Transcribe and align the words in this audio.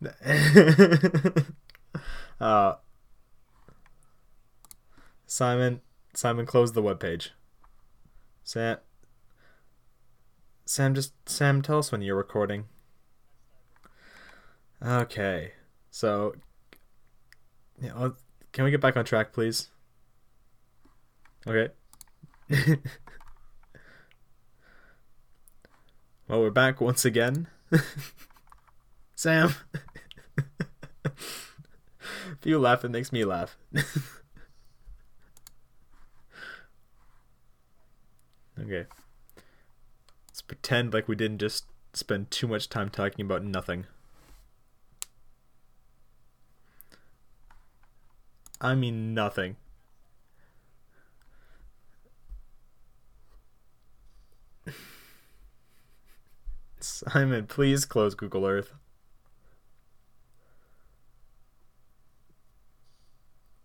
uh, 2.40 2.74
Simon, 5.26 5.80
Simon, 6.14 6.46
close 6.46 6.72
the 6.72 6.82
webpage. 6.82 7.30
Sam, 8.42 8.78
Sam, 10.64 10.94
just 10.94 11.12
Sam, 11.28 11.60
tell 11.62 11.78
us 11.78 11.92
when 11.92 12.02
you're 12.02 12.16
recording. 12.16 12.64
Okay, 14.82 15.52
so, 15.90 16.34
yeah, 17.80 18.10
can 18.52 18.64
we 18.64 18.70
get 18.70 18.80
back 18.80 18.96
on 18.96 19.04
track, 19.04 19.32
please? 19.32 19.68
Okay. 21.46 21.68
well, 26.28 26.40
we're 26.40 26.50
back 26.50 26.80
once 26.80 27.04
again. 27.04 27.46
Sam. 29.14 29.54
If 31.04 32.44
you 32.44 32.58
laugh, 32.58 32.84
it 32.84 32.90
makes 32.90 33.12
me 33.12 33.24
laugh. 33.24 33.56
okay. 38.60 38.86
Let's 40.28 40.42
pretend 40.42 40.92
like 40.92 41.08
we 41.08 41.16
didn't 41.16 41.38
just 41.38 41.64
spend 41.92 42.30
too 42.30 42.46
much 42.46 42.68
time 42.68 42.90
talking 42.90 43.24
about 43.24 43.44
nothing. 43.44 43.86
I 48.60 48.74
mean 48.74 49.14
nothing. 49.14 49.56
Simon, 56.80 57.46
please 57.46 57.86
close 57.86 58.14
Google 58.14 58.46
Earth. 58.46 58.74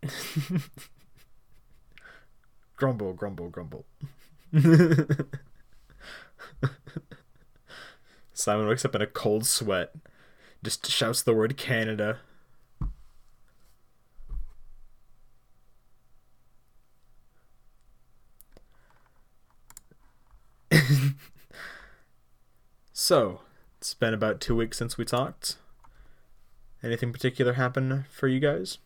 grumble, 2.75 3.13
grumble, 3.13 3.49
grumble. 3.49 3.85
Simon 8.33 8.67
wakes 8.67 8.85
up 8.85 8.95
in 8.95 9.01
a 9.01 9.07
cold 9.07 9.45
sweat, 9.45 9.93
just 10.63 10.89
shouts 10.89 11.21
the 11.23 11.33
word 11.33 11.57
Canada. 11.57 12.19
so, 22.93 23.41
it's 23.77 23.93
been 23.93 24.13
about 24.13 24.41
two 24.41 24.55
weeks 24.55 24.77
since 24.77 24.97
we 24.97 25.05
talked. 25.05 25.57
Anything 26.83 27.11
particular 27.13 27.53
happen 27.53 28.05
for 28.11 28.27
you 28.27 28.39
guys? 28.39 28.77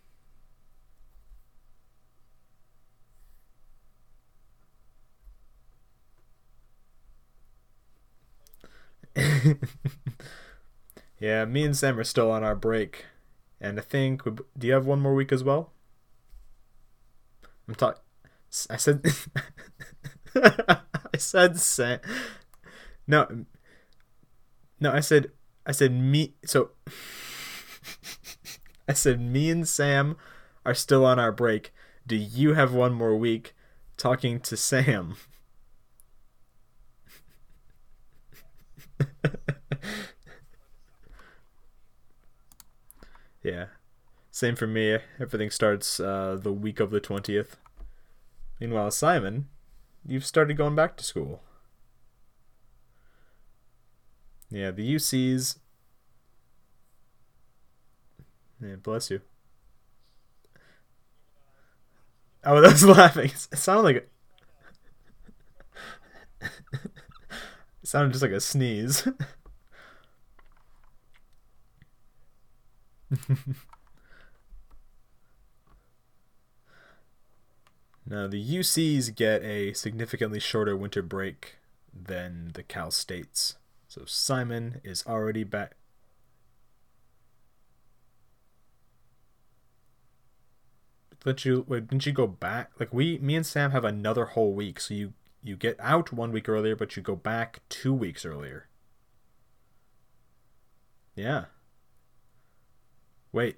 yeah, 11.20 11.46
me 11.46 11.64
and 11.64 11.76
Sam 11.76 12.00
are 12.00 12.04
still 12.04 12.32
on 12.32 12.44
our 12.44 12.56
break, 12.56 13.06
and 13.60 13.80
I 13.80 13.82
think 13.82 14.24
do 14.24 14.68
you 14.68 14.74
have 14.74 14.86
one 14.86 15.00
more 15.00 15.14
week 15.16 15.32
as 15.32 15.44
well? 15.44 15.72
I'm 17.68 17.76
talking. 17.76 18.02
I 18.70 18.78
said. 18.78 19.06
I 20.36 21.18
said 21.18 21.60
Sam. 21.60 22.00
No. 23.08 23.46
No, 24.80 24.92
I 24.92 25.00
said. 25.02 25.32
I 25.66 25.72
said 25.72 25.92
me. 25.92 26.34
So. 26.46 26.72
I 28.88 28.94
said 28.94 29.22
me 29.22 29.52
and 29.52 29.68
Sam 29.68 30.18
are 30.66 30.74
still 30.74 31.06
on 31.06 31.20
our 31.20 31.32
break. 31.32 31.72
Do 32.08 32.16
you 32.16 32.56
have 32.56 32.74
one 32.74 32.94
more 32.94 33.16
week 33.16 33.54
talking 33.98 34.40
to 34.40 34.58
Sam? 34.58 35.16
Yeah. 43.50 43.66
Same 44.32 44.56
for 44.56 44.68
me. 44.68 45.00
Everything 45.20 45.50
starts 45.50 46.00
uh, 46.00 46.38
the 46.42 46.54
week 46.54 46.80
of 46.80 46.92
the 46.92 47.02
20th. 47.02 47.54
Meanwhile, 48.60 48.92
Simon, 48.92 49.48
you've 50.06 50.26
started 50.26 50.56
going 50.56 50.76
back 50.76 50.98
to 50.98 51.04
school. 51.04 51.42
Yeah, 54.52 54.72
the 54.72 54.96
UCs. 54.96 55.58
Yeah, 58.62 58.76
bless 58.76 59.10
you. 59.10 59.22
Oh, 62.44 62.62
that 62.62 62.72
was 62.72 62.86
laughing. 62.86 63.32
It 63.52 63.58
sounded 63.58 63.84
like. 63.84 64.10
it 66.42 66.50
sounded 67.84 68.12
just 68.12 68.22
like 68.24 68.32
a 68.32 68.42
sneeze. 68.42 69.08
now, 78.06 78.28
the 78.28 78.38
UCs 78.38 79.12
get 79.12 79.44
a 79.44 79.74
significantly 79.74 80.40
shorter 80.40 80.76
winter 80.76 81.02
break 81.02 81.58
than 81.94 82.52
the 82.54 82.64
Cal 82.64 82.92
States. 82.92 83.56
So 83.88 84.04
Simon 84.06 84.82
is 84.84 85.04
already 85.08 85.44
back. 85.44 85.74
Let 91.24 91.46
you 91.46 91.64
wait? 91.68 91.88
Didn't 91.88 92.06
you 92.06 92.12
go 92.12 92.28
back? 92.28 92.72
Like 92.80 92.94
we, 92.94 93.18
me 93.20 93.36
and 93.36 93.46
Sam 93.46 93.72
have 93.72 93.86
another 93.86 94.26
whole 94.26 94.54
week. 94.54 94.80
So 94.82 94.94
you 94.94 95.14
you 95.42 95.56
get 95.56 95.78
out 95.80 96.12
one 96.12 96.32
week 96.34 96.50
earlier, 96.50 96.76
but 96.76 96.96
you 96.98 97.02
go 97.04 97.16
back 97.16 97.62
two 97.70 97.94
weeks 97.94 98.26
earlier. 98.26 98.68
Yeah. 101.16 101.46
Wait. 103.32 103.58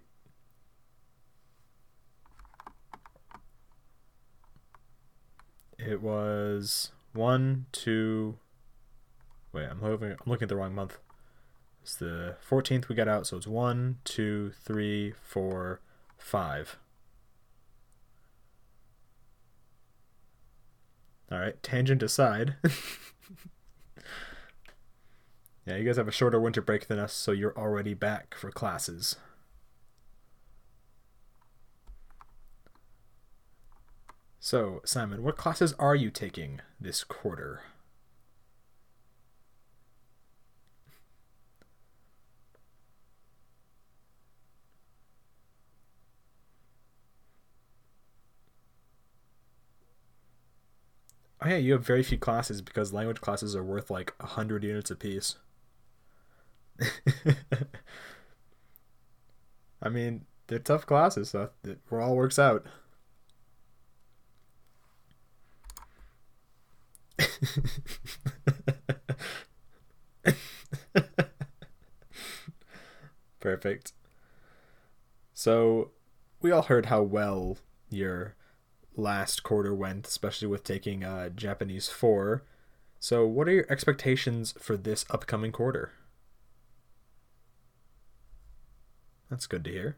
It 5.77 6.01
was 6.01 6.91
one, 7.13 7.65
two. 7.71 8.37
Wait, 9.53 9.65
I'm 9.65 9.81
looking. 9.81 10.11
I'm 10.11 10.17
looking 10.25 10.43
at 10.43 10.49
the 10.49 10.55
wrong 10.55 10.75
month. 10.75 10.97
It's 11.81 11.95
the 11.95 12.35
14th 12.47 12.87
we 12.87 12.95
got 12.95 13.07
out, 13.07 13.25
so 13.25 13.37
it's 13.37 13.47
one, 13.47 13.97
two, 14.03 14.51
three, 14.63 15.13
four, 15.23 15.81
five. 16.17 16.77
All 21.31 21.39
right, 21.39 21.61
tangent 21.63 22.03
aside. 22.03 22.55
yeah, 25.65 25.77
you 25.77 25.83
guys 25.85 25.97
have 25.97 26.07
a 26.07 26.11
shorter 26.11 26.39
winter 26.39 26.61
break 26.61 26.87
than 26.87 26.99
us, 26.99 27.13
so 27.13 27.31
you're 27.31 27.57
already 27.57 27.95
back 27.95 28.35
for 28.35 28.51
classes. 28.51 29.15
So, 34.41 34.81
Simon, 34.83 35.23
what 35.23 35.37
classes 35.37 35.71
are 35.79 35.95
you 35.95 36.11
taking 36.11 36.59
this 36.81 37.05
quarter? 37.05 37.61
Oh 51.41 51.49
yeah, 51.49 51.57
you 51.57 51.73
have 51.73 51.85
very 51.85 52.03
few 52.03 52.17
classes 52.17 52.61
because 52.61 52.93
language 52.93 53.19
classes 53.19 53.53
are 53.53 53.63
worth 53.65 53.89
like 53.91 54.13
a 54.21 54.25
hundred 54.27 54.63
units 54.63 54.91
apiece. 54.91 55.35
I 59.81 59.89
mean, 59.89 60.25
they're 60.47 60.59
tough 60.59 60.85
classes, 60.85 61.29
so 61.31 61.49
it 61.63 61.79
all 61.91 62.15
works 62.15 62.39
out. 62.39 62.65
Perfect. 73.39 73.93
So, 75.33 75.91
we 76.41 76.51
all 76.51 76.61
heard 76.63 76.87
how 76.87 77.01
well 77.01 77.57
your 77.89 78.35
last 78.95 79.43
quarter 79.43 79.73
went, 79.73 80.07
especially 80.07 80.47
with 80.47 80.63
taking 80.63 81.03
uh, 81.03 81.29
Japanese 81.29 81.89
4. 81.89 82.43
So, 82.99 83.25
what 83.25 83.47
are 83.47 83.51
your 83.51 83.65
expectations 83.69 84.53
for 84.59 84.77
this 84.77 85.05
upcoming 85.09 85.51
quarter? 85.51 85.91
That's 89.29 89.47
good 89.47 89.63
to 89.63 89.71
hear. 89.71 89.97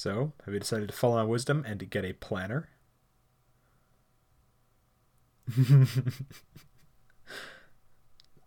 So, 0.00 0.32
have 0.46 0.54
you 0.54 0.60
decided 0.60 0.88
to 0.88 0.94
follow 0.94 1.16
my 1.16 1.24
wisdom 1.24 1.62
and 1.68 1.78
to 1.78 1.84
get 1.84 2.06
a 2.06 2.14
planner? 2.14 2.70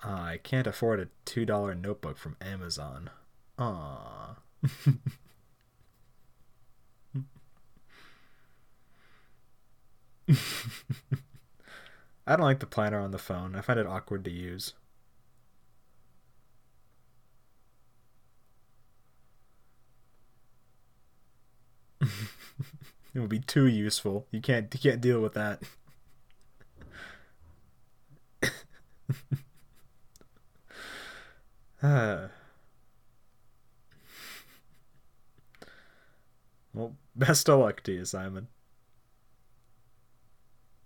I 0.04 0.40
can't 0.42 0.66
afford 0.66 1.00
a 1.00 1.10
$2 1.28 1.80
notebook 1.80 2.18
from 2.18 2.38
Amazon. 2.42 3.12
Aww. 3.60 4.38
I 12.26 12.36
don't 12.36 12.40
like 12.40 12.62
the 12.62 12.66
planner 12.66 13.00
on 13.00 13.12
the 13.12 13.20
phone. 13.20 13.56
I 13.56 13.62
find 13.62 13.80
it 13.80 13.86
awkward 13.86 14.26
to 14.26 14.32
use. 14.32 14.74
it 22.04 22.94
would 23.20 23.30
be 23.30 23.40
too 23.40 23.68
useful. 23.68 24.28
You 24.32 24.42
can't 24.42 24.74
you 24.74 24.80
can't 24.80 25.02
deal 25.02 25.22
with 25.22 25.34
that. 25.34 25.62
uh. 31.82 32.28
Well, 36.74 36.96
best 37.16 37.50
of 37.50 37.60
luck 37.60 37.82
to 37.84 37.92
you, 37.92 38.06
Simon. 38.06 38.48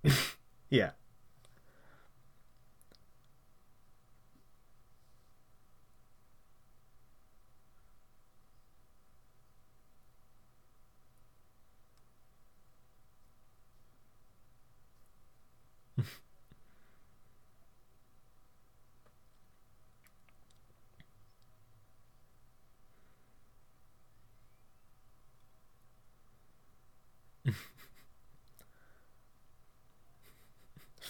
yeah. 0.69 0.91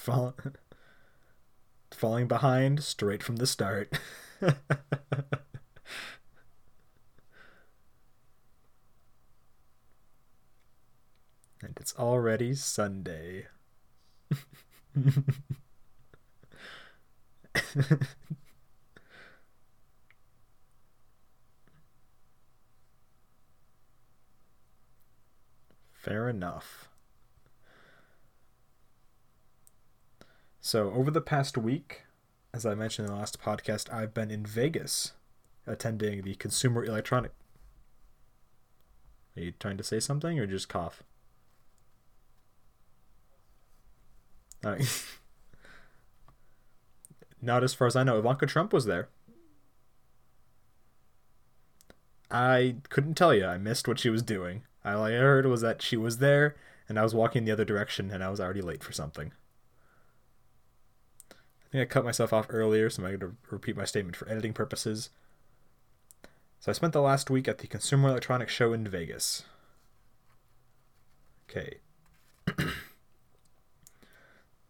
Fall, 0.08 0.34
falling 1.90 2.28
behind 2.28 2.82
straight 2.82 3.22
from 3.22 3.36
the 3.36 3.46
start. 3.46 3.92
and 4.40 4.56
it's 11.76 11.94
already 11.98 12.54
Sunday. 12.54 13.48
Fair 25.92 26.30
enough. 26.30 26.87
So, 30.68 30.92
over 30.92 31.10
the 31.10 31.22
past 31.22 31.56
week, 31.56 32.02
as 32.52 32.66
I 32.66 32.74
mentioned 32.74 33.08
in 33.08 33.14
the 33.14 33.18
last 33.18 33.40
podcast, 33.40 33.90
I've 33.90 34.12
been 34.12 34.30
in 34.30 34.44
Vegas 34.44 35.12
attending 35.66 36.20
the 36.20 36.34
Consumer 36.34 36.84
Electronic. 36.84 37.32
Are 39.34 39.40
you 39.40 39.54
trying 39.58 39.78
to 39.78 39.82
say 39.82 39.98
something 39.98 40.38
or 40.38 40.46
just 40.46 40.68
cough? 40.68 41.02
Not 47.40 47.64
as 47.64 47.72
far 47.72 47.86
as 47.86 47.96
I 47.96 48.02
know. 48.02 48.18
Ivanka 48.18 48.44
Trump 48.44 48.74
was 48.74 48.84
there. 48.84 49.08
I 52.30 52.76
couldn't 52.90 53.14
tell 53.14 53.32
you. 53.32 53.46
I 53.46 53.56
missed 53.56 53.88
what 53.88 53.98
she 53.98 54.10
was 54.10 54.22
doing. 54.22 54.64
All 54.84 55.02
I 55.02 55.12
heard 55.12 55.46
was 55.46 55.62
that 55.62 55.80
she 55.80 55.96
was 55.96 56.18
there, 56.18 56.56
and 56.90 56.98
I 56.98 57.04
was 57.04 57.14
walking 57.14 57.46
the 57.46 57.52
other 57.52 57.64
direction, 57.64 58.10
and 58.10 58.22
I 58.22 58.28
was 58.28 58.38
already 58.38 58.60
late 58.60 58.84
for 58.84 58.92
something. 58.92 59.32
I 61.68 61.72
think 61.72 61.82
I 61.82 61.92
cut 61.92 62.04
myself 62.04 62.32
off 62.32 62.46
earlier, 62.48 62.88
so 62.88 63.02
I'm 63.02 63.08
going 63.08 63.20
to 63.20 63.36
repeat 63.50 63.76
my 63.76 63.84
statement 63.84 64.16
for 64.16 64.28
editing 64.28 64.54
purposes. 64.54 65.10
So 66.60 66.70
I 66.70 66.72
spent 66.72 66.94
the 66.94 67.02
last 67.02 67.28
week 67.28 67.46
at 67.46 67.58
the 67.58 67.66
Consumer 67.66 68.08
Electronics 68.08 68.52
Show 68.52 68.72
in 68.72 68.88
Vegas. 68.88 69.44
Okay. 71.48 71.78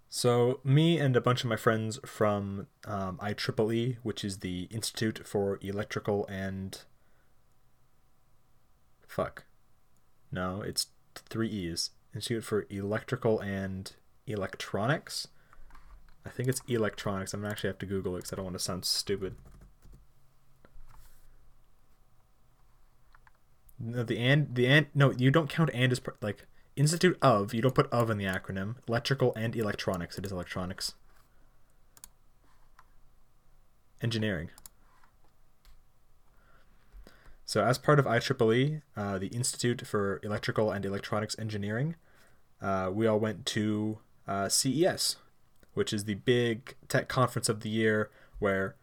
so 0.08 0.58
me 0.64 0.98
and 0.98 1.14
a 1.14 1.20
bunch 1.20 1.44
of 1.44 1.50
my 1.50 1.56
friends 1.56 2.00
from 2.04 2.66
um, 2.84 3.18
IEEE, 3.22 3.98
which 4.02 4.24
is 4.24 4.38
the 4.38 4.64
Institute 4.70 5.24
for 5.24 5.60
Electrical 5.62 6.26
and 6.26 6.82
fuck, 9.06 9.44
no, 10.32 10.62
it's 10.62 10.88
three 11.14 11.48
E's. 11.48 11.90
Institute 12.14 12.44
for 12.44 12.66
Electrical 12.70 13.38
and 13.38 13.92
Electronics 14.26 15.28
I 16.28 16.30
think 16.30 16.48
it's 16.48 16.60
electronics. 16.68 17.32
I'm 17.32 17.40
gonna 17.40 17.50
actually 17.50 17.68
have 17.68 17.78
to 17.78 17.86
Google 17.86 18.14
it 18.14 18.18
because 18.18 18.32
I 18.34 18.36
don't 18.36 18.44
want 18.44 18.56
to 18.56 18.62
sound 18.62 18.84
stupid. 18.84 19.34
No, 23.80 24.02
the 24.02 24.18
and 24.18 24.54
the 24.54 24.66
and 24.66 24.86
no, 24.94 25.12
you 25.12 25.30
don't 25.30 25.48
count 25.48 25.70
and 25.72 25.90
as 25.90 26.00
like 26.20 26.46
Institute 26.76 27.16
of. 27.22 27.54
You 27.54 27.62
don't 27.62 27.74
put 27.74 27.90
of 27.90 28.10
in 28.10 28.18
the 28.18 28.26
acronym. 28.26 28.76
Electrical 28.86 29.34
and 29.36 29.56
electronics. 29.56 30.18
It 30.18 30.26
is 30.26 30.32
electronics. 30.32 30.94
Engineering. 34.02 34.50
So, 37.46 37.64
as 37.64 37.78
part 37.78 37.98
of 37.98 38.04
IEEE, 38.04 38.82
uh, 38.94 39.18
the 39.18 39.28
Institute 39.28 39.86
for 39.86 40.20
Electrical 40.22 40.70
and 40.70 40.84
Electronics 40.84 41.34
Engineering, 41.38 41.96
uh, 42.60 42.90
we 42.92 43.06
all 43.06 43.18
went 43.18 43.46
to 43.46 43.98
uh, 44.26 44.50
CES, 44.50 45.16
which 45.78 45.92
is 45.92 46.04
the 46.04 46.14
big 46.14 46.74
tech 46.88 47.06
conference 47.08 47.48
of 47.48 47.60
the 47.60 47.68
year 47.68 48.10
where 48.40 48.74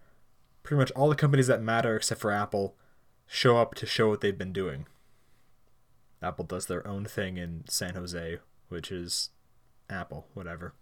pretty 0.63 0.79
much 0.79 0.91
all 0.91 1.09
the 1.09 1.15
companies 1.15 1.47
that 1.47 1.61
matter 1.61 1.97
except 1.97 2.21
for 2.21 2.31
Apple 2.31 2.73
show 3.27 3.57
up 3.57 3.75
to 3.75 3.85
show 3.85 4.07
what 4.07 4.21
they've 4.21 4.37
been 4.37 4.53
doing. 4.53 4.87
Apple 6.23 6.45
does 6.45 6.67
their 6.67 6.87
own 6.87 7.03
thing 7.03 7.35
in 7.35 7.65
San 7.67 7.95
Jose, 7.95 8.37
which 8.69 8.93
is 8.93 9.31
Apple, 9.89 10.27
whatever. 10.33 10.73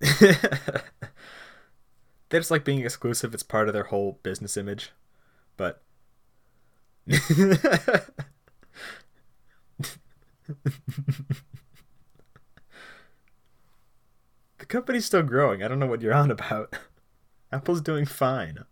they 0.00 0.40
just 2.32 2.50
like 2.50 2.64
being 2.64 2.80
exclusive. 2.80 3.32
It's 3.34 3.44
part 3.44 3.68
of 3.68 3.72
their 3.72 3.84
whole 3.84 4.18
business 4.24 4.56
image. 4.56 4.90
But 5.56 5.80
The 14.66 14.72
company's 14.72 15.04
still 15.04 15.22
growing. 15.22 15.62
I 15.62 15.68
don't 15.68 15.78
know 15.78 15.86
what 15.86 16.02
you're 16.02 16.12
on 16.12 16.28
about. 16.32 16.76
Apple's 17.52 17.80
doing 17.80 18.04
fine. 18.04 18.64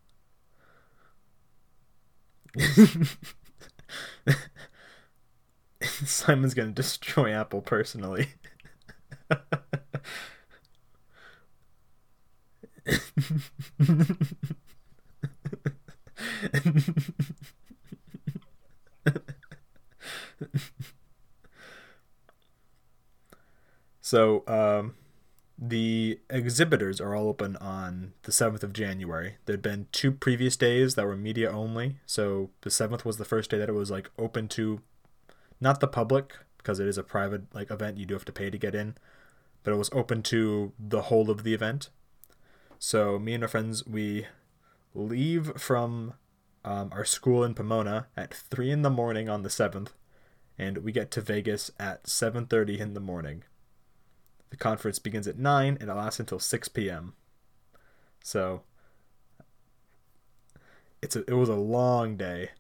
Simon's 5.80 6.54
gonna 6.54 6.72
destroy 6.72 7.30
Apple 7.32 7.60
personally. 7.60 8.30
so, 24.00 24.42
um, 24.48 24.96
the 25.56 26.18
exhibitors 26.28 27.00
are 27.00 27.14
all 27.14 27.28
open 27.28 27.56
on 27.56 28.12
the 28.22 28.32
7th 28.32 28.62
of 28.62 28.72
January. 28.72 29.36
There'd 29.46 29.62
been 29.62 29.86
two 29.92 30.10
previous 30.10 30.56
days 30.56 30.94
that 30.94 31.06
were 31.06 31.16
media 31.16 31.50
only. 31.50 31.98
So 32.06 32.50
the 32.62 32.70
7th 32.70 33.04
was 33.04 33.18
the 33.18 33.24
first 33.24 33.50
day 33.50 33.58
that 33.58 33.68
it 33.68 33.74
was 33.74 33.90
like 33.90 34.10
open 34.18 34.48
to 34.48 34.80
not 35.60 35.80
the 35.80 35.86
public 35.86 36.34
because 36.58 36.80
it 36.80 36.88
is 36.88 36.98
a 36.98 37.04
private 37.04 37.54
like 37.54 37.70
event 37.70 37.98
you 37.98 38.06
do 38.06 38.14
have 38.14 38.24
to 38.24 38.32
pay 38.32 38.50
to 38.50 38.58
get 38.58 38.74
in, 38.74 38.96
but 39.62 39.72
it 39.72 39.76
was 39.76 39.90
open 39.92 40.22
to 40.24 40.72
the 40.78 41.02
whole 41.02 41.30
of 41.30 41.44
the 41.44 41.54
event. 41.54 41.90
So 42.78 43.18
me 43.18 43.34
and 43.34 43.44
our 43.44 43.48
friends 43.48 43.86
we 43.86 44.26
leave 44.94 45.52
from 45.60 46.14
um, 46.64 46.90
our 46.92 47.04
school 47.04 47.44
in 47.44 47.54
Pomona 47.54 48.06
at 48.16 48.34
3 48.34 48.70
in 48.70 48.82
the 48.82 48.90
morning 48.90 49.28
on 49.28 49.42
the 49.42 49.48
7th 49.48 49.90
and 50.58 50.78
we 50.78 50.92
get 50.92 51.10
to 51.12 51.20
Vegas 51.20 51.70
at 51.78 52.04
7:30 52.04 52.78
in 52.78 52.94
the 52.94 53.00
morning. 53.00 53.44
The 54.54 54.58
conference 54.58 55.00
begins 55.00 55.26
at 55.26 55.36
9 55.36 55.78
and 55.80 55.90
it 55.90 55.94
lasts 55.94 56.20
until 56.20 56.38
6 56.38 56.68
p.m. 56.68 57.14
So 58.22 58.62
it's 61.02 61.16
a, 61.16 61.22
it 61.28 61.34
was 61.34 61.48
a 61.48 61.56
long 61.56 62.16
day. 62.16 62.50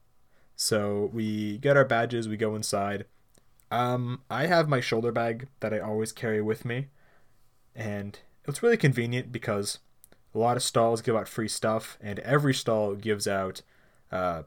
So 0.56 1.08
we 1.12 1.58
get 1.58 1.76
our 1.76 1.84
badges, 1.84 2.28
we 2.28 2.36
go 2.36 2.56
inside. 2.56 3.04
Um, 3.70 4.22
I 4.28 4.46
have 4.46 4.68
my 4.68 4.80
shoulder 4.80 5.12
bag 5.12 5.46
that 5.60 5.72
I 5.72 5.78
always 5.78 6.10
carry 6.10 6.42
with 6.42 6.64
me, 6.64 6.88
and 7.76 8.18
it's 8.44 8.60
really 8.60 8.76
convenient 8.76 9.30
because 9.30 9.78
a 10.34 10.38
lot 10.38 10.56
of 10.56 10.64
stalls 10.64 11.00
give 11.00 11.14
out 11.14 11.28
free 11.28 11.46
stuff, 11.46 11.96
and 12.00 12.18
every 12.18 12.54
stall 12.54 12.96
gives 12.96 13.28
out 13.28 13.62
uh, 14.10 14.42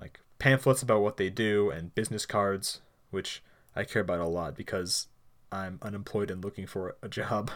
like 0.00 0.20
pamphlets 0.38 0.82
about 0.82 1.02
what 1.02 1.16
they 1.16 1.30
do 1.30 1.68
and 1.68 1.96
business 1.96 2.26
cards, 2.26 2.80
which 3.10 3.42
I 3.74 3.82
care 3.82 4.02
about 4.02 4.20
a 4.20 4.28
lot 4.28 4.54
because 4.56 5.08
I'm 5.52 5.78
unemployed 5.82 6.30
and 6.30 6.42
looking 6.42 6.66
for 6.66 6.96
a 7.02 7.08
job. 7.08 7.50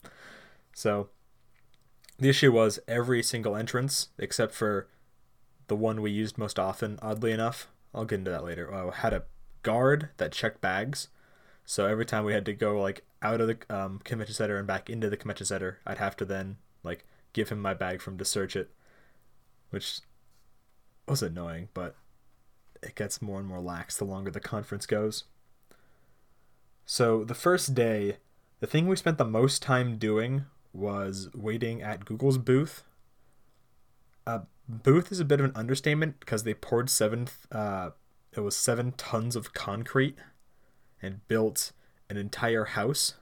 so 0.74 1.10
the 2.18 2.28
issue 2.28 2.52
was 2.52 2.78
every 2.88 3.22
single 3.22 3.56
entrance, 3.56 4.08
except 4.18 4.54
for 4.54 4.88
the 5.66 5.76
one 5.76 6.00
we 6.00 6.10
used 6.10 6.38
most 6.38 6.58
often, 6.58 6.98
oddly 7.02 7.32
enough, 7.32 7.68
I'll 7.94 8.04
get 8.04 8.20
into 8.20 8.30
that 8.30 8.44
later, 8.44 8.72
I 8.72 8.94
had 8.94 9.12
a 9.12 9.24
guard 9.62 10.10
that 10.18 10.32
checked 10.32 10.60
bags. 10.60 11.08
So 11.64 11.86
every 11.86 12.06
time 12.06 12.24
we 12.24 12.32
had 12.32 12.46
to 12.46 12.52
go 12.52 12.80
like 12.80 13.04
out 13.20 13.40
of 13.40 13.48
the 13.48 13.58
um, 13.68 14.00
convention 14.04 14.34
center 14.34 14.56
and 14.56 14.66
back 14.66 14.88
into 14.88 15.10
the 15.10 15.16
convention 15.16 15.46
center, 15.46 15.80
I'd 15.86 15.98
have 15.98 16.16
to 16.18 16.24
then 16.24 16.58
like 16.84 17.04
give 17.32 17.48
him 17.48 17.60
my 17.60 17.74
bag 17.74 18.00
from 18.00 18.16
to 18.18 18.24
search 18.24 18.54
it, 18.54 18.70
which 19.70 20.00
was 21.08 21.22
annoying, 21.22 21.68
but 21.74 21.96
it 22.82 22.94
gets 22.94 23.20
more 23.20 23.40
and 23.40 23.48
more 23.48 23.60
lax 23.60 23.96
the 23.96 24.04
longer 24.04 24.30
the 24.30 24.40
conference 24.40 24.86
goes. 24.86 25.24
So 26.86 27.24
the 27.24 27.34
first 27.34 27.74
day, 27.74 28.18
the 28.60 28.66
thing 28.68 28.86
we 28.86 28.94
spent 28.94 29.18
the 29.18 29.24
most 29.24 29.60
time 29.60 29.98
doing 29.98 30.44
was 30.72 31.28
waiting 31.34 31.82
at 31.82 32.04
Google's 32.04 32.38
booth. 32.38 32.84
Uh, 34.24 34.40
booth 34.68 35.10
is 35.10 35.18
a 35.18 35.24
bit 35.24 35.40
of 35.40 35.46
an 35.46 35.56
understatement 35.56 36.20
because 36.20 36.44
they 36.44 36.54
poured 36.54 36.88
seven. 36.88 37.26
Uh, 37.50 37.90
it 38.32 38.40
was 38.40 38.56
seven 38.56 38.92
tons 38.92 39.34
of 39.34 39.52
concrete, 39.52 40.16
and 41.02 41.26
built 41.26 41.72
an 42.08 42.16
entire 42.16 42.66
house. 42.66 43.14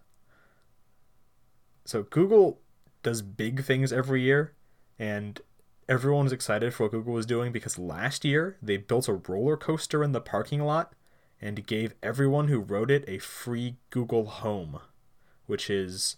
So 1.86 2.02
Google 2.02 2.60
does 3.02 3.22
big 3.22 3.64
things 3.64 3.94
every 3.94 4.22
year, 4.22 4.52
and 4.98 5.40
everyone 5.88 6.24
was 6.24 6.32
excited 6.32 6.74
for 6.74 6.84
what 6.84 6.92
Google 6.92 7.14
was 7.14 7.26
doing 7.26 7.50
because 7.50 7.78
last 7.78 8.26
year 8.26 8.58
they 8.60 8.76
built 8.76 9.08
a 9.08 9.14
roller 9.14 9.56
coaster 9.56 10.04
in 10.04 10.12
the 10.12 10.20
parking 10.20 10.60
lot 10.60 10.92
and 11.44 11.66
gave 11.66 11.94
everyone 12.02 12.48
who 12.48 12.58
wrote 12.58 12.90
it 12.90 13.04
a 13.06 13.18
free 13.18 13.76
Google 13.90 14.24
Home, 14.24 14.80
which 15.44 15.68
is 15.68 16.16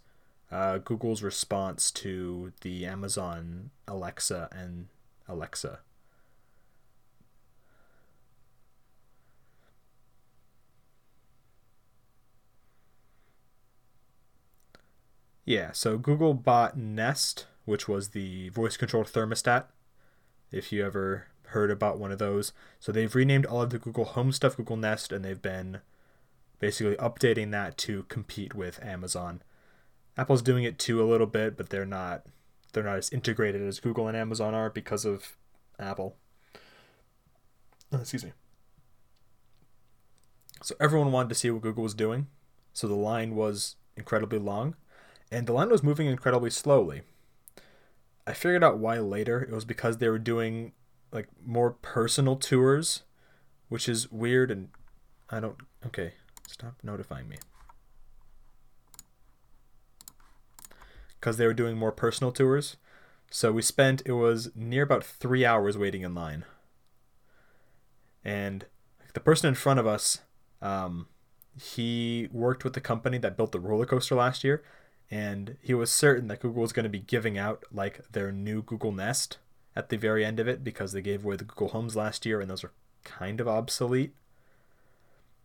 uh, 0.52 0.78
Google's 0.78 1.21
response 1.21 1.90
to 1.90 2.52
the 2.61 2.87
Amazon 2.87 3.71
Alexa 3.88 4.49
and 4.52 4.87
Alexa. 5.26 5.80
Yeah, 15.45 15.73
so 15.73 15.99
Google 15.99 16.35
bought 16.35 16.78
Nest, 16.78 17.47
which 17.64 17.88
was 17.88 18.11
the 18.11 18.50
voice 18.50 18.76
controlled 18.76 19.09
thermostat. 19.09 19.64
If 20.52 20.71
you 20.71 20.87
ever 20.87 21.26
heard 21.49 21.71
about 21.71 21.99
one 21.99 22.12
of 22.12 22.19
those. 22.19 22.53
So 22.81 22.93
they've 22.93 23.15
renamed 23.15 23.47
all 23.47 23.62
of 23.62 23.71
the 23.71 23.79
Google 23.79 24.05
Home 24.05 24.33
stuff 24.33 24.57
Google 24.57 24.76
Nest, 24.76 25.12
and 25.12 25.25
they've 25.25 25.41
been 25.41 25.81
basically 26.59 26.97
updating 26.97 27.50
that 27.53 27.76
to 27.79 28.05
compete 28.05 28.55
with 28.55 28.83
Amazon. 28.85 29.43
Apple's 30.17 30.43
doing 30.43 30.65
it 30.65 30.79
too 30.79 31.03
a 31.03 31.05
little 31.05 31.26
bit, 31.26 31.57
but 31.57 31.69
they're 31.69 31.85
not 31.85 32.23
they're 32.73 32.85
not 32.85 32.99
as 32.99 33.11
integrated 33.11 33.62
as 33.62 33.81
Google 33.81 34.09
and 34.09 34.17
Amazon 34.17 34.55
are 34.55 34.71
because 34.71 35.05
of 35.05 35.37
Apple. 35.79 36.17
Oh, 37.93 37.99
excuse 37.99 38.25
me. 38.25 38.33
So 40.62 40.75
everyone 40.81 41.12
wanted 41.12 41.29
to 41.31 41.35
see 41.35 41.50
what 41.50 41.62
Google 41.62 41.83
was 41.85 41.95
doing. 41.95 42.26
So 42.73 42.87
the 42.87 42.95
line 42.95 43.35
was 43.35 43.76
incredibly 43.97 44.38
long, 44.38 44.76
and 45.31 45.47
the 45.47 45.53
line 45.53 45.71
was 45.71 45.83
moving 45.83 46.07
incredibly 46.07 46.50
slowly. 46.50 47.03
I 48.26 48.33
figured 48.33 48.65
out 48.65 48.79
why 48.79 48.99
later. 48.99 49.41
It 49.41 49.53
was 49.53 49.65
because 49.65 49.99
they 49.99 50.09
were 50.09 50.19
doing 50.19 50.73
like 51.17 51.29
more 51.45 51.73
personal 51.73 52.37
tours, 52.37 53.03
which 53.69 53.89
is 53.89 54.13
weird 54.13 54.53
and 54.53 54.69
I 55.29 55.41
don't 55.41 55.57
okay, 55.85 56.13
stop 56.47 56.75
notifying 56.85 57.29
me. 57.29 57.39
Cuz 61.21 61.39
they 61.39 61.47
were 61.47 61.55
doing 61.55 61.77
more 61.77 61.91
personal 61.91 62.31
tours. 62.31 62.77
So 63.31 63.51
we 63.51 63.63
spent 63.63 64.03
it 64.07 64.13
was 64.13 64.55
near 64.55 64.85
about 64.85 65.03
3 65.03 65.45
hours 65.45 65.77
waiting 65.77 66.03
in 66.03 66.15
line. 66.15 66.45
And 68.25 68.67
the 69.15 69.21
person 69.21 69.49
in 69.49 69.55
front 69.55 69.81
of 69.81 69.87
us 69.87 70.21
um, 70.63 71.09
he 71.61 72.29
worked 72.31 72.63
with 72.63 72.75
the 72.75 72.81
company 72.81 73.19
that 73.19 73.37
built 73.37 73.53
the 73.53 73.61
roller 73.61 73.87
coaster 73.87 74.15
last 74.15 74.45
year 74.45 74.63
and 75.11 75.57
he 75.61 75.75
was 75.75 75.91
certain 75.91 76.29
that 76.29 76.41
Google 76.41 76.63
was 76.63 76.73
going 76.73 76.85
to 76.85 76.91
be 76.91 77.01
giving 77.01 77.39
out 77.39 77.65
like 77.73 78.01
their 78.11 78.33
new 78.33 78.63
Google 78.63 78.93
Nest 78.93 79.39
at 79.76 79.90
the 79.90 79.99
very 79.99 80.25
end 80.25 80.40
of 80.40 80.49
it 80.49 80.64
because 80.64 80.92
they 80.92 81.02
gave 81.02 81.25
away 81.25 81.37
the 81.37 81.45
Google 81.45 81.68
Homes 81.68 81.95
last 81.95 82.25
year 82.25 82.40
and 82.40 82.50
those 82.50 82.64
are 82.64 82.73
kind 83.04 83.40
of 83.40 83.47
obsolete. 83.47 84.14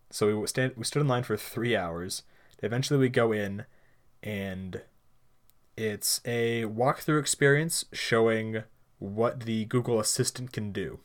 So 0.09 0.39
we 0.39 0.47
stand 0.47 0.73
we 0.77 0.85
stood 0.85 1.01
in 1.01 1.07
line 1.07 1.23
for 1.23 1.37
three 1.37 1.75
hours. 1.75 2.23
Eventually 2.63 2.99
we 2.99 3.09
go 3.09 3.31
in 3.31 3.65
and 4.23 4.81
it's 5.75 6.21
a 6.25 6.63
walkthrough 6.63 7.19
experience 7.19 7.85
showing 7.91 8.63
what 8.99 9.41
the 9.41 9.65
Google 9.65 9.99
Assistant 9.99 10.51
can 10.51 10.71
do. 10.71 10.99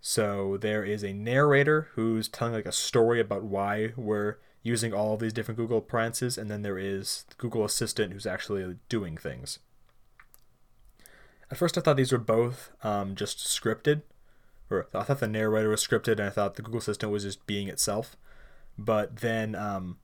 So 0.00 0.56
there 0.56 0.84
is 0.84 1.02
a 1.02 1.12
narrator 1.12 1.88
who's 1.94 2.28
telling 2.28 2.54
like 2.54 2.66
a 2.66 2.72
story 2.72 3.20
about 3.20 3.42
why 3.42 3.92
we're 3.96 4.36
using 4.62 4.92
all 4.92 5.14
of 5.14 5.20
these 5.20 5.32
different 5.32 5.58
Google 5.58 5.78
appliances, 5.78 6.38
and 6.38 6.50
then 6.50 6.62
there 6.62 6.78
is 6.78 7.24
the 7.28 7.34
Google 7.36 7.64
Assistant 7.64 8.12
who's 8.12 8.26
actually 8.26 8.76
doing 8.88 9.16
things. 9.16 9.58
At 11.50 11.56
first, 11.56 11.78
I 11.78 11.80
thought 11.80 11.96
these 11.96 12.12
were 12.12 12.18
both 12.18 12.72
um, 12.82 13.14
just 13.14 13.38
scripted, 13.38 14.02
or 14.70 14.86
I 14.94 15.02
thought 15.02 15.20
the 15.20 15.28
narrator 15.28 15.70
was 15.70 15.86
scripted, 15.86 16.12
and 16.12 16.22
I 16.22 16.30
thought 16.30 16.56
the 16.56 16.62
Google 16.62 16.80
Assistant 16.80 17.10
was 17.10 17.22
just 17.22 17.46
being 17.46 17.68
itself. 17.68 18.16
But 18.76 19.18
then 19.18 19.54
um, 19.54 19.98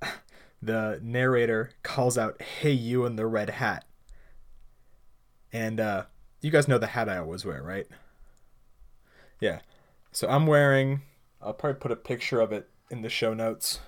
the 0.62 1.00
narrator 1.02 1.70
calls 1.82 2.16
out, 2.16 2.40
"Hey, 2.40 2.72
you 2.72 3.04
in 3.04 3.16
the 3.16 3.26
red 3.26 3.50
hat," 3.50 3.84
and 5.52 5.78
uh, 5.80 6.04
you 6.40 6.50
guys 6.50 6.66
know 6.66 6.78
the 6.78 6.88
hat 6.88 7.08
I 7.08 7.18
always 7.18 7.44
wear, 7.44 7.62
right? 7.62 7.86
Yeah. 9.40 9.60
So 10.12 10.28
I'm 10.28 10.46
wearing. 10.46 11.02
I'll 11.42 11.52
probably 11.52 11.78
put 11.78 11.92
a 11.92 11.96
picture 11.96 12.40
of 12.40 12.52
it 12.52 12.68
in 12.90 13.02
the 13.02 13.10
show 13.10 13.34
notes. 13.34 13.80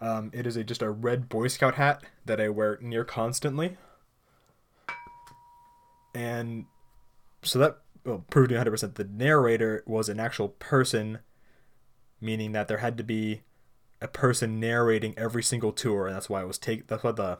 Um, 0.00 0.30
it 0.32 0.46
is 0.46 0.56
a 0.56 0.62
just 0.62 0.82
a 0.82 0.90
red 0.90 1.28
Boy 1.28 1.48
Scout 1.48 1.74
hat 1.74 2.04
that 2.24 2.40
I 2.40 2.48
wear 2.48 2.78
near 2.80 3.04
constantly 3.04 3.76
and 6.16 6.64
so 7.42 7.58
that 7.58 7.78
well, 8.06 8.24
proved 8.30 8.50
100% 8.50 8.94
the 8.94 9.04
narrator 9.04 9.82
was 9.86 10.08
an 10.08 10.18
actual 10.18 10.48
person 10.48 11.18
meaning 12.20 12.52
that 12.52 12.68
there 12.68 12.78
had 12.78 12.96
to 12.96 13.04
be 13.04 13.42
a 14.00 14.08
person 14.08 14.58
narrating 14.58 15.12
every 15.18 15.42
single 15.42 15.72
tour. 15.72 16.06
And 16.06 16.16
that's 16.16 16.30
why 16.30 16.40
it 16.40 16.46
was 16.46 16.56
take 16.56 16.86
that's 16.86 17.04
why 17.04 17.12
the 17.12 17.38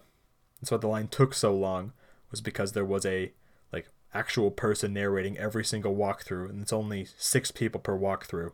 that's 0.61 0.71
why 0.71 0.77
the 0.77 0.89
line 0.89 1.09
took 1.09 1.33
so 1.33 1.55
long 1.55 1.93
was 2.31 2.43
because 2.43 2.73
there 2.73 2.85
was 2.85 3.07
a 3.07 3.33
like 3.73 3.89
actual 4.13 4.51
person 4.51 4.93
narrating 4.93 5.39
every 5.39 5.65
single 5.65 5.97
walkthrough. 5.97 6.51
And 6.51 6.61
it's 6.61 6.73
only 6.73 7.07
six 7.17 7.51
people 7.51 7.81
per 7.81 7.99
walkthrough. 7.99 8.53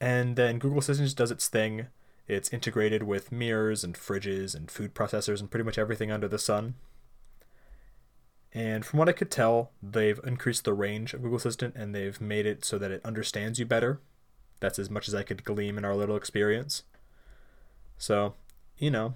And 0.00 0.36
then 0.36 0.60
google 0.60 0.78
assistant 0.78 1.16
does 1.16 1.32
its 1.32 1.48
thing. 1.48 1.88
It's 2.28 2.52
integrated 2.52 3.02
with 3.02 3.32
mirrors 3.32 3.82
and 3.82 3.96
fridges 3.96 4.54
and 4.54 4.70
food 4.70 4.94
processors 4.94 5.40
and 5.40 5.50
pretty 5.50 5.64
much 5.64 5.78
everything 5.78 6.12
under 6.12 6.28
the 6.28 6.38
sun 6.38 6.74
and 8.52 8.84
from 8.84 8.98
what 8.98 9.08
I 9.08 9.12
could 9.12 9.30
tell, 9.30 9.72
they've 9.82 10.20
increased 10.24 10.64
the 10.64 10.72
range 10.72 11.12
of 11.12 11.22
Google 11.22 11.36
Assistant 11.36 11.74
and 11.76 11.94
they've 11.94 12.20
made 12.20 12.46
it 12.46 12.64
so 12.64 12.78
that 12.78 12.90
it 12.90 13.04
understands 13.04 13.58
you 13.58 13.66
better. 13.66 14.00
That's 14.60 14.78
as 14.78 14.88
much 14.88 15.08
as 15.08 15.14
I 15.14 15.22
could 15.22 15.44
glean 15.44 15.76
in 15.76 15.84
our 15.84 15.94
little 15.94 16.16
experience. 16.16 16.84
So, 17.98 18.34
you 18.78 18.90
know, 18.90 19.14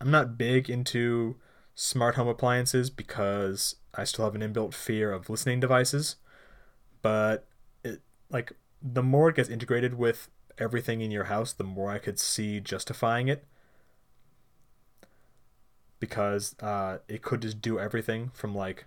I'm 0.00 0.10
not 0.10 0.38
big 0.38 0.70
into 0.70 1.36
smart 1.74 2.14
home 2.14 2.28
appliances 2.28 2.90
because 2.90 3.76
I 3.94 4.04
still 4.04 4.24
have 4.24 4.34
an 4.34 4.40
inbuilt 4.40 4.74
fear 4.74 5.12
of 5.12 5.28
listening 5.28 5.60
devices. 5.60 6.16
But 7.02 7.46
it 7.84 8.00
like 8.30 8.52
the 8.82 9.02
more 9.02 9.28
it 9.28 9.36
gets 9.36 9.48
integrated 9.50 9.94
with 9.94 10.30
everything 10.58 11.00
in 11.00 11.10
your 11.10 11.24
house, 11.24 11.52
the 11.52 11.64
more 11.64 11.90
I 11.90 11.98
could 11.98 12.18
see 12.18 12.60
justifying 12.60 13.28
it 13.28 13.44
because 16.00 16.56
uh, 16.60 16.98
it 17.08 17.22
could 17.22 17.42
just 17.42 17.60
do 17.62 17.78
everything 17.78 18.30
from 18.34 18.54
like 18.54 18.86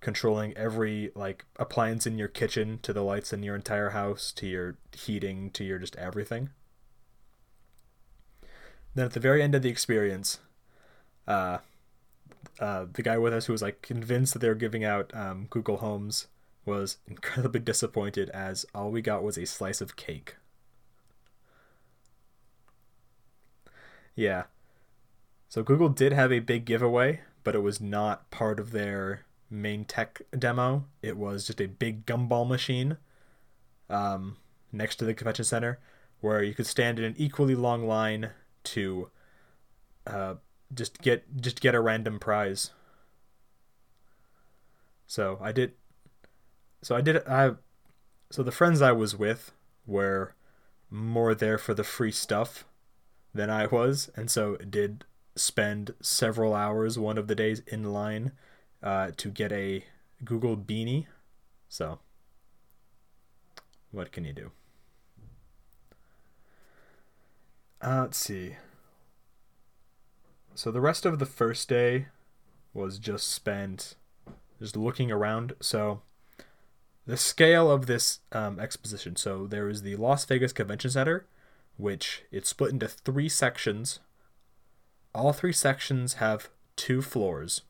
controlling 0.00 0.56
every 0.56 1.10
like 1.14 1.44
appliance 1.56 2.06
in 2.06 2.16
your 2.16 2.28
kitchen 2.28 2.78
to 2.82 2.92
the 2.92 3.02
lights 3.02 3.32
in 3.32 3.42
your 3.42 3.56
entire 3.56 3.90
house 3.90 4.32
to 4.32 4.46
your 4.46 4.76
heating 4.92 5.50
to 5.50 5.64
your 5.64 5.78
just 5.78 5.96
everything. 5.96 6.50
Then 8.94 9.06
at 9.06 9.12
the 9.12 9.20
very 9.20 9.42
end 9.42 9.54
of 9.54 9.62
the 9.62 9.68
experience, 9.68 10.38
uh, 11.28 11.58
uh, 12.60 12.86
the 12.92 13.02
guy 13.02 13.18
with 13.18 13.32
us 13.34 13.46
who 13.46 13.52
was 13.52 13.62
like 13.62 13.82
convinced 13.82 14.32
that 14.32 14.38
they 14.38 14.48
were 14.48 14.54
giving 14.54 14.84
out 14.84 15.10
um, 15.14 15.46
Google 15.50 15.78
Homes 15.78 16.28
was 16.64 16.98
incredibly 17.06 17.60
disappointed 17.60 18.30
as 18.30 18.64
all 18.74 18.90
we 18.90 19.02
got 19.02 19.22
was 19.22 19.36
a 19.36 19.46
slice 19.46 19.80
of 19.80 19.96
cake. 19.96 20.36
Yeah. 24.14 24.44
So 25.48 25.62
Google 25.62 25.88
did 25.88 26.12
have 26.12 26.32
a 26.32 26.40
big 26.40 26.64
giveaway, 26.64 27.20
but 27.44 27.54
it 27.54 27.60
was 27.62 27.80
not 27.80 28.30
part 28.30 28.58
of 28.58 28.72
their 28.72 29.24
main 29.48 29.84
tech 29.84 30.22
demo. 30.36 30.84
It 31.02 31.16
was 31.16 31.46
just 31.46 31.60
a 31.60 31.68
big 31.68 32.04
gumball 32.04 32.48
machine 32.48 32.96
um, 33.88 34.36
next 34.72 34.96
to 34.96 35.04
the 35.04 35.14
convention 35.14 35.44
center 35.44 35.78
where 36.20 36.42
you 36.42 36.54
could 36.54 36.66
stand 36.66 36.98
in 36.98 37.04
an 37.04 37.14
equally 37.16 37.54
long 37.54 37.86
line 37.86 38.30
to 38.64 39.10
uh, 40.06 40.34
just 40.74 41.00
get 41.00 41.40
just 41.40 41.60
get 41.60 41.74
a 41.74 41.80
random 41.80 42.18
prize. 42.18 42.70
So 45.06 45.38
I 45.40 45.52
did. 45.52 45.72
So 46.82 46.96
I 46.96 47.00
did. 47.00 47.26
I. 47.26 47.52
So 48.30 48.42
the 48.42 48.52
friends 48.52 48.82
I 48.82 48.92
was 48.92 49.16
with 49.16 49.52
were 49.86 50.34
more 50.90 51.34
there 51.34 51.58
for 51.58 51.74
the 51.74 51.84
free 51.84 52.10
stuff 52.10 52.64
than 53.32 53.50
I 53.50 53.66
was, 53.66 54.10
and 54.16 54.30
so 54.30 54.56
did 54.56 55.04
spend 55.36 55.94
several 56.00 56.54
hours 56.54 56.98
one 56.98 57.18
of 57.18 57.28
the 57.28 57.34
days 57.34 57.62
in 57.66 57.92
line 57.92 58.32
uh, 58.82 59.10
to 59.16 59.30
get 59.30 59.52
a 59.52 59.84
Google 60.24 60.56
Beanie. 60.56 61.06
So, 61.68 61.98
what 63.90 64.12
can 64.12 64.24
you 64.24 64.32
do? 64.32 64.50
Uh, 67.80 68.02
let's 68.02 68.18
see. 68.18 68.56
So 70.54 70.70
the 70.70 70.80
rest 70.80 71.04
of 71.04 71.18
the 71.18 71.26
first 71.26 71.68
day 71.68 72.06
was 72.72 72.98
just 72.98 73.28
spent 73.30 73.94
just 74.58 74.76
looking 74.76 75.10
around. 75.10 75.52
So 75.60 76.00
the 77.06 77.16
scale 77.16 77.70
of 77.70 77.86
this 77.86 78.20
um, 78.32 78.58
exposition. 78.58 79.16
So 79.16 79.46
there 79.46 79.68
is 79.68 79.82
the 79.82 79.96
Las 79.96 80.24
Vegas 80.24 80.52
Convention 80.52 80.90
Center, 80.90 81.26
which 81.76 82.22
it's 82.32 82.48
split 82.48 82.72
into 82.72 82.88
three 82.88 83.28
sections. 83.28 84.00
All 85.16 85.32
three 85.32 85.54
sections 85.54 86.14
have 86.14 86.50
two 86.76 87.00
floors. 87.00 87.62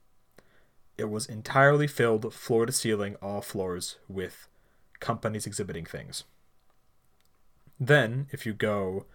It 0.98 1.08
was 1.08 1.26
entirely 1.26 1.86
filled 1.86 2.34
floor 2.34 2.66
to 2.66 2.72
ceiling, 2.72 3.14
all 3.22 3.40
floors, 3.40 3.98
with 4.08 4.48
companies 4.98 5.46
exhibiting 5.46 5.84
things. 5.84 6.24
Then, 7.78 8.26
if 8.32 8.46
you 8.46 8.52
go 8.52 9.06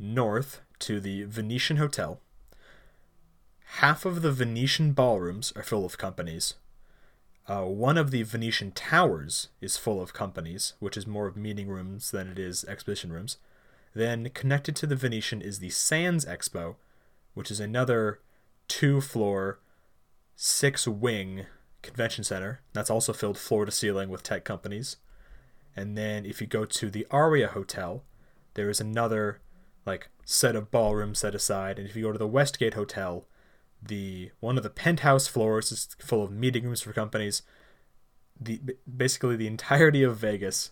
north 0.00 0.62
to 0.80 0.98
the 0.98 1.22
Venetian 1.24 1.76
Hotel, 1.76 2.18
half 3.76 4.04
of 4.04 4.20
the 4.20 4.32
Venetian 4.32 4.90
ballrooms 4.90 5.52
are 5.54 5.62
full 5.62 5.84
of 5.84 5.96
companies. 5.96 6.54
Uh, 7.46 7.66
one 7.66 7.96
of 7.96 8.10
the 8.10 8.24
Venetian 8.24 8.72
towers 8.72 9.50
is 9.60 9.76
full 9.76 10.02
of 10.02 10.12
companies, 10.12 10.72
which 10.80 10.96
is 10.96 11.06
more 11.06 11.28
of 11.28 11.36
meeting 11.36 11.68
rooms 11.68 12.10
than 12.10 12.26
it 12.26 12.38
is 12.40 12.64
exhibition 12.64 13.12
rooms. 13.12 13.36
Then, 13.94 14.28
connected 14.30 14.74
to 14.74 14.88
the 14.88 14.96
Venetian 14.96 15.40
is 15.40 15.60
the 15.60 15.70
Sands 15.70 16.24
Expo, 16.24 16.74
which 17.36 17.50
is 17.50 17.60
another 17.60 18.18
two 18.66 18.98
floor 18.98 19.60
six 20.34 20.88
wing 20.88 21.44
convention 21.82 22.24
center. 22.24 22.62
That's 22.72 22.88
also 22.88 23.12
filled 23.12 23.36
floor 23.36 23.66
to 23.66 23.70
ceiling 23.70 24.08
with 24.08 24.22
tech 24.22 24.42
companies. 24.42 24.96
And 25.76 25.98
then 25.98 26.24
if 26.24 26.40
you 26.40 26.46
go 26.46 26.64
to 26.64 26.90
the 26.90 27.06
Aria 27.10 27.48
Hotel, 27.48 28.02
there 28.54 28.70
is 28.70 28.80
another 28.80 29.42
like 29.84 30.08
set 30.24 30.56
of 30.56 30.70
ballrooms 30.70 31.18
set 31.18 31.34
aside. 31.34 31.78
And 31.78 31.86
if 31.86 31.94
you 31.94 32.04
go 32.04 32.12
to 32.12 32.18
the 32.18 32.26
Westgate 32.26 32.72
Hotel, 32.72 33.26
the 33.82 34.30
one 34.40 34.56
of 34.56 34.62
the 34.62 34.70
penthouse 34.70 35.28
floors 35.28 35.70
is 35.70 35.94
full 35.98 36.24
of 36.24 36.32
meeting 36.32 36.64
rooms 36.64 36.80
for 36.80 36.94
companies. 36.94 37.42
The 38.40 38.60
basically 38.96 39.36
the 39.36 39.46
entirety 39.46 40.02
of 40.02 40.16
Vegas 40.16 40.70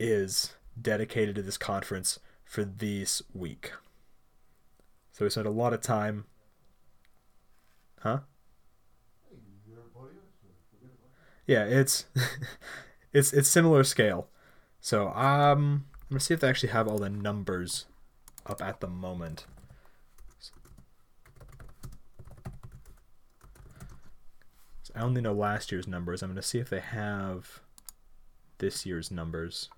is 0.00 0.54
dedicated 0.80 1.34
to 1.34 1.42
this 1.42 1.58
conference 1.58 2.20
for 2.42 2.64
this 2.64 3.20
week. 3.34 3.72
So 5.14 5.24
we 5.24 5.30
spent 5.30 5.46
a 5.46 5.50
lot 5.50 5.72
of 5.72 5.80
time. 5.80 6.24
Huh? 8.00 8.18
yeah, 11.46 11.64
it's 11.64 12.06
it's 13.12 13.32
it's 13.32 13.48
similar 13.48 13.84
scale. 13.84 14.28
So 14.80 15.08
um, 15.10 15.86
I'm 16.02 16.08
gonna 16.10 16.20
see 16.20 16.34
if 16.34 16.40
they 16.40 16.48
actually 16.48 16.70
have 16.70 16.88
all 16.88 16.98
the 16.98 17.08
numbers 17.08 17.86
up 18.44 18.60
at 18.60 18.80
the 18.80 18.88
moment. 18.88 19.46
So 24.82 24.92
I 24.96 25.02
only 25.02 25.20
know 25.20 25.32
last 25.32 25.70
year's 25.70 25.86
numbers. 25.86 26.22
I'm 26.22 26.30
gonna 26.30 26.42
see 26.42 26.58
if 26.58 26.68
they 26.68 26.80
have 26.80 27.60
this 28.58 28.84
year's 28.84 29.12
numbers. 29.12 29.68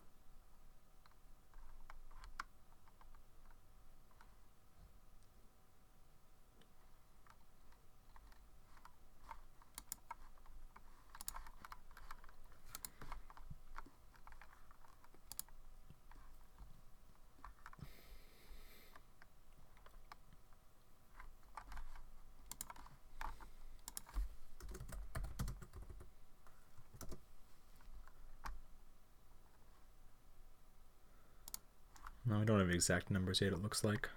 Exact 32.77 33.11
numbers 33.11 33.41
yet, 33.41 33.53
it 33.53 33.63
looks 33.63 33.83
like. 33.83 34.09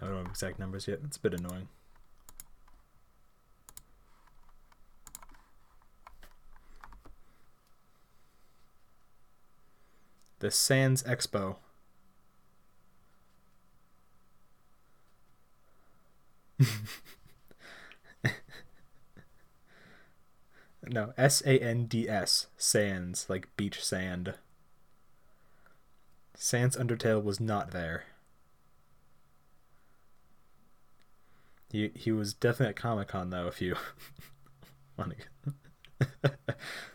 I 0.00 0.06
don't 0.06 0.16
have 0.18 0.26
exact 0.26 0.58
numbers 0.58 0.86
yet. 0.88 1.00
It's 1.04 1.16
a 1.16 1.20
bit 1.20 1.34
annoying. 1.34 1.68
The 10.44 10.50
Sands 10.50 11.02
Expo. 11.04 11.56
no, 20.86 21.14
S 21.16 21.42
A 21.46 21.58
N 21.58 21.86
D 21.86 22.06
S, 22.06 22.48
Sands, 22.58 23.24
like 23.30 23.48
beach 23.56 23.82
sand. 23.82 24.34
Sans 26.34 26.76
Undertale 26.76 27.24
was 27.24 27.40
not 27.40 27.70
there. 27.70 28.04
He 31.72 31.90
he 31.94 32.12
was 32.12 32.34
definitely 32.34 32.68
at 32.70 32.76
Comic 32.76 33.08
Con 33.08 33.30
though. 33.30 33.46
If 33.48 33.62
you 33.62 33.76
want 34.98 35.14
to. 36.02 36.34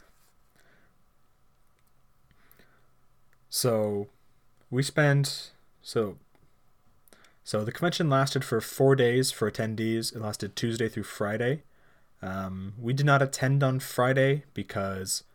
So 3.60 4.08
we 4.69 4.84
spent 4.84 5.52
so 5.82 6.15
so 7.43 7.65
the 7.65 7.74
convention 7.74 8.10
lasted 8.10 8.45
for 8.45 8.62
four 8.62 8.95
days 8.95 9.34
for 9.34 9.52
attendees. 9.52 10.15
It 10.15 10.22
lasted 10.22 10.56
Tuesday 10.56 10.88
through 10.88 11.04
Friday. 11.04 11.63
Um, 12.22 12.72
we 12.80 12.93
did 12.93 13.06
not 13.06 13.22
attend 13.22 13.62
on 13.62 13.82
Friday 13.82 14.45
because 14.54 15.26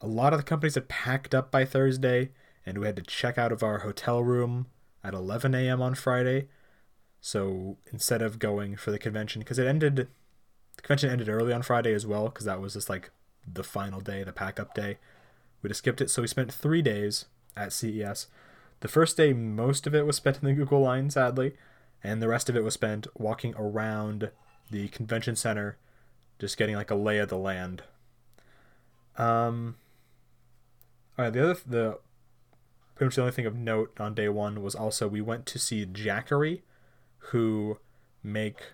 a 0.00 0.08
lot 0.08 0.32
of 0.32 0.40
the 0.40 0.44
companies 0.44 0.74
had 0.74 0.88
packed 0.88 1.36
up 1.36 1.52
by 1.52 1.64
Thursday, 1.64 2.32
and 2.66 2.78
we 2.78 2.86
had 2.86 2.96
to 2.96 3.02
check 3.02 3.38
out 3.38 3.52
of 3.52 3.62
our 3.62 3.78
hotel 3.78 4.24
room 4.24 4.66
at 5.04 5.14
11 5.14 5.54
a.m. 5.54 5.80
on 5.80 5.94
Friday. 5.94 6.48
So 7.20 7.76
instead 7.92 8.22
of 8.22 8.40
going 8.40 8.74
for 8.74 8.90
the 8.90 8.98
convention, 8.98 9.38
because 9.38 9.60
it 9.60 9.68
ended, 9.68 10.08
the 10.74 10.82
convention 10.82 11.10
ended 11.10 11.28
early 11.28 11.52
on 11.52 11.62
Friday 11.62 11.94
as 11.94 12.08
well, 12.08 12.24
because 12.24 12.46
that 12.46 12.60
was 12.60 12.72
just 12.72 12.90
like 12.90 13.10
the 13.46 13.62
final 13.62 14.00
day, 14.00 14.24
the 14.24 14.32
pack 14.32 14.58
up 14.58 14.74
day. 14.74 14.98
We 15.62 15.68
just 15.68 15.78
skipped 15.78 16.00
it. 16.00 16.10
So 16.10 16.22
we 16.22 16.28
spent 16.28 16.52
three 16.52 16.82
days 16.82 17.26
at 17.56 17.72
CES. 17.72 18.26
The 18.80 18.88
first 18.88 19.16
day, 19.16 19.32
most 19.32 19.86
of 19.86 19.94
it 19.94 20.06
was 20.06 20.16
spent 20.16 20.38
in 20.38 20.44
the 20.44 20.54
Google 20.54 20.80
line, 20.80 21.10
sadly, 21.10 21.52
and 22.02 22.20
the 22.20 22.28
rest 22.28 22.48
of 22.48 22.56
it 22.56 22.64
was 22.64 22.74
spent 22.74 23.06
walking 23.16 23.54
around 23.56 24.30
the 24.70 24.88
convention 24.88 25.36
center, 25.36 25.76
just 26.38 26.56
getting 26.56 26.74
like 26.74 26.90
a 26.90 26.96
lay 26.96 27.18
of 27.18 27.28
the 27.28 27.38
land. 27.38 27.82
Um, 29.16 29.76
all 31.16 31.26
right, 31.26 31.32
the 31.32 31.42
other 31.42 31.60
the 31.66 31.98
pretty 32.94 33.08
much 33.08 33.16
the 33.16 33.22
only 33.22 33.32
thing 33.32 33.46
of 33.46 33.54
note 33.54 33.92
on 34.00 34.14
day 34.14 34.28
one 34.28 34.62
was 34.62 34.74
also 34.74 35.06
we 35.06 35.20
went 35.20 35.46
to 35.46 35.58
see 35.58 35.86
Jackery, 35.86 36.62
who 37.18 37.78
make 38.22 38.72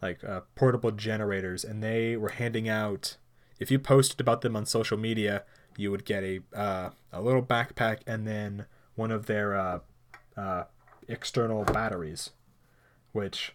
like 0.00 0.22
uh, 0.24 0.42
portable 0.54 0.92
generators, 0.92 1.64
and 1.64 1.82
they 1.82 2.16
were 2.16 2.30
handing 2.30 2.68
out. 2.68 3.16
If 3.58 3.70
you 3.70 3.78
posted 3.78 4.20
about 4.20 4.42
them 4.42 4.54
on 4.54 4.66
social 4.66 4.98
media, 4.98 5.44
you 5.78 5.90
would 5.90 6.04
get 6.04 6.22
a 6.22 6.40
uh, 6.54 6.90
a 7.12 7.20
little 7.20 7.42
backpack 7.42 7.98
and 8.06 8.26
then 8.26 8.66
one 8.94 9.10
of 9.10 9.26
their 9.26 9.54
uh, 9.54 9.78
uh, 10.36 10.64
external 11.08 11.64
batteries, 11.64 12.30
which 13.12 13.54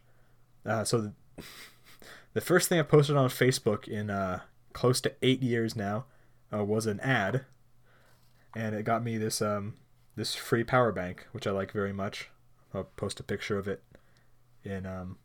uh, 0.66 0.84
so 0.84 1.02
the, 1.02 1.44
the 2.34 2.42
first 2.42 2.70
thing 2.70 2.80
I 2.80 2.84
posted 2.84 3.16
on 3.16 3.30
Facebook 3.30 3.88
in 3.88 4.10
uh, 4.10 4.42
close 4.74 5.02
to 5.02 5.14
eight 5.22 5.42
years 5.42 5.76
now 5.76 6.06
uh, 6.54 6.64
was 6.64 6.86
an 6.86 7.00
ad, 7.02 7.46
and 8.56 8.76
it 8.76 8.84
got 8.84 9.04
me 9.04 9.18
this 9.18 9.42
um, 9.42 9.76
this 10.16 10.36
free 10.36 10.64
power 10.64 10.92
bank, 10.92 11.28
which 11.32 11.48
I 11.48 11.52
like 11.52 11.72
very 11.72 11.94
much. 11.94 12.30
I'll 12.74 12.86
post 12.96 13.20
a 13.20 13.24
picture 13.24 13.58
of 13.58 13.68
it 13.68 13.84
in 14.64 14.86
um, 14.86 15.18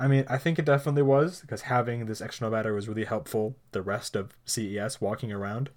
I 0.00 0.08
mean, 0.08 0.24
I 0.28 0.38
think 0.38 0.58
it 0.58 0.64
definitely 0.64 1.02
was 1.02 1.42
because 1.42 1.62
having 1.62 2.06
this 2.06 2.20
external 2.22 2.50
battery 2.50 2.74
was 2.74 2.88
really 2.88 3.04
helpful 3.04 3.56
the 3.72 3.82
rest 3.82 4.16
of 4.16 4.32
CES 4.46 5.00
walking 5.00 5.30
around. 5.30 5.68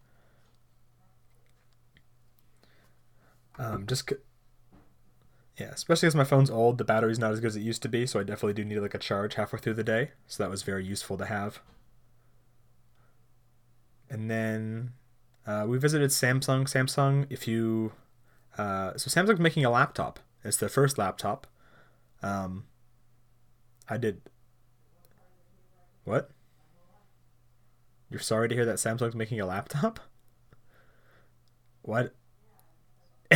Um, 3.59 3.85
just 3.85 4.09
c- 4.09 4.15
yeah, 5.59 5.71
especially 5.71 6.07
as 6.07 6.15
my 6.15 6.23
phone's 6.23 6.49
old, 6.49 6.77
the 6.77 6.85
battery's 6.85 7.19
not 7.19 7.33
as 7.33 7.41
good 7.41 7.47
as 7.47 7.55
it 7.57 7.61
used 7.61 7.83
to 7.83 7.89
be, 7.89 8.07
so 8.07 8.19
I 8.19 8.23
definitely 8.23 8.53
do 8.53 8.63
need 8.65 8.79
like 8.79 8.93
a 8.95 8.97
charge 8.97 9.35
halfway 9.35 9.59
through 9.59 9.75
the 9.75 9.83
day. 9.83 10.11
So 10.25 10.41
that 10.41 10.49
was 10.49 10.63
very 10.63 10.85
useful 10.85 11.17
to 11.17 11.25
have. 11.25 11.59
And 14.09 14.31
then 14.31 14.93
uh, 15.45 15.65
we 15.67 15.77
visited 15.77 16.11
Samsung. 16.11 16.63
Samsung, 16.63 17.27
if 17.29 17.45
you 17.47 17.91
uh, 18.57 18.95
so 18.97 19.09
Samsung's 19.09 19.39
making 19.39 19.65
a 19.65 19.69
laptop. 19.69 20.19
It's 20.43 20.57
their 20.57 20.69
first 20.69 20.97
laptop. 20.97 21.47
Um, 22.21 22.65
I 23.89 23.97
did. 23.97 24.21
What? 26.03 26.29
You're 28.09 28.19
sorry 28.19 28.49
to 28.49 28.55
hear 28.55 28.65
that 28.65 28.75
Samsung's 28.75 29.15
making 29.15 29.39
a 29.39 29.45
laptop? 29.45 29.99
What? 31.81 32.13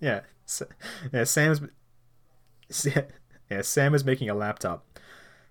yeah. 0.00 0.20
Yeah, 1.12 1.24
Sam's 1.24 1.60
yeah, 3.50 3.62
Sam 3.62 3.94
is 3.94 4.04
making 4.04 4.28
a 4.30 4.34
laptop. 4.34 4.84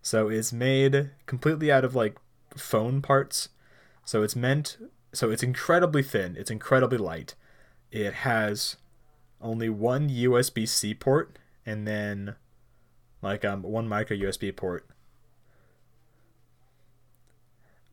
So 0.01 0.29
it's 0.29 0.53
made 0.53 1.12
completely 1.25 1.71
out 1.71 1.86
of 1.86 1.95
like 1.95 2.17
phone 2.55 3.01
parts. 3.01 3.49
So 4.05 4.23
it's 4.23 4.36
meant 4.36 4.77
so 5.13 5.29
it's 5.31 5.43
incredibly 5.43 6.03
thin, 6.03 6.36
it's 6.38 6.51
incredibly 6.51 6.97
light. 6.97 7.36
It 7.91 8.13
has 8.13 8.77
only 9.41 9.69
one 9.69 10.10
USB 10.10 10.67
C 10.67 10.93
port 10.93 11.38
and 11.65 11.88
then 11.88 12.36
like 13.21 13.43
um 13.45 13.62
one 13.62 13.88
micro 13.88 14.17
USB 14.17 14.56
port. 14.56 14.88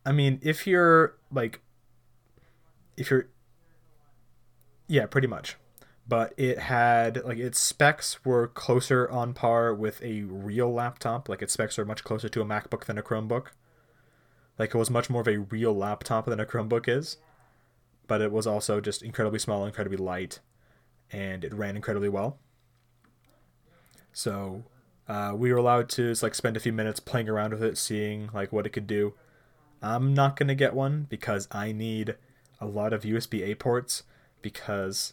I 0.06 0.12
mean, 0.12 0.38
if 0.42 0.66
you're 0.66 1.16
like 1.30 1.60
if 2.96 3.10
you're 3.10 3.28
yeah, 4.86 5.06
pretty 5.06 5.26
much. 5.26 5.56
But 6.06 6.34
it 6.36 6.58
had 6.58 7.24
like 7.24 7.38
its 7.38 7.58
specs 7.58 8.24
were 8.24 8.48
closer 8.48 9.10
on 9.10 9.32
par 9.32 9.74
with 9.74 10.02
a 10.02 10.22
real 10.22 10.72
laptop. 10.72 11.28
Like 11.28 11.40
its 11.40 11.54
specs 11.54 11.78
are 11.78 11.86
much 11.86 12.04
closer 12.04 12.28
to 12.28 12.42
a 12.42 12.44
MacBook 12.44 12.84
than 12.84 12.98
a 12.98 13.02
Chromebook. 13.02 13.48
Like 14.58 14.74
it 14.74 14.78
was 14.78 14.90
much 14.90 15.08
more 15.08 15.22
of 15.22 15.28
a 15.28 15.38
real 15.38 15.74
laptop 15.74 16.26
than 16.26 16.40
a 16.40 16.44
Chromebook 16.46 16.88
is. 16.88 17.16
But 18.06 18.20
it 18.20 18.30
was 18.30 18.46
also 18.46 18.82
just 18.82 19.02
incredibly 19.02 19.38
small, 19.38 19.64
incredibly 19.64 19.96
light, 19.96 20.40
and 21.10 21.44
it 21.44 21.54
ran 21.54 21.76
incredibly 21.76 22.08
well. 22.08 22.38
So 24.12 24.64
uh, 25.08 25.34
we 25.36 25.52
were 25.52 25.58
allowed 25.58 25.88
to 25.90 26.10
just, 26.10 26.22
like 26.22 26.34
spend 26.34 26.56
a 26.56 26.60
few 26.60 26.72
minutes 26.72 27.00
playing 27.00 27.28
around 27.28 27.52
with 27.52 27.62
it, 27.62 27.76
seeing 27.76 28.30
like 28.32 28.52
what 28.52 28.66
it 28.66 28.70
could 28.70 28.86
do. 28.86 29.14
I'm 29.82 30.14
not 30.14 30.36
gonna 30.36 30.54
get 30.54 30.74
one 30.74 31.06
because 31.10 31.46
I 31.50 31.72
need 31.72 32.16
a 32.60 32.66
lot 32.66 32.92
of 32.92 33.02
USB 33.02 33.42
A 33.42 33.54
ports 33.54 34.04
because 34.40 35.12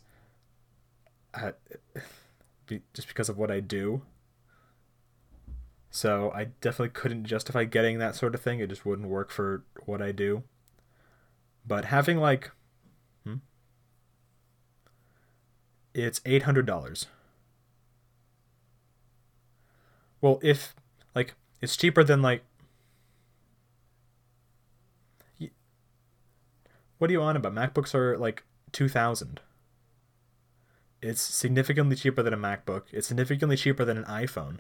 I, 1.34 1.54
just 2.94 3.08
because 3.08 3.28
of 3.28 3.38
what 3.38 3.52
I 3.52 3.60
do. 3.60 4.04
So 5.90 6.32
I 6.34 6.46
definitely 6.62 6.90
couldn't 6.90 7.26
justify 7.26 7.66
getting 7.66 8.00
that 8.00 8.16
sort 8.16 8.34
of 8.34 8.42
thing. 8.42 8.62
It 8.62 8.70
just 8.70 8.86
wouldn't 8.86 9.10
work 9.10 9.30
for 9.30 9.66
what 9.86 10.02
I 10.02 10.14
do. 10.14 10.44
But 11.68 11.86
having 11.86 12.18
like 12.18 12.52
it's 15.94 16.22
eight 16.26 16.44
hundred 16.44 16.66
dollars. 16.66 17.08
Well, 20.22 20.40
if 20.44 20.76
like 21.16 21.36
it's 21.62 21.76
cheaper 21.76 22.04
than 22.04 22.22
like 22.22 22.44
what 26.98 27.10
are 27.10 27.14
you 27.14 27.22
on 27.22 27.36
about? 27.36 27.56
MacBooks 27.56 27.96
are 27.96 28.18
like 28.18 28.44
two 28.72 28.88
thousand. 28.88 29.40
It's 31.02 31.22
significantly 31.22 31.96
cheaper 31.96 32.22
than 32.22 32.34
a 32.34 32.38
MacBook. 32.38 32.84
It's 32.92 33.08
significantly 33.08 33.58
cheaper 33.58 33.84
than 33.84 33.98
an 33.98 34.04
iPhone. 34.04 34.60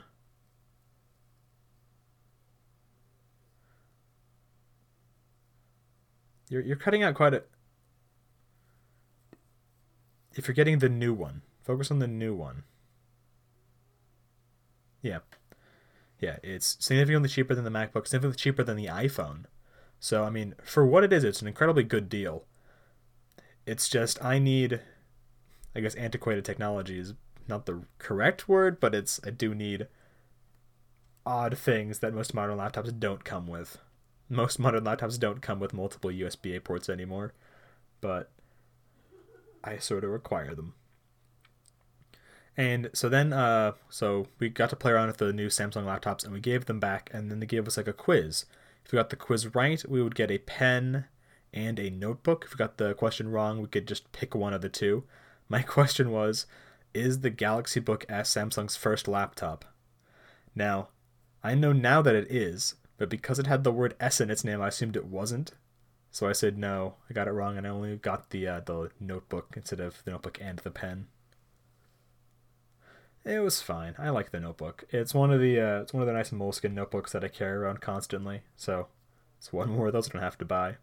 You're 6.49 6.61
you're 6.61 6.75
cutting 6.75 7.03
out 7.03 7.13
quite 7.13 7.33
a 7.35 7.43
if 10.33 10.47
you're 10.47 10.55
getting 10.55 10.79
the 10.79 10.89
new 10.89 11.13
one, 11.13 11.41
focus 11.63 11.91
on 11.91 11.99
the 11.99 12.07
new 12.07 12.33
one. 12.33 12.63
Yeah. 15.01 15.19
Yeah, 16.19 16.37
it's 16.43 16.77
significantly 16.79 17.29
cheaper 17.29 17.55
than 17.55 17.63
the 17.63 17.71
MacBook, 17.71 18.07
significantly 18.07 18.37
cheaper 18.37 18.63
than 18.63 18.77
the 18.77 18.85
iPhone. 18.85 19.45
So, 19.99 20.23
I 20.23 20.29
mean, 20.29 20.55
for 20.63 20.85
what 20.85 21.03
it 21.03 21.11
is, 21.11 21.23
it's 21.23 21.41
an 21.41 21.47
incredibly 21.47 21.83
good 21.83 22.09
deal. 22.09 22.45
It's 23.65 23.89
just, 23.89 24.23
I 24.23 24.39
need, 24.39 24.79
I 25.75 25.79
guess, 25.79 25.95
antiquated 25.95 26.45
technology 26.45 26.99
is 26.99 27.13
not 27.47 27.65
the 27.65 27.83
correct 27.97 28.47
word, 28.47 28.79
but 28.79 28.95
it's, 28.95 29.19
I 29.25 29.31
do 29.31 29.53
need 29.55 29.87
odd 31.25 31.57
things 31.57 31.99
that 31.99 32.13
most 32.13 32.33
modern 32.33 32.57
laptops 32.57 32.97
don't 32.99 33.23
come 33.23 33.47
with. 33.47 33.77
Most 34.29 34.59
modern 34.59 34.83
laptops 34.83 35.19
don't 35.19 35.41
come 35.41 35.59
with 35.59 35.73
multiple 35.73 36.09
USB 36.09 36.55
A 36.55 36.59
ports 36.59 36.89
anymore. 36.89 37.33
But 37.99 38.31
I 39.63 39.78
sort 39.78 40.04
of 40.04 40.12
require 40.12 40.56
them. 40.56 40.74
And 42.58 42.89
so 42.93 43.08
then, 43.08 43.32
uh, 43.32 43.74
so 43.89 44.28
we 44.39 44.50
got 44.50 44.69
to 44.71 44.76
play 44.76 44.91
around 44.91 45.08
with 45.08 45.17
the 45.17 45.32
new 45.32 45.47
Samsung 45.47 45.86
laptops, 45.86 46.24
and 46.24 46.34
we 46.34 46.39
gave 46.39 46.65
them 46.65 46.80
back, 46.80 47.10
and 47.13 47.32
then 47.32 47.39
they 47.39 47.45
gave 47.45 47.67
us 47.67 47.78
like 47.78 47.88
a 47.88 47.93
quiz. 47.93 48.45
If 48.86 48.91
we 48.91 48.97
got 48.97 49.10
the 49.10 49.15
quiz 49.15 49.54
right, 49.56 49.84
we 49.88 50.02
would 50.02 50.15
get 50.15 50.32
a 50.32 50.38
pen 50.39 51.06
and 51.54 51.80
a 51.80 51.89
notebook. 51.89 52.45
If 52.45 52.54
we 52.54 52.58
got 52.58 52.78
the 52.78 52.93
question 52.93 53.30
wrong, 53.30 53.62
we 53.62 53.67
could 53.67 53.88
just 53.88 54.12
pick 54.12 54.36
one 54.36 54.54
of 54.54 54.62
the 54.62 54.69
two. 54.69 55.06
My 55.47 55.62
question 55.63 56.12
was, 56.12 56.45
is 56.93 57.21
the 57.21 57.30
Galaxy 57.30 57.80
Book 57.80 58.06
S 58.10 58.34
Samsung's 58.34 58.76
first 58.76 59.08
laptop? 59.08 59.65
Now, 60.54 60.89
I 61.43 61.56
know 61.56 61.71
now 61.71 62.02
that 62.02 62.15
it 62.15 62.30
is, 62.30 62.76
but 62.97 63.10
because 63.10 63.39
it 63.39 63.47
had 63.47 63.63
the 63.63 63.71
word 63.71 63.95
S 64.00 64.19
in 64.19 64.30
its 64.30 64.43
name, 64.43 64.62
I 64.62 64.67
assumed 64.67 64.95
it 64.95 65.06
wasn't. 65.06 65.54
So 66.12 66.28
I 66.28 66.34
said 66.34 66.58
no, 66.58 66.95
I 67.10 67.13
got 67.13 67.28
it 67.28 67.32
wrong, 67.32 67.58
and 67.58 67.65
I 67.65 67.69
only 67.69 67.95
got 67.95 68.30
the 68.32 68.47
uh, 68.47 68.60
the 68.60 68.91
notebook 69.00 69.54
instead 69.56 69.80
of 69.80 70.04
the 70.04 70.12
notebook 70.12 70.38
and 70.41 70.60
the 70.60 70.71
pen. 70.71 71.08
It 73.24 73.39
was 73.39 73.62
fine. 73.62 73.95
I 73.97 74.10
like 74.10 74.32
the 74.32 74.39
notebook. 74.39 74.84
It's 74.89 75.13
one 75.13 75.32
of 75.32 75.39
the 75.39 75.60
uh, 75.60 75.82
it's 75.82 75.93
one 75.93 76.02
of 76.02 76.08
the 76.08 76.13
nice 76.13 76.32
moleskin 76.32 76.76
notebooks 76.76 77.13
that 77.13 77.24
I 77.24 77.30
carry 77.30 77.56
around 77.56 77.80
constantly. 77.80 78.41
So 78.58 78.88
it's 79.38 79.54
one 79.54 79.69
more 79.69 79.88
of 79.88 79.93
those 79.93 80.10
I 80.10 80.13
don't 80.13 80.21
have 80.21 80.38
to 80.39 80.45
buy. 80.45 80.78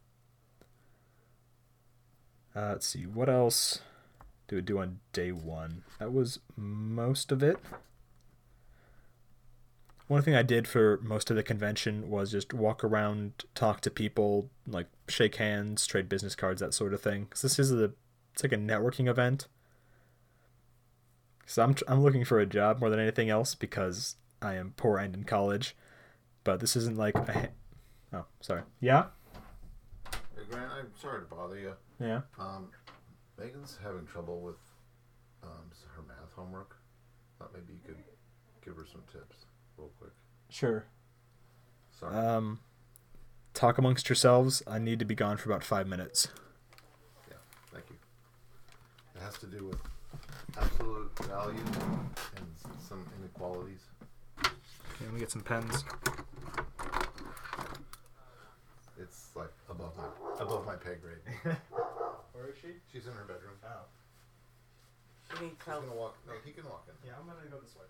Uh, 2.57 2.71
let's 2.71 2.87
see 2.87 3.05
what 3.05 3.29
else 3.29 3.81
do 4.47 4.57
we 4.57 4.62
do 4.62 4.79
on 4.79 5.01
day 5.12 5.31
one. 5.31 5.83
That 5.99 6.12
was 6.12 6.41
most 6.57 7.31
of 7.31 7.43
it 7.43 7.59
one 10.09 10.23
thing 10.23 10.35
I 10.35 10.42
did 10.42 10.66
for 10.66 10.99
most 11.03 11.31
of 11.31 11.37
the 11.37 11.42
convention 11.42 12.09
was 12.09 12.33
just 12.33 12.55
walk 12.55 12.83
around, 12.83 13.44
talk 13.55 13.83
to 13.83 13.90
people, 13.90 14.51
like 14.66 14.87
shake 15.07 15.37
hands, 15.37 15.87
trade 15.87 16.09
business 16.09 16.35
cards, 16.35 16.61
that 16.61 16.73
sort 16.73 16.94
of 16.94 17.03
thing. 17.03 17.25
Because 17.25 17.42
this 17.42 17.59
is 17.59 17.71
a, 17.73 17.92
it's 18.33 18.42
like 18.42 18.53
a 18.53 18.57
networking 18.57 19.07
event. 19.07 19.47
So 21.47 21.62
I'm 21.62 21.77
I'm 21.87 22.03
looking 22.03 22.25
for 22.25 22.40
a 22.40 22.47
job 22.47 22.81
more 22.81 22.90
than 22.90 22.99
anything 22.99 23.29
else 23.29 23.55
because 23.55 24.16
I 24.40 24.55
am 24.55 24.73
poor 24.77 24.99
and 24.99 25.14
in 25.14 25.25
college. 25.25 25.77
But 26.42 26.61
this 26.61 26.75
isn't 26.75 26.97
like 26.97 27.14
a, 27.14 27.51
oh 28.12 28.25
sorry 28.40 28.62
yeah. 28.81 29.07
Hey 30.11 30.42
Grant, 30.51 30.71
I'm 30.73 30.90
sorry 31.01 31.21
to 31.21 31.27
bother 31.27 31.59
you. 31.59 31.75
Yeah. 32.01 32.23
Um, 32.38 32.68
Megan's 33.38 33.79
having 33.83 34.07
trouble 34.07 34.40
with 34.40 34.61
um 35.42 35.71
her 35.94 36.03
math 36.03 36.33
homework. 36.35 36.77
Thought 37.38 37.53
maybe 37.53 37.75
you 37.75 37.81
could 37.87 38.03
give 38.62 38.77
her 38.77 38.87
some 38.90 39.03
tips 39.11 39.47
real 39.79 39.91
quick. 39.99 40.11
Sure. 40.51 40.85
Sorry. 41.99 42.14
Um, 42.17 42.61
talk 43.55 43.79
amongst 43.79 44.09
yourselves. 44.09 44.62
I 44.67 44.79
need 44.79 44.99
to 44.99 45.05
be 45.05 45.14
gone 45.14 45.37
for 45.37 45.51
about 45.51 45.64
five 45.64 45.87
minutes. 45.87 46.29
yeah, 47.31 47.37
thank 47.73 47.85
you. 47.91 47.97
It 49.17 49.23
has 49.23 49.38
to 49.38 49.47
do 49.47 49.64
with 49.67 49.79
absolute 50.61 51.11
value 51.27 51.59
and 52.37 52.47
some 52.87 53.05
inequalities. 53.21 53.81
Okay, 54.41 55.05
let 55.05 55.12
me 55.14 55.21
get 55.21 55.31
some 55.31 55.43
pens. 55.43 55.85
It's 59.01 59.31
like 59.37 59.53
above 59.71 59.93
my 59.97 60.43
above 60.43 60.67
my 60.67 60.75
pay 60.75 60.97
grade. 60.97 61.23
Where 62.33 62.49
is 62.51 62.57
she? 62.61 62.69
She's 62.93 63.07
in 63.07 63.12
her 63.12 63.23
bedroom. 63.25 63.55
Oh. 63.64 63.87
She 65.29 65.45
needs 65.45 65.55
He's 65.59 65.67
help. 65.73 65.87
gonna 65.87 65.99
walk. 65.99 66.17
No, 66.27 66.33
he 66.45 66.51
can 66.53 66.64
walk 66.64 66.87
in. 66.88 66.95
Yeah, 67.07 67.14
I'm 67.21 67.27
gonna 67.27 67.47
go 67.51 67.59
this 67.62 67.75
way. 67.77 67.87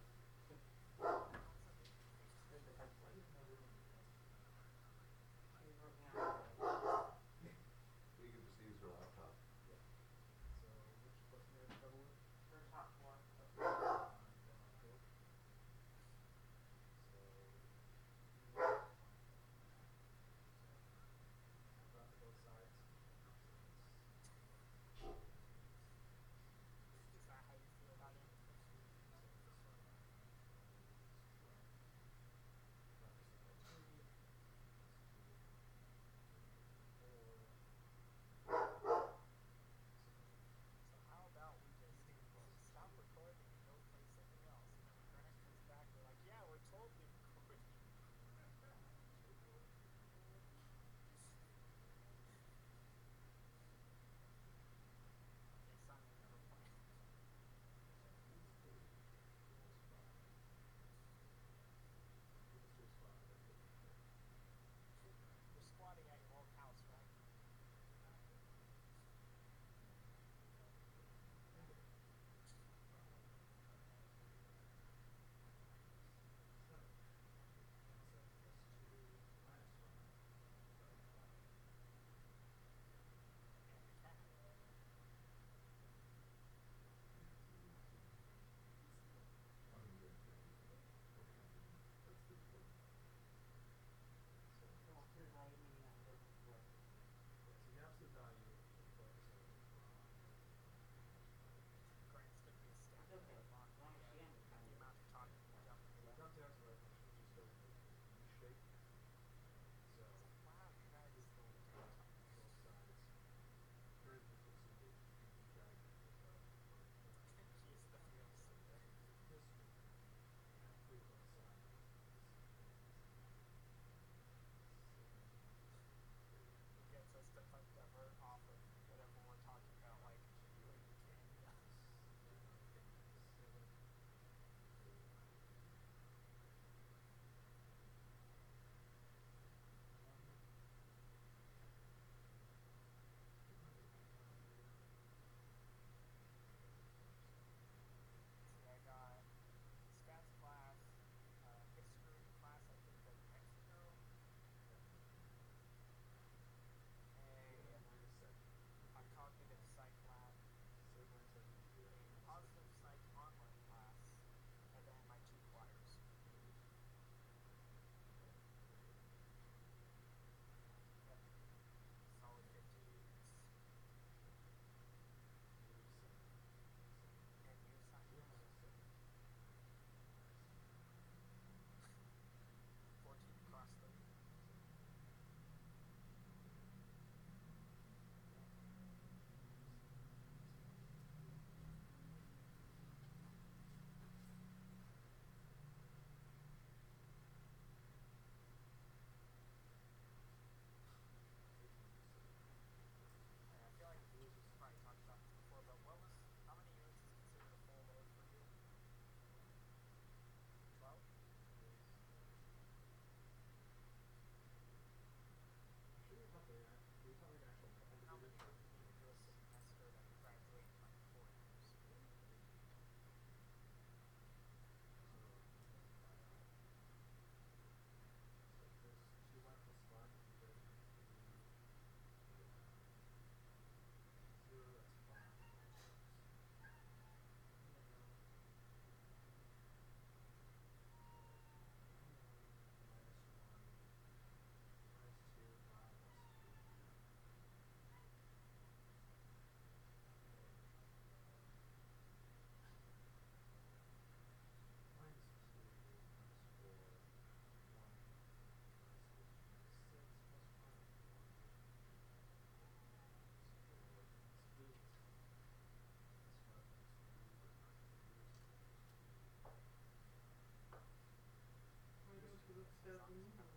Mm-hmm. 273.18 273.47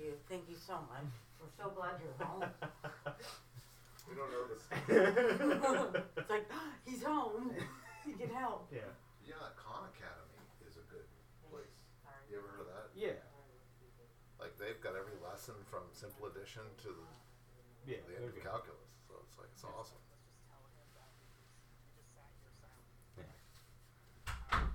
You. 0.00 0.12
Thank 0.28 0.48
you 0.48 0.56
so 0.56 0.80
much. 0.88 1.08
We're 1.40 1.52
so 1.56 1.70
glad 1.76 2.00
you're 2.00 2.26
home. 2.26 2.44
We 4.08 4.16
don't 4.18 4.26
know 4.34 4.42
this. 4.50 4.66
it's 6.18 6.30
like 6.30 6.50
he's 6.84 7.02
home. 7.04 7.54
He 8.02 8.16
can 8.16 8.32
help. 8.34 8.66
Yeah. 8.72 8.88
yeah, 9.22 9.52
Khan 9.60 9.84
Academy 9.92 10.40
is 10.66 10.80
a 10.80 10.84
good 10.88 11.04
place. 11.46 11.68
Sorry. 12.02 12.16
You 12.32 12.40
ever 12.40 12.48
heard 12.48 12.64
of 12.64 12.72
that? 12.72 12.88
Yeah. 12.96 13.20
Like 14.40 14.56
they've 14.56 14.80
got 14.80 14.96
every 14.96 15.20
lesson 15.20 15.54
from 15.68 15.84
simple 15.92 16.26
addition 16.32 16.64
to 16.82 16.88
the, 16.90 17.06
Yeah. 17.86 18.00
the 18.08 18.16
end 18.16 18.24
of 18.24 18.34
good. 18.34 18.42
calculus. 18.42 18.88
So 19.06 19.20
it's 19.22 19.36
like 19.36 19.52
it's 19.52 19.62
awesome. 19.62 20.00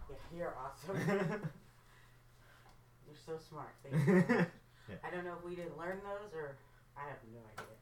Yeah, 0.07 0.21
you're 0.37 0.53
awesome. 0.55 0.95
you're 3.09 3.19
so 3.25 3.35
smart. 3.41 3.73
Thank 3.83 4.05
you. 4.05 4.45
So 4.87 4.93
much. 4.93 5.01
Yeah. 5.01 5.07
I 5.07 5.11
don't 5.13 5.25
know 5.25 5.33
if 5.37 5.43
we 5.45 5.55
didn't 5.55 5.77
learn 5.77 5.99
those 6.03 6.33
or 6.33 6.55
I 6.97 7.07
have 7.07 7.17
no 7.33 7.39
idea. 7.57 7.75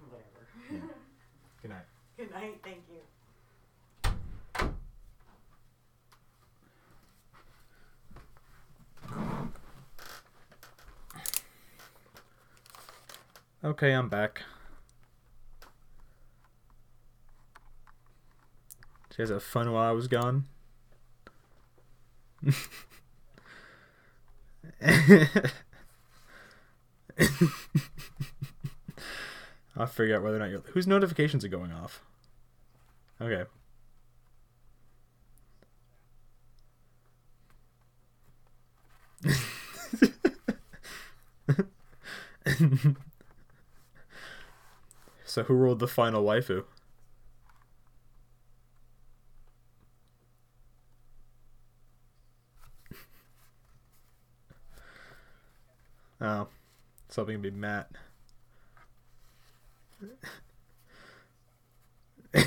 Whatever. 0.08 0.46
Yeah. 0.72 0.80
Good 1.62 1.70
night. 1.70 1.86
Good 2.16 2.30
night. 2.30 2.60
Thank 2.62 2.82
you. 2.90 3.00
Okay, 13.64 13.92
I'm 13.92 14.08
back. 14.08 14.42
Did 19.10 19.18
you 19.18 19.24
guys 19.24 19.30
have 19.30 19.42
fun 19.42 19.72
while 19.72 19.82
I 19.82 19.90
was 19.90 20.06
gone? 20.06 20.44
I'll 29.76 29.86
figure 29.86 30.16
out 30.16 30.22
whether 30.22 30.36
or 30.36 30.40
not 30.40 30.50
you're. 30.50 30.60
Whose 30.72 30.86
notifications 30.86 31.44
are 31.44 31.48
going 31.48 31.72
off? 31.72 32.02
Okay. 33.20 33.44
so 45.24 45.42
who 45.44 45.54
ruled 45.54 45.78
the 45.80 45.88
final 45.88 46.24
waifu? 46.24 46.64
Oh, 56.20 56.48
something 57.18 57.42
to 57.42 57.50
be 57.50 57.56
Matt. 57.56 57.90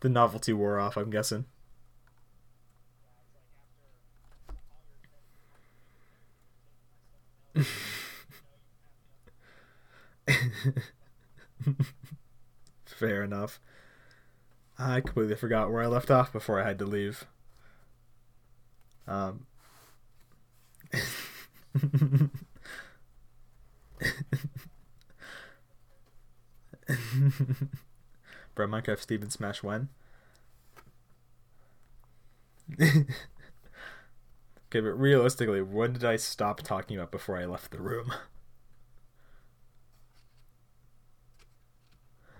the 0.00 0.08
novelty 0.08 0.54
wore 0.54 0.80
off, 0.80 0.96
I'm 0.96 1.10
guessing. 1.10 1.44
Fair 12.86 13.22
enough. 13.22 13.60
I 14.78 15.02
completely 15.02 15.36
forgot 15.36 15.70
where 15.70 15.82
I 15.82 15.86
left 15.86 16.10
off 16.10 16.32
before 16.32 16.62
I 16.62 16.66
had 16.66 16.78
to 16.78 16.86
leave. 16.86 17.26
Um. 19.06 19.44
Bro, 28.54 28.68
Minecraft 28.68 29.00
Steven 29.00 29.30
Smash 29.30 29.62
when? 29.62 29.88
okay, 32.80 33.04
but 34.72 34.80
realistically, 34.80 35.62
when 35.62 35.92
did 35.92 36.04
I 36.04 36.16
stop 36.16 36.62
talking 36.62 36.96
about 36.96 37.10
before 37.10 37.38
I 37.38 37.44
left 37.46 37.70
the 37.70 37.80
room? 37.80 38.12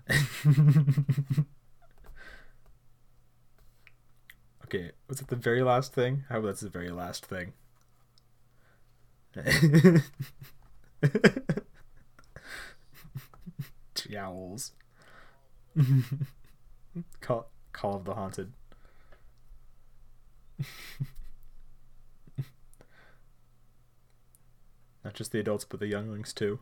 okay, 4.65 4.91
was 5.07 5.21
it 5.21 5.27
the 5.27 5.35
very 5.35 5.61
last 5.63 5.93
thing? 5.93 6.23
How 6.29 6.37
about 6.39 6.47
that's 6.47 6.61
the 6.61 6.69
very 6.69 6.91
last 6.91 7.25
thing? 7.25 7.53
Jowls. 13.95 14.71
Call, 17.21 17.49
Call 17.73 17.95
of 17.95 18.05
the 18.05 18.13
Haunted. 18.13 18.53
Not 25.03 25.13
just 25.13 25.31
the 25.31 25.39
adults, 25.39 25.65
but 25.65 25.79
the 25.79 25.87
younglings 25.87 26.33
too. 26.33 26.59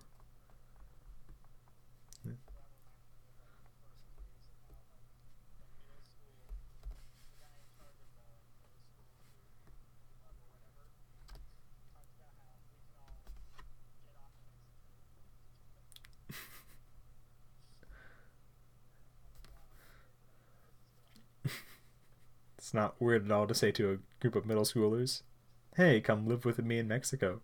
It's 22.73 22.75
not 22.75 22.99
weird 22.99 23.25
at 23.25 23.31
all 23.31 23.45
to 23.45 23.53
say 23.53 23.71
to 23.71 23.91
a 23.91 23.97
group 24.19 24.35
of 24.35 24.47
middle 24.47 24.63
schoolers, 24.63 25.21
"Hey, 25.75 26.01
come 26.01 26.27
live 26.27 26.43
with 26.43 26.57
me 26.57 26.79
in 26.79 26.87
Mexico." 26.87 27.41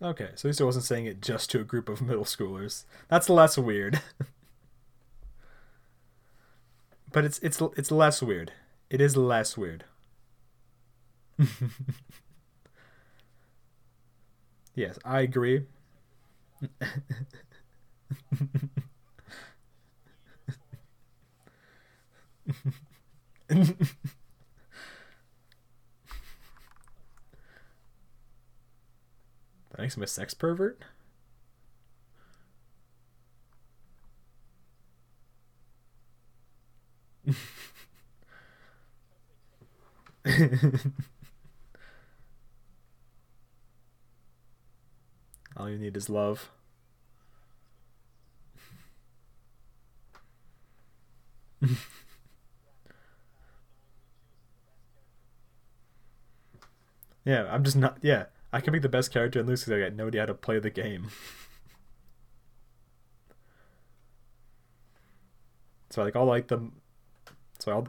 Okay, 0.00 0.30
so 0.34 0.46
at 0.46 0.50
least 0.50 0.60
I 0.62 0.64
wasn't 0.64 0.86
saying 0.86 1.04
it 1.04 1.20
just 1.20 1.50
to 1.50 1.60
a 1.60 1.64
group 1.64 1.90
of 1.90 2.00
middle 2.00 2.24
schoolers. 2.24 2.84
That's 3.08 3.28
less 3.28 3.58
weird. 3.58 4.00
but 7.12 7.26
it's 7.26 7.38
it's 7.40 7.60
it's 7.76 7.90
less 7.90 8.22
weird. 8.22 8.52
It 8.88 9.02
is 9.02 9.14
less 9.14 9.58
weird. 9.58 9.84
yes, 14.74 14.98
I 15.04 15.20
agree. 15.22 15.62
That 29.70 29.78
makes 29.78 29.96
him 29.96 30.02
a 30.02 30.08
sex 30.08 30.34
pervert? 30.34 30.82
All 45.56 45.70
you 45.70 45.78
need 45.78 45.96
is 45.96 46.10
love. 46.10 46.50
yeah, 57.24 57.46
I'm 57.50 57.64
just 57.64 57.76
not. 57.76 57.98
Yeah, 58.02 58.26
I 58.52 58.60
can 58.60 58.72
be 58.72 58.78
the 58.78 58.88
best 58.88 59.12
character 59.12 59.40
in 59.40 59.46
lose 59.46 59.64
because 59.64 59.72
I 59.72 59.80
got 59.80 59.94
no 59.96 60.06
idea 60.08 60.22
how 60.22 60.26
to 60.26 60.34
play 60.34 60.58
the 60.58 60.70
game. 60.70 61.08
so 65.90 66.02
like 66.02 66.16
I'll 66.16 66.24
like 66.26 66.48
them. 66.48 66.72
So 67.58 67.72
I'll. 67.72 67.88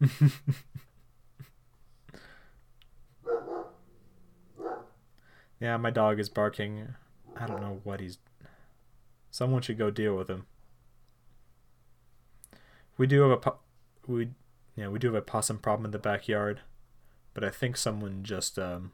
yeah, 5.64 5.78
my 5.78 5.88
dog 5.88 6.20
is 6.20 6.28
barking. 6.28 6.88
I 7.34 7.46
don't 7.46 7.62
know 7.62 7.80
what 7.84 8.00
he's. 8.00 8.18
Someone 9.30 9.62
should 9.62 9.78
go 9.78 9.90
deal 9.90 10.14
with 10.14 10.28
him. 10.28 10.44
We 12.98 13.06
do 13.06 13.22
have 13.22 13.30
a 13.30 13.36
po- 13.38 13.60
we 14.06 14.28
yeah 14.76 14.88
we 14.88 14.98
do 14.98 15.06
have 15.06 15.14
a 15.14 15.22
possum 15.22 15.56
problem 15.58 15.86
in 15.86 15.90
the 15.90 15.98
backyard. 15.98 16.60
but 17.32 17.42
I 17.42 17.48
think 17.50 17.78
someone 17.78 18.22
just 18.22 18.58
um 18.58 18.92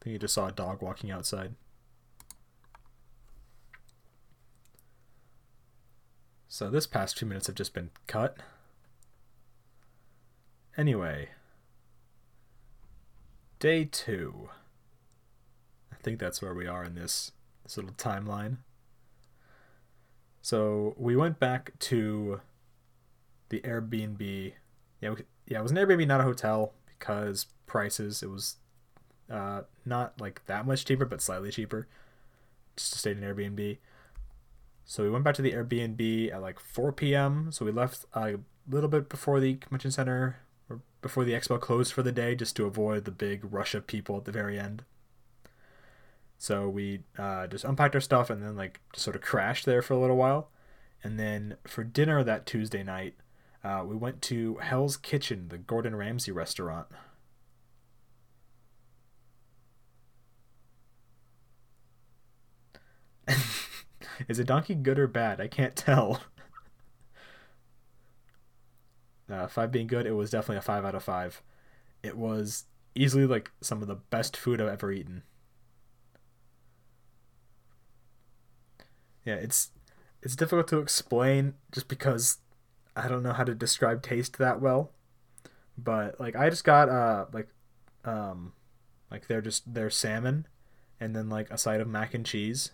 I 0.00 0.04
think 0.04 0.12
you 0.12 0.18
just 0.20 0.34
saw 0.34 0.46
a 0.46 0.52
dog 0.52 0.82
walking 0.82 1.10
outside. 1.10 1.54
So 6.46 6.70
this 6.70 6.86
past 6.86 7.18
few 7.18 7.26
minutes 7.26 7.48
have 7.48 7.56
just 7.56 7.74
been 7.74 7.90
cut. 8.06 8.38
Anyway, 10.76 11.30
day 13.58 13.84
two. 13.84 14.48
I 15.98 16.02
think 16.02 16.18
that's 16.18 16.40
where 16.40 16.54
we 16.54 16.66
are 16.66 16.84
in 16.84 16.94
this 16.94 17.32
this 17.64 17.76
little 17.76 17.92
timeline. 17.92 18.58
So 20.40 20.94
we 20.96 21.16
went 21.16 21.38
back 21.38 21.78
to 21.80 22.40
the 23.48 23.60
Airbnb. 23.60 24.52
Yeah, 25.00 25.10
we, 25.10 25.22
yeah, 25.46 25.58
it 25.58 25.62
was 25.62 25.72
an 25.72 25.76
Airbnb, 25.76 26.06
not 26.06 26.20
a 26.20 26.24
hotel, 26.24 26.72
because 26.98 27.46
prices. 27.66 28.22
It 28.22 28.30
was 28.30 28.56
uh, 29.30 29.62
not 29.84 30.20
like 30.20 30.44
that 30.46 30.66
much 30.66 30.84
cheaper, 30.84 31.04
but 31.04 31.20
slightly 31.20 31.50
cheaper, 31.50 31.86
just 32.76 32.92
to 32.92 32.98
stay 32.98 33.12
in 33.12 33.22
an 33.22 33.34
Airbnb. 33.34 33.78
So 34.84 35.02
we 35.02 35.10
went 35.10 35.24
back 35.24 35.34
to 35.34 35.42
the 35.42 35.52
Airbnb 35.52 36.32
at 36.32 36.40
like 36.40 36.58
4 36.58 36.92
p.m. 36.92 37.50
So 37.52 37.64
we 37.64 37.72
left 37.72 38.06
a 38.14 38.36
little 38.68 38.88
bit 38.88 39.08
before 39.08 39.40
the 39.40 39.56
convention 39.56 39.90
center 39.90 40.38
or 40.70 40.80
before 41.02 41.24
the 41.24 41.32
expo 41.32 41.60
closed 41.60 41.92
for 41.92 42.02
the 42.02 42.12
day, 42.12 42.34
just 42.34 42.56
to 42.56 42.64
avoid 42.64 43.04
the 43.04 43.10
big 43.10 43.52
rush 43.52 43.74
of 43.74 43.86
people 43.86 44.16
at 44.16 44.24
the 44.24 44.32
very 44.32 44.58
end. 44.58 44.84
So 46.38 46.68
we 46.68 47.00
uh, 47.18 47.46
just 47.48 47.64
unpacked 47.64 47.94
our 47.94 48.00
stuff 48.00 48.30
and 48.30 48.42
then 48.42 48.56
like 48.56 48.80
just 48.92 49.04
sort 49.04 49.16
of 49.16 49.22
crashed 49.22 49.66
there 49.66 49.82
for 49.82 49.94
a 49.94 49.98
little 49.98 50.16
while. 50.16 50.50
And 51.02 51.18
then 51.18 51.56
for 51.66 51.84
dinner 51.84 52.22
that 52.24 52.46
Tuesday 52.46 52.82
night, 52.82 53.14
uh, 53.64 53.84
we 53.86 53.96
went 53.96 54.22
to 54.22 54.56
Hell's 54.56 54.96
Kitchen, 54.96 55.48
the 55.48 55.58
Gordon 55.58 55.96
Ramsay 55.96 56.32
restaurant. 56.32 56.86
Is 64.28 64.38
a 64.38 64.44
donkey 64.44 64.74
good 64.74 64.98
or 64.98 65.06
bad? 65.06 65.40
I 65.40 65.48
can't 65.48 65.76
tell. 65.76 66.22
uh, 69.30 69.46
five 69.48 69.70
being 69.70 69.86
good, 69.86 70.06
it 70.06 70.12
was 70.12 70.30
definitely 70.30 70.56
a 70.58 70.62
five 70.62 70.84
out 70.84 70.94
of 70.94 71.02
five. 71.04 71.42
It 72.02 72.16
was 72.16 72.64
easily 72.94 73.26
like 73.26 73.50
some 73.60 73.82
of 73.82 73.88
the 73.88 73.96
best 73.96 74.36
food 74.36 74.60
I've 74.60 74.68
ever 74.68 74.92
eaten. 74.92 75.22
Yeah, 79.28 79.34
it's 79.34 79.72
it's 80.22 80.34
difficult 80.34 80.68
to 80.68 80.78
explain 80.78 81.52
just 81.70 81.86
because 81.86 82.38
I 82.96 83.08
don't 83.08 83.22
know 83.22 83.34
how 83.34 83.44
to 83.44 83.54
describe 83.54 84.02
taste 84.02 84.38
that 84.38 84.58
well. 84.58 84.92
But 85.76 86.18
like 86.18 86.34
I 86.34 86.48
just 86.48 86.64
got 86.64 86.88
uh 86.88 87.26
like 87.30 87.48
um 88.06 88.54
like 89.10 89.26
they're 89.26 89.42
just 89.42 89.74
their 89.74 89.90
salmon 89.90 90.46
and 90.98 91.14
then 91.14 91.28
like 91.28 91.50
a 91.50 91.58
side 91.58 91.82
of 91.82 91.88
mac 91.88 92.14
and 92.14 92.24
cheese 92.24 92.70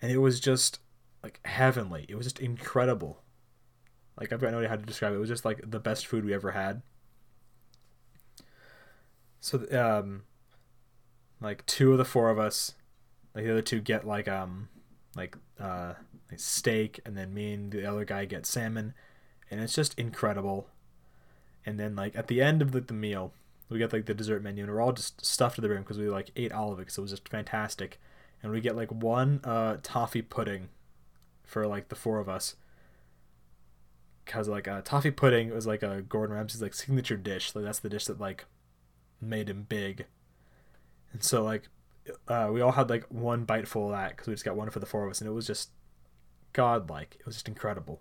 and 0.00 0.10
it 0.10 0.16
was 0.16 0.40
just 0.40 0.78
like 1.22 1.40
heavenly. 1.44 2.06
It 2.08 2.14
was 2.14 2.24
just 2.24 2.40
incredible. 2.40 3.22
Like 4.18 4.32
I've 4.32 4.40
got 4.40 4.52
no 4.52 4.58
idea 4.58 4.70
how 4.70 4.76
to 4.76 4.86
describe 4.86 5.12
it. 5.12 5.16
It 5.16 5.20
was 5.20 5.28
just 5.28 5.44
like 5.44 5.70
the 5.70 5.78
best 5.78 6.06
food 6.06 6.24
we 6.24 6.32
ever 6.32 6.52
had. 6.52 6.80
So 9.40 9.66
um 9.78 10.22
like 11.38 11.66
two 11.66 11.92
of 11.92 11.98
the 11.98 12.06
four 12.06 12.30
of 12.30 12.38
us 12.38 12.76
like 13.34 13.44
the 13.44 13.50
other 13.50 13.60
two 13.60 13.82
get 13.82 14.06
like 14.06 14.26
um 14.26 14.70
like 15.16 15.36
uh 15.60 15.94
like 16.30 16.40
steak 16.40 17.00
and 17.04 17.16
then 17.16 17.34
me 17.34 17.52
and 17.52 17.72
the 17.72 17.84
other 17.84 18.04
guy 18.04 18.24
get 18.24 18.46
salmon 18.46 18.94
and 19.50 19.60
it's 19.60 19.74
just 19.74 19.98
incredible. 19.98 20.68
And 21.64 21.78
then 21.78 21.94
like 21.94 22.16
at 22.16 22.28
the 22.28 22.40
end 22.40 22.62
of 22.62 22.72
the, 22.72 22.80
the 22.80 22.94
meal 22.94 23.32
we 23.68 23.78
get 23.78 23.92
like 23.92 24.06
the 24.06 24.14
dessert 24.14 24.42
menu 24.42 24.64
and 24.64 24.72
we're 24.72 24.80
all 24.80 24.92
just 24.92 25.24
stuffed 25.24 25.56
to 25.56 25.60
the 25.60 25.68
brim 25.68 25.82
because 25.82 25.98
we 25.98 26.08
like 26.08 26.30
ate 26.36 26.52
all 26.52 26.72
of 26.72 26.78
it 26.78 26.82
because 26.82 26.98
it 26.98 27.02
was 27.02 27.10
just 27.10 27.28
fantastic. 27.28 28.00
And 28.42 28.52
we 28.52 28.60
get 28.60 28.76
like 28.76 28.90
one 28.90 29.40
uh 29.44 29.78
toffee 29.82 30.22
pudding 30.22 30.68
for 31.44 31.66
like 31.66 31.88
the 31.88 31.94
four 31.94 32.18
of 32.18 32.28
us. 32.28 32.56
Because 34.24 34.48
like 34.48 34.68
uh, 34.68 34.82
toffee 34.82 35.10
pudding 35.10 35.52
was 35.52 35.66
like 35.66 35.82
a 35.82 36.02
gordon 36.02 36.36
ramsay's 36.36 36.62
like 36.62 36.74
signature 36.74 37.16
dish. 37.16 37.54
Like 37.54 37.64
that's 37.64 37.80
the 37.80 37.88
dish 37.88 38.06
that 38.06 38.20
like 38.20 38.44
made 39.20 39.48
him 39.48 39.66
big. 39.68 40.06
And 41.12 41.22
so 41.22 41.42
like 41.42 41.68
uh, 42.28 42.50
we 42.52 42.60
all 42.60 42.72
had 42.72 42.90
like 42.90 43.04
one 43.10 43.44
bite 43.44 43.68
full 43.68 43.86
of 43.86 43.92
that 43.92 44.10
because 44.10 44.26
we 44.28 44.34
just 44.34 44.44
got 44.44 44.56
one 44.56 44.70
for 44.70 44.80
the 44.80 44.86
four 44.86 45.04
of 45.04 45.10
us, 45.10 45.20
and 45.20 45.28
it 45.28 45.32
was 45.32 45.46
just 45.46 45.70
godlike. 46.52 47.16
It 47.20 47.26
was 47.26 47.36
just 47.36 47.48
incredible. 47.48 48.00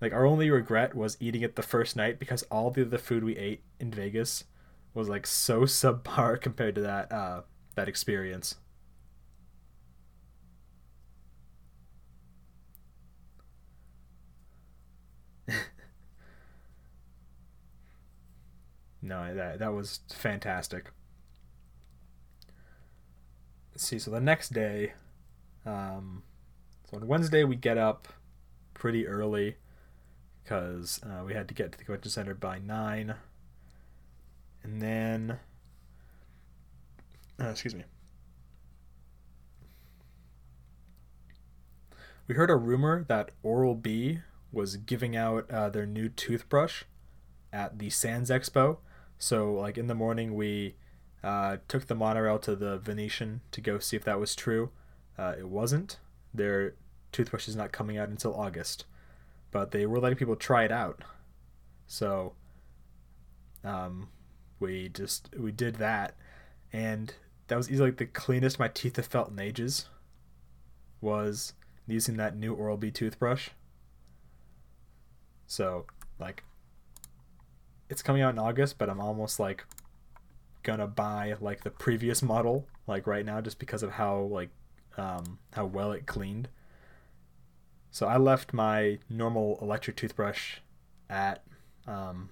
Like 0.00 0.12
our 0.12 0.26
only 0.26 0.50
regret 0.50 0.94
was 0.94 1.16
eating 1.20 1.42
it 1.42 1.56
the 1.56 1.62
first 1.62 1.96
night 1.96 2.18
because 2.18 2.42
all 2.44 2.70
the 2.70 2.82
other 2.82 2.98
food 2.98 3.22
we 3.24 3.36
ate 3.36 3.62
in 3.78 3.92
Vegas 3.92 4.44
was 4.94 5.08
like 5.08 5.26
so 5.26 5.62
subpar 5.64 6.40
compared 6.40 6.74
to 6.76 6.80
that 6.82 7.12
uh, 7.12 7.42
that 7.74 7.88
experience. 7.88 8.56
no, 19.02 19.34
that 19.34 19.58
that 19.58 19.72
was 19.72 20.00
fantastic 20.10 20.90
let's 23.82 23.88
see. 23.88 23.98
So 23.98 24.12
the 24.12 24.20
next 24.20 24.52
day, 24.52 24.92
um, 25.66 26.22
so 26.88 26.98
on 26.98 27.08
Wednesday 27.08 27.42
we 27.42 27.56
get 27.56 27.78
up 27.78 28.06
pretty 28.74 29.08
early 29.08 29.56
because 30.40 31.00
uh, 31.02 31.24
we 31.24 31.34
had 31.34 31.48
to 31.48 31.54
get 31.54 31.72
to 31.72 31.78
the 31.78 31.84
convention 31.84 32.12
center 32.12 32.34
by 32.34 32.60
nine, 32.60 33.16
and 34.62 34.80
then 34.80 35.40
uh, 37.40 37.48
excuse 37.48 37.74
me. 37.74 37.82
We 42.28 42.36
heard 42.36 42.50
a 42.50 42.56
rumor 42.56 43.04
that 43.08 43.32
Oral 43.42 43.74
B 43.74 44.20
was 44.52 44.76
giving 44.76 45.16
out 45.16 45.50
uh, 45.50 45.70
their 45.70 45.86
new 45.86 46.08
toothbrush 46.08 46.84
at 47.52 47.80
the 47.80 47.90
Sands 47.90 48.30
Expo. 48.30 48.78
So, 49.18 49.52
like 49.54 49.76
in 49.76 49.88
the 49.88 49.94
morning, 49.96 50.36
we 50.36 50.76
uh, 51.22 51.58
took 51.68 51.86
the 51.86 51.94
monorail 51.94 52.38
to 52.40 52.56
the 52.56 52.78
Venetian 52.78 53.40
to 53.52 53.60
go 53.60 53.78
see 53.78 53.96
if 53.96 54.04
that 54.04 54.18
was 54.18 54.34
true. 54.34 54.70
Uh, 55.18 55.34
it 55.38 55.48
wasn't. 55.48 55.98
Their 56.34 56.74
toothbrush 57.12 57.48
is 57.48 57.56
not 57.56 57.72
coming 57.72 57.98
out 57.98 58.08
until 58.08 58.34
August, 58.34 58.86
but 59.50 59.70
they 59.70 59.86
were 59.86 60.00
letting 60.00 60.18
people 60.18 60.36
try 60.36 60.64
it 60.64 60.72
out. 60.72 61.02
So, 61.86 62.32
um, 63.62 64.08
we 64.58 64.88
just 64.88 65.28
we 65.38 65.52
did 65.52 65.76
that, 65.76 66.16
and 66.72 67.14
that 67.48 67.56
was 67.56 67.70
easily 67.70 67.90
like 67.90 67.98
the 67.98 68.06
cleanest 68.06 68.58
my 68.58 68.68
teeth 68.68 68.96
have 68.96 69.06
felt 69.06 69.30
in 69.30 69.38
ages. 69.38 69.88
Was 71.00 71.52
using 71.86 72.16
that 72.16 72.36
new 72.36 72.54
Oral 72.54 72.76
B 72.76 72.90
toothbrush. 72.90 73.50
So, 75.46 75.86
like, 76.18 76.44
it's 77.90 78.02
coming 78.02 78.22
out 78.22 78.32
in 78.32 78.38
August, 78.38 78.78
but 78.78 78.88
I'm 78.88 79.00
almost 79.00 79.38
like 79.38 79.64
gonna 80.62 80.86
buy 80.86 81.34
like 81.40 81.62
the 81.62 81.70
previous 81.70 82.22
model 82.22 82.66
like 82.86 83.06
right 83.06 83.24
now 83.24 83.40
just 83.40 83.58
because 83.58 83.82
of 83.82 83.92
how 83.92 84.20
like 84.20 84.50
um, 84.96 85.38
how 85.52 85.66
well 85.66 85.92
it 85.92 86.06
cleaned. 86.06 86.48
So 87.90 88.06
I 88.06 88.16
left 88.16 88.52
my 88.52 88.98
normal 89.08 89.58
electric 89.60 89.96
toothbrush 89.96 90.58
at 91.10 91.44
um, 91.86 92.30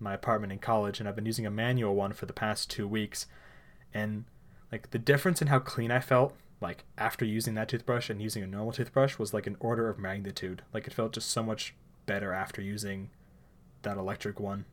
my 0.00 0.14
apartment 0.14 0.52
in 0.52 0.58
college, 0.58 0.98
and 0.98 1.08
I've 1.08 1.14
been 1.14 1.26
using 1.26 1.46
a 1.46 1.50
manual 1.50 1.94
one 1.94 2.12
for 2.12 2.26
the 2.26 2.32
past 2.32 2.70
two 2.70 2.88
weeks. 2.88 3.26
And 3.92 4.24
like 4.72 4.90
the 4.90 4.98
difference 4.98 5.40
in 5.40 5.48
how 5.48 5.60
clean 5.60 5.90
I 5.90 6.00
felt, 6.00 6.34
like 6.60 6.84
after 6.98 7.24
using 7.24 7.54
that 7.54 7.68
toothbrush 7.68 8.10
and 8.10 8.20
using 8.20 8.42
a 8.42 8.48
normal 8.48 8.72
toothbrush, 8.72 9.18
was 9.18 9.32
like 9.32 9.46
an 9.46 9.56
order 9.60 9.88
of 9.88 9.98
magnitude. 9.98 10.62
Like 10.72 10.86
it 10.86 10.92
felt 10.92 11.12
just 11.12 11.30
so 11.30 11.42
much 11.42 11.74
better 12.06 12.32
after 12.32 12.60
using 12.60 13.10
that 13.82 13.96
electric 13.96 14.40
one. 14.40 14.64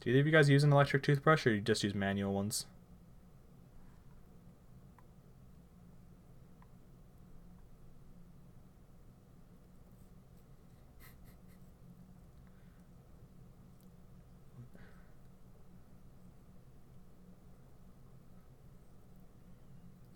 Do 0.00 0.10
either 0.10 0.20
of 0.20 0.26
you 0.26 0.32
guys 0.32 0.50
use 0.50 0.62
an 0.64 0.72
electric 0.72 1.02
toothbrush 1.02 1.46
or 1.46 1.54
you 1.54 1.60
just 1.62 1.82
use 1.84 1.94
manual 1.94 2.34
ones? 2.34 2.66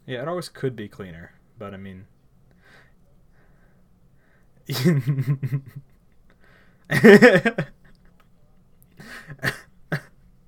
Yeah, 0.06 0.22
it 0.22 0.28
always 0.28 0.48
could 0.48 0.74
be 0.76 0.88
cleaner, 0.88 1.32
but 1.58 1.74
I 1.74 1.76
mean. 1.76 2.06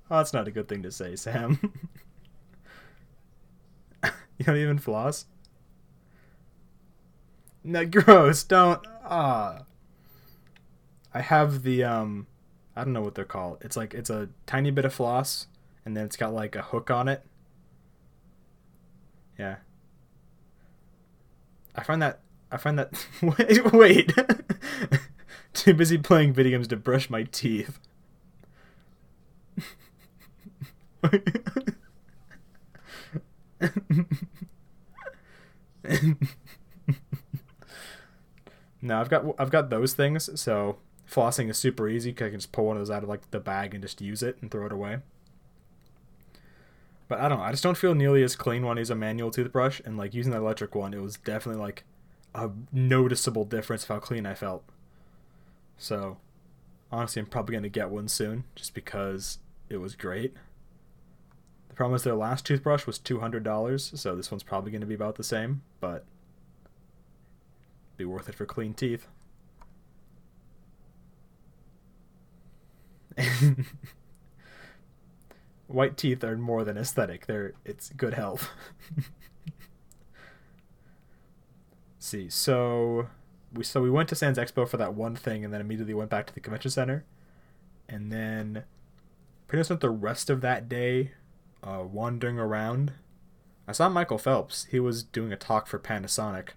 Oh, 0.09 0.17
that's 0.17 0.33
not 0.33 0.47
a 0.47 0.51
good 0.51 0.67
thing 0.67 0.83
to 0.83 0.91
say, 0.91 1.15
Sam. 1.15 1.59
you 4.03 4.45
don't 4.45 4.57
even 4.57 4.79
floss? 4.79 5.25
No, 7.63 7.85
gross. 7.85 8.43
Don't. 8.43 8.85
Ah. 9.03 9.63
I 11.13 11.21
have 11.21 11.63
the 11.63 11.83
um, 11.83 12.27
I 12.75 12.83
don't 12.83 12.93
know 12.93 13.01
what 13.01 13.15
they're 13.15 13.25
called. 13.25 13.57
It's 13.61 13.75
like 13.75 13.93
it's 13.93 14.09
a 14.09 14.29
tiny 14.45 14.71
bit 14.71 14.85
of 14.85 14.93
floss, 14.93 15.47
and 15.83 15.97
then 15.97 16.05
it's 16.05 16.15
got 16.15 16.33
like 16.33 16.55
a 16.55 16.61
hook 16.61 16.91
on 16.91 17.07
it. 17.07 17.23
Yeah. 19.37 19.57
I 21.75 21.83
find 21.83 22.01
that 22.01 22.21
I 22.51 22.57
find 22.57 22.79
that 22.79 23.05
wait, 23.21 23.73
wait. 23.73 24.13
Too 25.53 25.73
busy 25.73 25.97
playing 25.97 26.33
video 26.33 26.57
games 26.57 26.67
to 26.67 26.77
brush 26.77 27.09
my 27.09 27.23
teeth. 27.23 27.79
No, 38.81 38.99
I've 38.99 39.09
got 39.09 39.25
I've 39.39 39.51
got 39.51 39.69
those 39.69 39.93
things, 39.93 40.29
so 40.39 40.77
flossing 41.09 41.49
is 41.49 41.57
super 41.57 41.87
easy 41.87 42.11
because 42.11 42.27
I 42.27 42.29
can 42.31 42.39
just 42.39 42.51
pull 42.51 42.65
one 42.65 42.77
of 42.77 42.81
those 42.81 42.91
out 42.91 43.03
of 43.03 43.09
like 43.09 43.29
the 43.31 43.39
bag 43.39 43.73
and 43.73 43.81
just 43.81 44.01
use 44.01 44.21
it 44.21 44.37
and 44.41 44.51
throw 44.51 44.65
it 44.65 44.71
away. 44.71 44.99
But 47.07 47.19
I 47.19 47.29
don't 47.29 47.39
know. 47.39 47.43
I 47.45 47.51
just 47.51 47.63
don't 47.63 47.77
feel 47.77 47.95
nearly 47.95 48.21
as 48.23 48.35
clean 48.35 48.65
when 48.65 48.77
I 48.77 48.81
use 48.81 48.89
a 48.89 48.95
manual 48.95 49.31
toothbrush, 49.31 49.81
and 49.85 49.97
like 49.97 50.13
using 50.13 50.31
the 50.31 50.37
electric 50.37 50.75
one, 50.75 50.93
it 50.93 51.01
was 51.01 51.17
definitely 51.17 51.61
like 51.61 51.83
a 52.35 52.49
noticeable 52.71 53.45
difference 53.45 53.83
of 53.83 53.89
how 53.89 53.99
clean 53.99 54.25
I 54.25 54.33
felt. 54.33 54.63
So, 55.77 56.17
honestly, 56.91 57.21
I'm 57.21 57.27
probably 57.27 57.55
gonna 57.55 57.69
get 57.69 57.89
one 57.89 58.07
soon, 58.09 58.43
just 58.55 58.73
because 58.73 59.39
it 59.69 59.77
was 59.77 59.95
great. 59.95 60.33
Is 61.79 62.03
their 62.03 62.15
last 62.15 62.45
toothbrush 62.45 62.85
was 62.87 62.97
two 62.97 63.19
hundred 63.19 63.43
dollars, 63.43 63.91
so 63.95 64.15
this 64.15 64.31
one's 64.31 64.43
probably 64.43 64.71
gonna 64.71 64.85
be 64.87 64.95
about 64.95 65.15
the 65.15 65.23
same, 65.23 65.61
but 65.79 66.05
be 67.97 68.05
worth 68.05 68.27
it 68.29 68.35
for 68.35 68.45
clean 68.45 68.73
teeth. 68.73 69.07
White 75.67 75.97
teeth 75.97 76.23
are 76.23 76.37
more 76.37 76.63
than 76.63 76.77
aesthetic. 76.77 77.25
They're 77.27 77.53
it's 77.65 77.89
good 77.89 78.13
health. 78.15 78.49
see, 81.99 82.29
so 82.29 83.09
we 83.53 83.63
so 83.63 83.81
we 83.81 83.89
went 83.89 84.09
to 84.09 84.15
Sands 84.15 84.39
Expo 84.39 84.67
for 84.67 84.77
that 84.77 84.93
one 84.93 85.15
thing 85.15 85.43
and 85.45 85.53
then 85.53 85.61
immediately 85.61 85.93
went 85.93 86.09
back 86.09 86.25
to 86.27 86.33
the 86.33 86.39
convention 86.39 86.71
center. 86.71 87.05
And 87.89 88.11
then 88.11 88.63
pretty 89.47 89.59
much 89.59 89.67
spent 89.67 89.81
the 89.81 89.89
rest 89.89 90.29
of 90.29 90.41
that 90.41 90.67
day 90.67 91.11
uh, 91.67 91.83
wandering 91.83 92.39
around. 92.39 92.93
I 93.67 93.73
saw 93.73 93.89
Michael 93.89 94.17
Phelps. 94.17 94.65
He 94.71 94.79
was 94.79 95.03
doing 95.03 95.33
a 95.33 95.37
talk 95.37 95.67
for 95.67 95.77
Panasonic. 95.77 96.49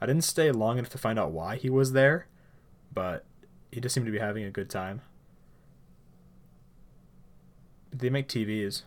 I 0.00 0.06
didn't 0.06 0.24
stay 0.24 0.50
long 0.50 0.78
enough 0.78 0.90
to 0.90 0.98
find 0.98 1.18
out 1.18 1.30
why 1.30 1.56
he 1.56 1.70
was 1.70 1.92
there, 1.92 2.26
but 2.92 3.24
he 3.70 3.80
just 3.80 3.94
seemed 3.94 4.06
to 4.06 4.12
be 4.12 4.18
having 4.18 4.44
a 4.44 4.50
good 4.50 4.68
time. 4.68 5.02
They 7.92 8.10
make 8.10 8.28
TVs. 8.28 8.82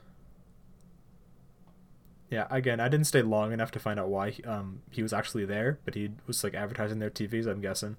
Yeah, 2.29 2.47
again, 2.49 2.79
I 2.79 2.89
didn't 2.89 3.07
stay 3.07 3.21
long 3.21 3.53
enough 3.53 3.71
to 3.71 3.79
find 3.79 3.99
out 3.99 4.09
why 4.09 4.33
um 4.45 4.81
he 4.89 5.03
was 5.03 5.13
actually 5.13 5.45
there, 5.45 5.79
but 5.85 5.93
he 5.93 6.09
was 6.25 6.43
like 6.43 6.55
advertising 6.55 6.99
their 6.99 7.11
TVs. 7.11 7.47
I'm 7.47 7.61
guessing. 7.61 7.95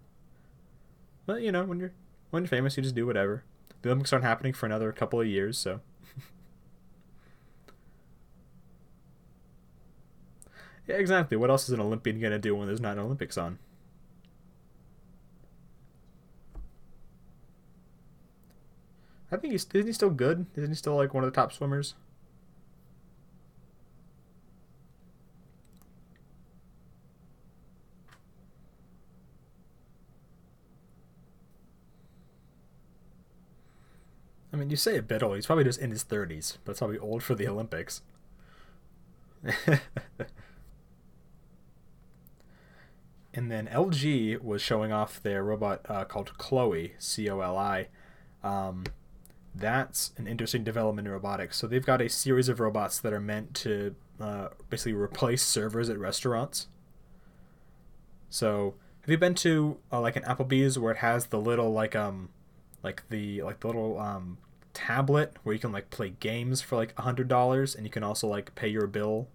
But 1.24 1.42
you 1.42 1.52
know, 1.52 1.64
when 1.64 1.78
you're 1.78 1.92
when 2.30 2.42
you're 2.42 2.48
famous, 2.48 2.76
you 2.76 2.82
just 2.82 2.96
do 2.96 3.06
whatever. 3.06 3.44
The 3.82 3.90
Olympics 3.90 4.12
aren't 4.12 4.24
happening 4.24 4.54
for 4.54 4.66
another 4.66 4.92
couple 4.92 5.20
of 5.20 5.26
years, 5.26 5.56
so. 5.56 5.80
Yeah, 10.87 10.97
exactly. 10.97 11.37
What 11.37 11.51
else 11.51 11.64
is 11.64 11.70
an 11.70 11.80
Olympian 11.80 12.20
gonna 12.20 12.39
do 12.39 12.55
when 12.55 12.66
there's 12.66 12.80
not 12.80 12.93
an 12.95 12.99
Olympics 13.05 13.39
on? 13.39 13.59
I 19.30 19.37
think 19.37 19.53
he's 19.53 19.66
isn't 19.74 19.87
he 19.87 19.93
still 19.93 20.09
good? 20.11 20.47
Isn't 20.57 20.70
he 20.70 20.74
still 20.76 20.97
like 20.97 21.12
one 21.12 21.24
of 21.24 21.30
the 21.32 21.35
top 21.39 21.53
swimmers? 21.53 21.95
I 34.53 34.57
mean, 34.57 34.70
you 34.70 34.76
say 34.76 34.97
a 34.97 35.03
bit 35.03 35.22
old. 35.22 35.35
He's 35.37 35.47
probably 35.47 35.64
just 35.64 35.80
in 35.80 35.91
his 35.91 36.03
thirties, 36.03 36.59
but 36.64 36.72
it's 36.72 36.78
probably 36.80 36.99
old 36.99 37.22
for 37.22 37.35
the 37.35 37.49
Olympics. 37.49 38.03
and 43.35 43.51
then 43.51 43.66
LG 43.66 44.41
was 44.43 44.62
showing 44.62 44.93
off 44.93 45.22
their 45.22 45.43
robot 45.43 45.80
uh, 45.89 46.05
called 46.05 46.39
CLOi, 46.39 46.93
C 46.99 47.28
O 47.28 47.41
L 47.41 47.59
I. 47.59 47.89
Um, 48.43 48.85
that's 49.55 50.12
an 50.16 50.26
interesting 50.26 50.64
development 50.64 51.07
in 51.07 51.12
robotics. 51.12 51.59
So 51.59 51.66
they've 51.66 51.85
got 51.85 52.01
a 52.01 52.09
series 52.09 52.49
of 52.49 52.61
robots 52.61 52.99
that 53.01 53.12
are 53.12 53.20
meant 53.20 53.55
to 53.55 53.95
uh, 54.20 54.49
basically 54.70 54.95
replace 54.95 55.43
servers 55.43 55.89
at 55.89 55.99
restaurants. 55.99 56.68
So 58.30 58.74
have 59.03 59.11
you 59.11 59.18
been 59.18 59.35
to 59.37 59.78
uh, 59.93 60.01
like 60.01 60.16
an 60.16 60.22
Applebee's 60.22 60.78
where 60.78 60.93
it 60.93 60.99
has 60.99 61.26
the 61.26 61.39
little 61.39 61.72
like 61.72 61.95
um 61.95 62.30
like 62.82 63.03
the 63.09 63.43
like 63.43 63.61
the 63.61 63.66
little 63.66 63.99
um 63.99 64.39
tablet 64.72 65.37
where 65.43 65.53
you 65.53 65.61
can 65.61 65.72
like 65.72 65.91
play 65.91 66.14
games 66.20 66.61
for 66.61 66.76
like 66.76 66.95
a 66.97 67.03
hundred 67.03 67.28
dollars 67.28 67.74
and 67.74 67.85
you 67.85 67.91
can 67.91 68.03
also 68.03 68.26
like 68.26 68.55
pay 68.55 68.68
your 68.68 68.87
bill. 68.87 69.28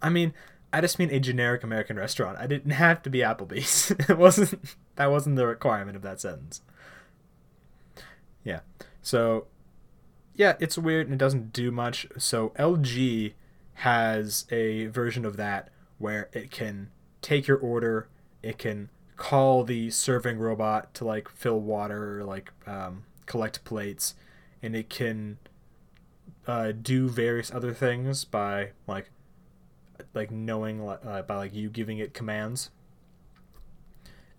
I 0.00 0.08
mean, 0.08 0.34
I 0.72 0.80
just 0.80 0.98
mean 0.98 1.10
a 1.10 1.20
generic 1.20 1.62
American 1.62 1.96
restaurant. 1.96 2.38
I 2.38 2.46
didn't 2.46 2.70
have 2.72 3.02
to 3.02 3.10
be 3.10 3.18
Applebee's. 3.18 3.90
it 4.08 4.18
wasn't 4.18 4.76
that 4.96 5.10
wasn't 5.10 5.36
the 5.36 5.46
requirement 5.46 5.96
of 5.96 6.02
that 6.02 6.20
sentence. 6.20 6.62
Yeah. 8.44 8.60
So 9.02 9.46
yeah, 10.34 10.54
it's 10.60 10.78
weird 10.78 11.06
and 11.06 11.14
it 11.14 11.18
doesn't 11.18 11.52
do 11.52 11.70
much. 11.70 12.06
So 12.16 12.50
LG 12.58 13.32
has 13.74 14.46
a 14.50 14.86
version 14.86 15.24
of 15.24 15.36
that 15.36 15.68
where 15.98 16.28
it 16.32 16.50
can 16.50 16.90
take 17.22 17.46
your 17.46 17.58
order, 17.58 18.08
it 18.42 18.58
can 18.58 18.88
call 19.16 19.64
the 19.64 19.90
serving 19.90 20.38
robot 20.38 20.94
to 20.94 21.04
like 21.04 21.28
fill 21.28 21.60
water 21.60 22.20
or 22.20 22.24
like 22.24 22.52
um, 22.66 23.04
collect 23.26 23.64
plates, 23.64 24.14
and 24.62 24.74
it 24.74 24.88
can 24.88 25.38
uh, 26.46 26.72
do 26.72 27.08
various 27.08 27.52
other 27.52 27.74
things 27.74 28.24
by 28.24 28.70
like 28.86 29.10
like 30.14 30.30
knowing 30.30 30.80
uh, 30.80 31.22
by 31.26 31.36
like 31.36 31.54
you 31.54 31.68
giving 31.68 31.98
it 31.98 32.14
commands. 32.14 32.70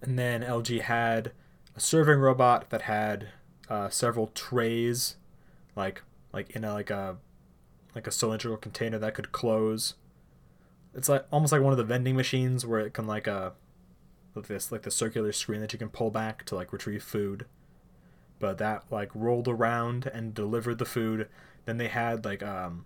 And 0.02 0.18
then 0.18 0.42
LG 0.42 0.82
had 0.82 1.32
a 1.76 1.80
serving 1.80 2.20
robot 2.20 2.70
that 2.70 2.84
had 2.84 3.30
uh, 3.70 3.90
several 3.90 4.28
trays, 4.28 5.16
like 5.76 6.04
like 6.32 6.52
in 6.52 6.64
a 6.64 6.74
like 6.74 6.90
a 6.90 7.18
like 7.96 8.08
a 8.08 8.12
cylindrical 8.12 8.58
container 8.58 8.98
that 9.00 9.14
could 9.14 9.32
close. 9.32 9.96
It's 10.94 11.10
like 11.10 11.26
almost 11.32 11.52
like 11.52 11.62
one 11.62 11.74
of 11.74 11.78
the 11.78 11.84
vending 11.84 12.16
machines 12.16 12.66
where 12.66 12.80
it 12.80 12.94
can 12.94 13.08
like 13.08 13.28
uh 13.28 13.52
like 14.36 14.48
this 14.48 14.72
like 14.72 14.84
the 14.84 14.92
circular 14.92 15.32
screen 15.32 15.62
that 15.62 15.74
you 15.74 15.80
can 15.80 15.90
pull 15.90 16.12
back 16.12 16.46
to 16.46 16.56
like 16.56 16.74
retrieve 16.74 17.04
food. 17.04 17.46
But 18.40 18.58
that 18.60 18.86
like 18.90 19.10
rolled 19.14 19.48
around 19.48 20.10
and 20.14 20.34
delivered 20.34 20.78
the 20.78 20.86
food. 20.86 21.28
Then 21.66 21.78
they 21.78 21.90
had 21.90 22.26
like 22.26 22.42
um 22.42 22.86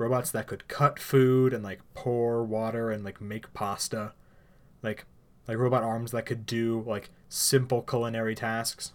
robots 0.00 0.30
that 0.30 0.46
could 0.46 0.66
cut 0.66 0.98
food 0.98 1.52
and 1.52 1.62
like 1.62 1.80
pour 1.94 2.42
water 2.42 2.90
and 2.90 3.04
like 3.04 3.20
make 3.20 3.52
pasta. 3.52 4.12
Like 4.82 5.04
like 5.46 5.58
robot 5.58 5.82
arms 5.82 6.12
that 6.12 6.26
could 6.26 6.46
do 6.46 6.82
like 6.86 7.10
simple 7.28 7.82
culinary 7.82 8.34
tasks. 8.34 8.92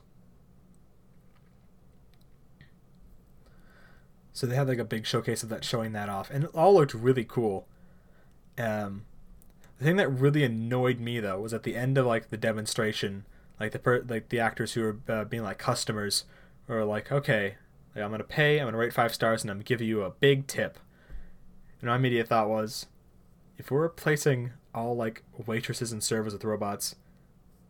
So 4.34 4.46
they 4.46 4.56
had 4.56 4.68
like 4.68 4.80
a 4.80 4.86
big 4.86 5.06
showcase 5.06 5.44
of 5.44 5.50
that 5.50 5.64
showing 5.64 5.94
that 5.94 6.10
off, 6.10 6.30
and 6.30 6.44
it 6.44 6.50
all 6.54 6.74
looked 6.74 6.94
really 6.94 7.24
cool. 7.24 7.68
Um, 8.58 9.06
the 9.78 9.86
thing 9.86 9.96
that 9.98 10.10
really 10.10 10.44
annoyed 10.44 11.00
me 11.00 11.20
though 11.20 11.40
was 11.40 11.54
at 11.54 11.64
the 11.64 11.76
end 11.76 11.98
of 11.98 12.06
like 12.06 12.30
the 12.30 12.38
demonstration, 12.38 13.26
like 13.60 13.72
the 13.72 13.80
per- 13.80 14.04
like 14.08 14.30
the 14.30 14.40
actors 14.40 14.74
who 14.74 14.82
were 14.82 14.98
uh, 15.08 15.24
being 15.24 15.44
like 15.44 15.58
customers 15.58 16.26
were 16.68 16.84
like, 16.84 17.12
okay, 17.12 17.56
like, 17.96 18.04
I'm 18.04 18.12
gonna 18.12 18.24
pay, 18.24 18.60
I'm 18.60 18.68
gonna 18.68 18.78
rate 18.78 18.94
five 18.94 19.14
stars, 19.14 19.44
and 19.44 19.52
I'm 19.52 19.58
gonna 19.58 19.66
give 19.66 19.82
you 19.82 20.04
a 20.04 20.10
big 20.10 20.48
tip. 20.48 20.80
And 21.82 21.90
my 21.90 21.96
immediate 21.96 22.28
thought 22.28 22.50
was, 22.50 22.88
if 23.58 23.72
we're 23.72 23.84
replacing 23.84 24.54
all 24.76 24.96
like 24.96 25.24
waitresses 25.48 25.92
and 25.92 26.04
servers 26.04 26.34
with 26.34 26.44
robots, 26.46 26.96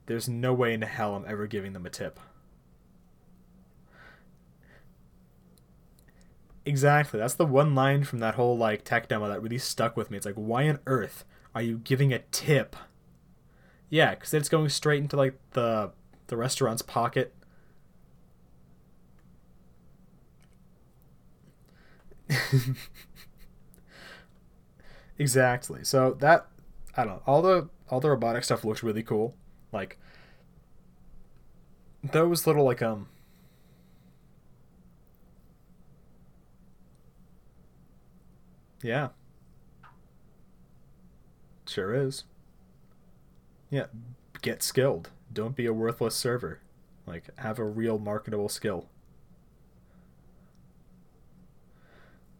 there's 0.08 0.30
no 0.30 0.53
way 0.53 0.74
in 0.74 0.84
hell 0.84 1.16
I'm 1.16 1.26
ever 1.28 1.47
giving 1.47 1.74
them 1.74 1.86
a 1.86 1.91
tip. 1.91 2.20
Exactly. 6.66 7.20
That's 7.20 7.36
the 7.36 7.45
one 7.45 7.76
line 7.76 8.03
from 8.03 8.20
that 8.20 8.36
whole 8.36 8.58
like 8.58 8.84
tech 8.84 9.08
demo 9.08 9.28
that 9.28 9.41
really 9.41 9.58
stuck 9.60 9.95
with 9.95 10.10
me. 10.10 10.18
It's 10.18 10.26
like, 10.26 10.36
why 10.36 10.68
on 10.68 10.80
earth 10.88 11.24
are 11.53 11.62
you 11.62 11.78
giving 11.80 12.12
a 12.12 12.20
tip? 12.32 12.76
Yeah, 13.89 14.12
because 14.16 14.34
it's 14.34 14.49
going 14.49 14.70
straight 14.70 15.01
into 15.01 15.16
like 15.16 15.38
the 15.51 15.91
the 16.28 16.38
restaurant's 16.38 16.82
pocket. 16.82 17.34
Exactly. 25.18 25.84
So 25.84 26.13
that 26.20 26.47
I 26.95 27.03
don't 27.05 27.16
know. 27.16 27.22
All 27.28 27.41
the 27.41 27.70
all 27.89 27.99
the 27.99 28.09
robotic 28.09 28.43
stuff 28.43 28.63
looks 28.66 28.84
really 28.84 29.03
cool. 29.03 29.36
Like 29.72 29.97
those 32.03 32.45
little 32.47 32.63
like 32.66 32.82
um 32.82 33.07
Yeah. 38.84 39.09
Sure 41.68 41.93
is. 41.93 42.24
Yeah, 43.70 43.88
get 44.41 44.63
skilled. 44.63 45.09
Don't 45.32 45.55
be 45.55 45.66
a 45.68 45.74
worthless 45.74 46.16
server. 46.16 46.59
Like 47.05 47.26
have 47.39 47.59
a 47.59 47.66
real 47.66 47.99
marketable 47.99 48.49
skill. 48.49 48.88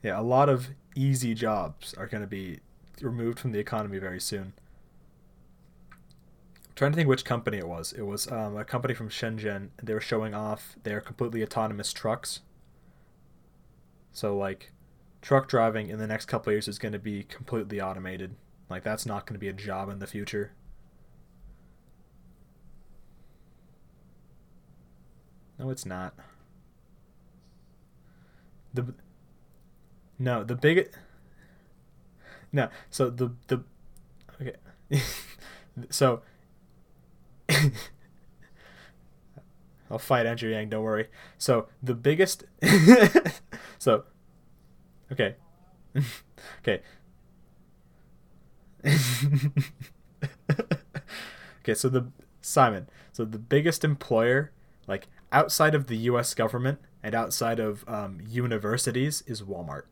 Yeah, 0.03 0.19
a 0.19 0.21
lot 0.21 0.49
of 0.49 0.69
easy 0.95 1.34
jobs 1.34 1.93
are 1.95 2.07
going 2.07 2.21
to 2.21 2.28
be 2.28 2.59
removed 3.01 3.39
from 3.39 3.51
the 3.51 3.59
economy 3.59 3.97
very 3.97 4.19
soon. 4.19 4.53
I'm 5.91 6.75
trying 6.75 6.91
to 6.91 6.95
think 6.95 7.09
which 7.09 7.25
company 7.25 7.57
it 7.57 7.67
was. 7.67 7.93
It 7.93 8.03
was 8.03 8.31
um, 8.31 8.57
a 8.57 8.65
company 8.65 8.93
from 8.93 9.09
Shenzhen. 9.09 9.69
They 9.81 9.93
were 9.93 10.01
showing 10.01 10.33
off 10.33 10.75
their 10.83 11.01
completely 11.01 11.43
autonomous 11.43 11.93
trucks. 11.93 12.41
So 14.11 14.37
like, 14.37 14.71
truck 15.21 15.47
driving 15.47 15.89
in 15.89 15.99
the 15.99 16.07
next 16.07 16.25
couple 16.25 16.53
years 16.53 16.67
is 16.67 16.79
going 16.79 16.91
to 16.93 16.99
be 16.99 17.23
completely 17.23 17.81
automated. 17.81 18.35
Like 18.69 18.83
that's 18.83 19.05
not 19.05 19.25
going 19.25 19.35
to 19.35 19.39
be 19.39 19.47
a 19.47 19.53
job 19.53 19.89
in 19.89 19.99
the 19.99 20.07
future. 20.07 20.51
No, 25.57 25.69
it's 25.69 25.85
not. 25.85 26.13
The 28.73 28.93
no, 30.19 30.43
the 30.43 30.55
big. 30.55 30.89
No, 32.55 32.69
so 32.89 33.09
the 33.09 33.31
the 33.47 33.61
okay, 34.41 34.55
so 35.89 36.21
I'll 39.91 39.99
fight 39.99 40.25
Andrew 40.25 40.49
Yang. 40.49 40.69
Don't 40.69 40.83
worry. 40.83 41.09
So 41.37 41.67
the 41.83 41.93
biggest. 41.93 42.45
so, 43.77 44.05
okay, 45.11 45.35
okay. 46.61 46.81
okay, 51.59 51.73
so 51.73 51.89
the 51.89 52.07
Simon. 52.41 52.87
So 53.11 53.25
the 53.25 53.37
biggest 53.37 53.83
employer, 53.83 54.53
like 54.87 55.09
outside 55.33 55.75
of 55.75 55.87
the 55.87 55.97
U.S. 55.97 56.33
government 56.33 56.79
and 57.03 57.13
outside 57.13 57.59
of 57.59 57.83
um, 57.85 58.21
universities, 58.25 59.23
is 59.27 59.41
Walmart. 59.41 59.83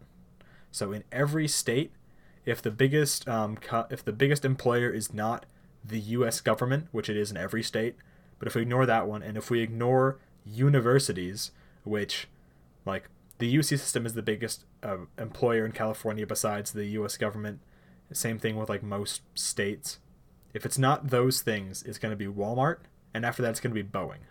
So 0.71 0.93
in 0.93 1.03
every 1.11 1.49
state, 1.49 1.91
if 2.45 2.61
the 2.61 2.71
biggest 2.71 3.27
um, 3.27 3.57
co- 3.57 3.87
if 3.89 4.03
the 4.03 4.13
biggest 4.13 4.45
employer 4.45 4.89
is 4.89 5.13
not 5.13 5.45
the 5.83 5.99
U.S. 5.99 6.41
government, 6.41 6.87
which 6.91 7.09
it 7.09 7.17
is 7.17 7.31
in 7.31 7.37
every 7.37 7.63
state, 7.63 7.95
but 8.39 8.47
if 8.47 8.55
we 8.55 8.61
ignore 8.61 8.85
that 8.85 9.07
one, 9.07 9.23
and 9.23 9.37
if 9.37 9.49
we 9.49 9.61
ignore 9.61 10.19
universities, 10.45 11.51
which 11.83 12.27
like 12.85 13.09
the 13.37 13.53
UC 13.53 13.79
system 13.79 14.05
is 14.05 14.13
the 14.13 14.21
biggest 14.21 14.65
uh, 14.81 14.97
employer 15.17 15.65
in 15.65 15.71
California 15.71 16.25
besides 16.25 16.71
the 16.71 16.85
U.S. 16.85 17.17
government. 17.17 17.59
Same 18.11 18.37
thing 18.37 18.55
with 18.57 18.69
like 18.69 18.83
most 18.83 19.21
states. 19.33 19.97
If 20.53 20.67
it's 20.67 20.77
not 20.77 21.09
those 21.09 21.41
things, 21.41 21.81
it's 21.81 21.97
going 21.97 22.11
to 22.11 22.15
be 22.15 22.27
Walmart, 22.27 22.77
and 23.11 23.25
after 23.25 23.41
that, 23.41 23.49
it's 23.49 23.59
going 23.59 23.75
to 23.75 23.83
be 23.83 23.89
Boeing. 23.89 24.27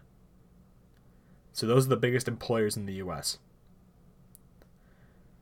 So 1.52 1.66
those 1.66 1.86
are 1.86 1.88
the 1.88 1.96
biggest 1.96 2.28
employers 2.28 2.76
in 2.76 2.86
the 2.86 2.94
U.S. 2.94 3.38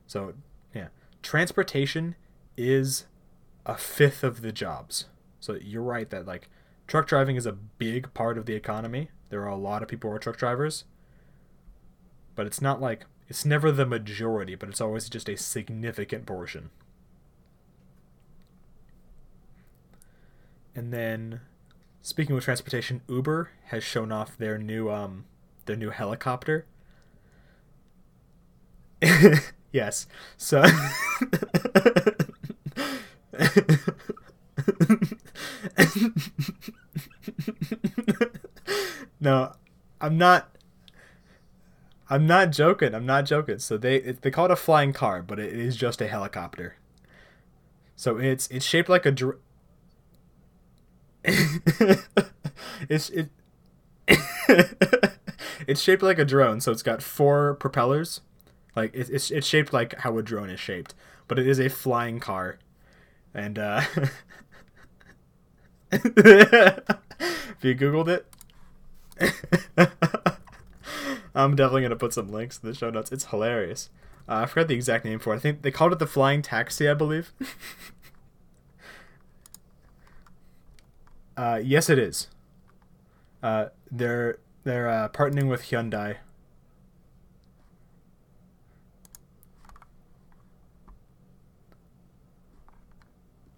So 0.07 0.33
yeah, 0.73 0.87
transportation 1.21 2.15
is 2.57 3.05
a 3.65 3.77
fifth 3.77 4.23
of 4.23 4.41
the 4.41 4.51
jobs. 4.51 5.05
So 5.39 5.57
you're 5.61 5.81
right 5.81 6.09
that 6.09 6.25
like 6.25 6.49
truck 6.87 7.07
driving 7.07 7.35
is 7.35 7.45
a 7.45 7.53
big 7.53 8.13
part 8.13 8.37
of 8.37 8.45
the 8.45 8.53
economy. 8.55 9.09
There 9.29 9.41
are 9.43 9.49
a 9.49 9.55
lot 9.55 9.81
of 9.81 9.87
people 9.87 10.09
who 10.09 10.15
are 10.15 10.19
truck 10.19 10.37
drivers. 10.37 10.85
But 12.35 12.47
it's 12.47 12.61
not 12.61 12.81
like 12.81 13.05
it's 13.27 13.45
never 13.45 13.71
the 13.71 13.85
majority, 13.85 14.55
but 14.55 14.69
it's 14.69 14.81
always 14.81 15.09
just 15.09 15.29
a 15.29 15.37
significant 15.37 16.25
portion. 16.25 16.69
And 20.75 20.93
then 20.93 21.41
speaking 22.01 22.35
of 22.35 22.43
transportation, 22.43 23.01
Uber 23.07 23.51
has 23.65 23.83
shown 23.83 24.11
off 24.11 24.37
their 24.37 24.57
new 24.57 24.89
um 24.89 25.25
their 25.65 25.75
new 25.75 25.89
helicopter. 25.89 26.65
yes. 29.71 30.07
So 30.37 30.63
no, 39.19 39.53
I'm 39.99 40.17
not. 40.17 40.55
I'm 42.09 42.27
not 42.27 42.51
joking. 42.51 42.93
I'm 42.93 43.05
not 43.05 43.25
joking. 43.25 43.59
So 43.59 43.77
they 43.77 43.99
they 43.99 44.31
call 44.31 44.45
it 44.45 44.51
a 44.51 44.55
flying 44.55 44.93
car, 44.93 45.21
but 45.21 45.39
it 45.39 45.53
is 45.53 45.77
just 45.77 46.01
a 46.01 46.07
helicopter. 46.07 46.75
So 47.95 48.17
it's 48.17 48.47
it's 48.47 48.65
shaped 48.65 48.89
like 48.89 49.05
a. 49.05 49.11
Dr- 49.11 49.39
it's 52.89 53.09
it. 53.09 53.29
it's 55.67 55.81
shaped 55.81 56.03
like 56.03 56.19
a 56.19 56.25
drone, 56.25 56.59
so 56.59 56.71
it's 56.71 56.83
got 56.83 57.01
four 57.01 57.55
propellers. 57.55 58.21
Like 58.75 58.93
it, 58.93 59.09
it's 59.09 59.31
it's 59.31 59.47
shaped 59.47 59.71
like 59.71 59.99
how 59.99 60.17
a 60.17 60.23
drone 60.23 60.49
is 60.49 60.59
shaped, 60.59 60.93
but 61.27 61.39
it 61.39 61.47
is 61.47 61.59
a 61.59 61.69
flying 61.69 62.19
car, 62.19 62.59
and 63.33 63.59
uh, 63.59 63.81
if 65.91 66.03
you 67.61 67.75
googled 67.75 68.07
it, 68.07 68.25
I'm 71.35 71.55
definitely 71.55 71.83
gonna 71.83 71.95
put 71.95 72.13
some 72.13 72.31
links 72.31 72.59
in 72.61 72.69
the 72.69 72.75
show 72.75 72.89
notes. 72.89 73.11
It's 73.11 73.25
hilarious. 73.25 73.89
Uh, 74.27 74.43
I 74.43 74.45
forgot 74.45 74.67
the 74.67 74.75
exact 74.75 75.05
name 75.05 75.19
for 75.19 75.33
it. 75.33 75.37
I 75.37 75.39
think 75.39 75.61
they 75.61 75.71
called 75.71 75.93
it 75.93 75.99
the 75.99 76.07
flying 76.07 76.41
taxi, 76.41 76.87
I 76.87 76.93
believe. 76.93 77.33
uh, 81.37 81.59
yes, 81.63 81.89
it 81.89 81.99
is. 81.99 82.27
Uh, 83.41 83.67
they're 83.89 84.37
they're 84.63 84.87
uh, 84.87 85.09
partnering 85.09 85.49
with 85.49 85.63
Hyundai. 85.63 86.17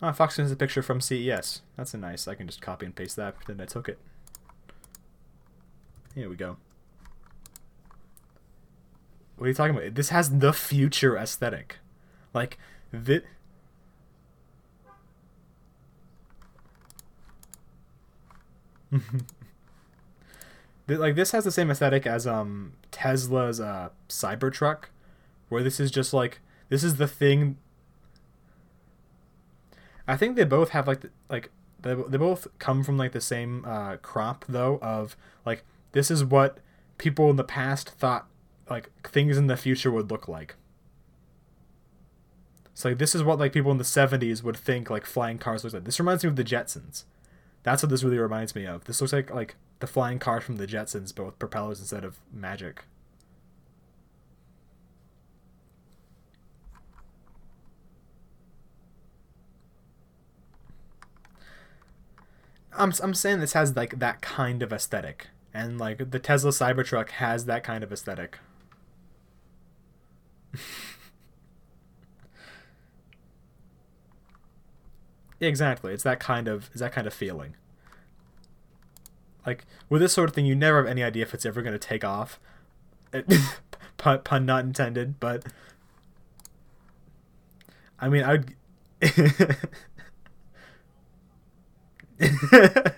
Oh, 0.06 0.12
sends 0.28 0.52
a 0.52 0.58
picture 0.58 0.84
from 0.84 1.00
CES. 1.00 1.62
That's 1.78 1.94
a 1.94 1.98
nice. 1.98 2.28
I 2.28 2.36
can 2.36 2.46
just 2.46 2.62
copy 2.62 2.86
and 2.86 2.94
paste 2.94 3.16
that. 3.16 3.36
Then 3.48 3.62
I 3.62 3.66
took 3.66 3.88
it. 3.88 3.98
Here 6.14 6.30
we 6.30 6.36
go. 6.36 6.58
What 9.38 9.46
are 9.46 9.48
you 9.48 9.54
talking 9.54 9.78
about? 9.78 9.96
This 9.96 10.10
has 10.10 10.40
the 10.40 10.52
future 10.52 11.16
aesthetic. 11.18 11.78
Like, 12.34 12.60
this. 12.92 13.22
like 20.88 21.16
this 21.16 21.32
has 21.32 21.46
the 21.46 21.52
same 21.52 21.72
aesthetic 21.72 22.06
as 22.06 22.28
um 22.28 22.74
Tesla's 22.92 23.62
uh 23.62 23.90
Cybertruck, 24.10 24.86
where 25.48 25.64
this 25.64 25.80
is 25.80 25.92
just 25.92 26.14
like 26.14 26.42
this 26.68 26.84
is 26.84 26.98
the 26.98 27.08
thing. 27.08 27.56
I 30.08 30.18
think 30.18 30.36
they 30.36 30.44
both 30.44 30.70
have 30.70 30.88
like 30.88 31.02
the, 31.02 31.10
like 31.30 31.52
they, 31.82 31.94
they 31.94 32.18
both 32.18 32.48
come 32.60 32.84
from 32.84 32.98
like 32.98 33.12
the 33.12 33.22
same 33.22 33.64
uh, 33.66 33.98
crop 33.98 34.46
though 34.48 34.80
of 34.82 35.16
like 35.46 35.64
this 35.92 36.10
is 36.12 36.24
what 36.24 36.60
people 36.98 37.30
in 37.30 37.36
the 37.36 37.44
past 37.44 37.90
thought 37.90 38.28
like 38.70 38.90
things 39.04 39.38
in 39.38 39.48
the 39.48 39.58
future 39.58 39.92
would 39.92 40.12
look 40.12 40.28
like. 40.28 40.56
So 42.74 42.90
like, 42.90 42.98
this 42.98 43.14
is 43.14 43.24
what 43.24 43.40
like 43.40 43.54
people 43.54 43.72
in 43.72 43.78
the 43.78 43.84
70s 43.84 44.44
would 44.44 44.58
think 44.58 44.90
like 44.90 45.06
flying 45.06 45.38
cars 45.38 45.64
look 45.64 45.74
like. 45.74 45.84
This 45.84 46.00
reminds 46.00 46.24
me 46.24 46.30
of 46.30 46.36
the 46.36 46.44
Jetsons. 46.44 47.04
That's 47.62 47.84
what 47.84 47.90
this 47.90 48.04
really 48.04 48.18
reminds 48.18 48.56
me 48.56 48.66
of. 48.66 48.86
This 48.86 49.00
looks 49.00 49.14
like 49.14 49.34
like 49.34 49.56
the 49.80 49.88
flying 49.88 50.20
car 50.20 50.42
from 50.42 50.58
the 50.58 50.68
Jetsons, 50.68 51.14
but 51.14 51.26
with 51.26 51.40
propellers 51.40 51.80
instead 51.80 52.04
of 52.04 52.20
magic. 52.32 52.86
I'm 62.76 62.94
I'm 63.02 63.14
saying 63.14 63.40
this 63.40 63.54
has 63.54 63.76
like 63.76 64.00
that 64.00 64.22
kind 64.22 64.62
of 64.64 64.74
aesthetic, 64.74 65.28
and 65.54 65.78
like 65.80 66.12
the 66.12 66.20
Tesla 66.20 66.52
Cybertruck 66.52 67.10
has 67.12 67.46
that 67.46 67.64
kind 67.64 67.84
of 67.84 67.92
aesthetic. 67.92 68.40
exactly, 75.40 75.94
it's 75.94 76.04
that 76.04 76.20
kind 76.20 76.48
of 76.48 76.70
it's 76.72 76.82
that 76.82 76.92
kind 76.94 77.08
of 77.08 77.14
feeling. 77.14 77.56
Like 79.46 79.66
with 79.90 80.02
this 80.02 80.14
sort 80.14 80.30
of 80.30 80.36
thing, 80.36 80.46
you 80.46 80.56
never 80.56 80.78
have 80.78 80.88
any 80.88 81.04
idea 81.04 81.24
if 81.24 81.34
it's 81.34 81.46
ever 81.46 81.62
going 81.62 81.74
to 81.74 81.80
take 81.80 82.04
off. 82.04 82.40
pun, 83.98 84.20
pun 84.22 84.46
not 84.46 84.64
intended, 84.64 85.20
but 85.20 85.44
I 88.00 88.10
mean, 88.10 88.24
I 88.24 88.32
would 88.32 88.56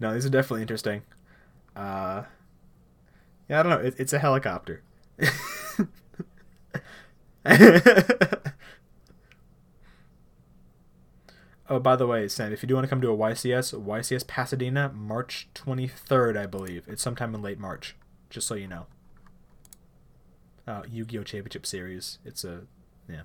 no, 0.00 0.14
these 0.14 0.26
are 0.26 0.30
definitely 0.30 0.62
interesting. 0.62 1.02
Uh, 1.76 2.24
yeah, 3.48 3.60
I 3.60 3.62
don't 3.62 3.70
know. 3.70 3.78
It, 3.78 3.94
it's 3.98 4.12
a 4.12 4.18
helicopter. 4.18 4.82
oh, 11.68 11.78
by 11.80 11.96
the 11.96 12.06
way, 12.06 12.28
Sam, 12.28 12.52
if 12.52 12.62
you 12.62 12.68
do 12.68 12.74
want 12.74 12.84
to 12.84 12.88
come 12.88 13.00
to 13.00 13.10
a 13.10 13.16
YCS, 13.16 13.74
YCS 13.74 14.26
Pasadena, 14.26 14.90
March 14.94 15.48
23rd, 15.54 16.36
I 16.36 16.46
believe. 16.46 16.84
It's 16.86 17.02
sometime 17.02 17.34
in 17.34 17.42
late 17.42 17.58
March, 17.58 17.96
just 18.28 18.46
so 18.46 18.54
you 18.54 18.68
know. 18.68 18.86
Uh, 20.66 20.82
Yu 20.88 21.04
Gi 21.04 21.18
Oh! 21.18 21.22
Championship 21.22 21.66
Series. 21.66 22.18
It's 22.24 22.44
a. 22.44 22.62
Yeah. 23.08 23.22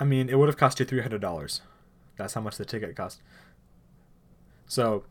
I 0.00 0.04
mean, 0.04 0.28
it 0.28 0.38
would 0.38 0.48
have 0.48 0.56
cost 0.56 0.78
you 0.80 0.86
three 0.86 1.02
hundred 1.02 1.20
dollars. 1.20 1.60
That's 2.16 2.34
how 2.34 2.40
much 2.40 2.56
the 2.56 2.64
ticket 2.64 2.96
cost. 2.96 3.20
So, 4.66 5.04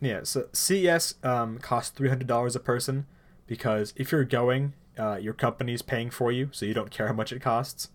yeah, 0.00 0.20
so 0.22 0.48
CES 0.52 1.14
um, 1.22 1.58
costs 1.58 1.90
three 1.90 2.08
hundred 2.08 2.26
dollars 2.26 2.54
a 2.54 2.60
person 2.60 3.06
because 3.46 3.92
if 3.96 4.12
you're 4.12 4.24
going, 4.24 4.74
uh, 4.98 5.16
your 5.16 5.34
company's 5.34 5.82
paying 5.82 6.10
for 6.10 6.32
you, 6.32 6.48
so 6.52 6.66
you 6.66 6.74
don't 6.74 6.90
care 6.90 7.06
how 7.06 7.12
much 7.12 7.32
it 7.32 7.40
costs. 7.40 7.88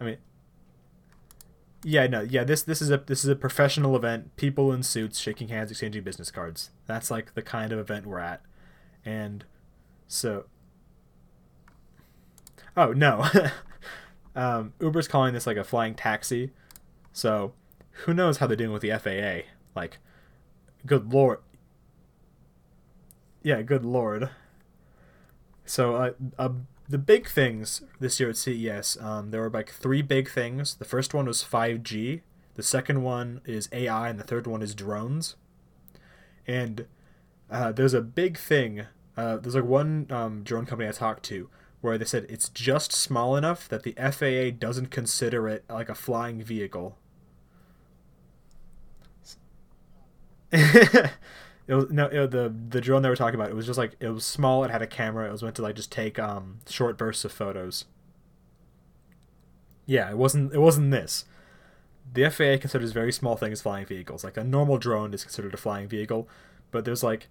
I 0.00 0.04
mean, 0.04 0.18
yeah, 1.84 2.06
no, 2.06 2.20
yeah. 2.20 2.44
This 2.44 2.62
this 2.62 2.80
is 2.80 2.90
a 2.90 2.98
this 2.98 3.24
is 3.24 3.30
a 3.30 3.36
professional 3.36 3.96
event. 3.96 4.36
People 4.36 4.72
in 4.72 4.82
suits 4.82 5.18
shaking 5.18 5.48
hands, 5.48 5.70
exchanging 5.70 6.04
business 6.04 6.30
cards. 6.30 6.70
That's 6.86 7.10
like 7.10 7.34
the 7.34 7.42
kind 7.42 7.72
of 7.72 7.78
event 7.78 8.06
we're 8.06 8.18
at, 8.18 8.42
and 9.04 9.44
so. 10.06 10.44
Oh 12.76 12.92
no, 12.92 13.26
um, 14.36 14.72
Uber's 14.80 15.08
calling 15.08 15.34
this 15.34 15.46
like 15.46 15.56
a 15.56 15.64
flying 15.64 15.94
taxi, 15.94 16.52
so 17.12 17.52
who 17.92 18.14
knows 18.14 18.38
how 18.38 18.46
they're 18.46 18.56
dealing 18.56 18.72
with 18.72 18.82
the 18.82 18.98
FAA? 18.98 19.48
Like, 19.74 19.98
good 20.86 21.12
lord. 21.12 21.40
Yeah, 23.42 23.62
good 23.62 23.84
lord. 23.84 24.30
So, 25.64 25.94
uh, 25.96 26.12
uh, 26.38 26.48
the 26.88 26.98
big 26.98 27.28
things 27.28 27.82
this 28.00 28.20
year 28.20 28.30
at 28.30 28.36
CES, 28.36 28.96
um, 29.00 29.30
there 29.30 29.40
were 29.40 29.50
like 29.50 29.70
three 29.70 30.02
big 30.02 30.28
things. 30.30 30.74
The 30.76 30.84
first 30.84 31.14
one 31.14 31.26
was 31.26 31.42
5G, 31.42 32.22
the 32.54 32.62
second 32.62 33.02
one 33.02 33.40
is 33.46 33.68
AI, 33.72 34.08
and 34.08 34.18
the 34.18 34.24
third 34.24 34.46
one 34.46 34.62
is 34.62 34.74
drones. 34.74 35.36
And 36.46 36.86
uh, 37.50 37.72
there's 37.72 37.94
a 37.94 38.02
big 38.02 38.38
thing. 38.38 38.86
Uh, 39.16 39.36
there's 39.38 39.54
like 39.54 39.64
one 39.64 40.06
um, 40.10 40.42
drone 40.42 40.66
company 40.66 40.88
I 40.88 40.92
talked 40.92 41.24
to 41.24 41.48
where 41.80 41.98
they 41.98 42.04
said 42.04 42.26
it's 42.28 42.48
just 42.48 42.92
small 42.92 43.36
enough 43.36 43.68
that 43.68 43.82
the 43.82 43.94
FAA 43.98 44.56
doesn't 44.56 44.90
consider 44.90 45.48
it 45.48 45.64
like 45.68 45.88
a 45.88 45.94
flying 45.94 46.42
vehicle. 46.42 46.96
it 51.66 51.74
was 51.74 51.90
no 51.90 52.06
it, 52.06 52.30
the 52.30 52.52
the 52.68 52.80
drone 52.80 53.02
they 53.02 53.08
were 53.08 53.16
talking 53.16 53.38
about. 53.38 53.50
It 53.50 53.56
was 53.56 53.66
just 53.66 53.78
like 53.78 53.96
it 54.00 54.08
was 54.08 54.24
small. 54.24 54.64
It 54.64 54.70
had 54.70 54.82
a 54.82 54.86
camera. 54.86 55.28
It 55.28 55.32
was 55.32 55.42
meant 55.42 55.56
to 55.56 55.62
like 55.62 55.76
just 55.76 55.92
take 55.92 56.18
um 56.18 56.58
short 56.68 56.98
bursts 56.98 57.24
of 57.24 57.32
photos. 57.32 57.84
Yeah, 59.86 60.10
it 60.10 60.18
wasn't 60.18 60.52
it 60.52 60.58
wasn't 60.58 60.90
this. 60.90 61.24
The 62.14 62.28
FAA 62.28 62.60
considers 62.60 62.92
very 62.92 63.12
small 63.12 63.36
things 63.36 63.62
flying 63.62 63.86
vehicles. 63.86 64.24
Like 64.24 64.36
a 64.36 64.44
normal 64.44 64.76
drone 64.76 65.14
is 65.14 65.22
considered 65.22 65.54
a 65.54 65.56
flying 65.56 65.88
vehicle, 65.88 66.28
but 66.70 66.84
there's 66.84 67.02
like 67.02 67.28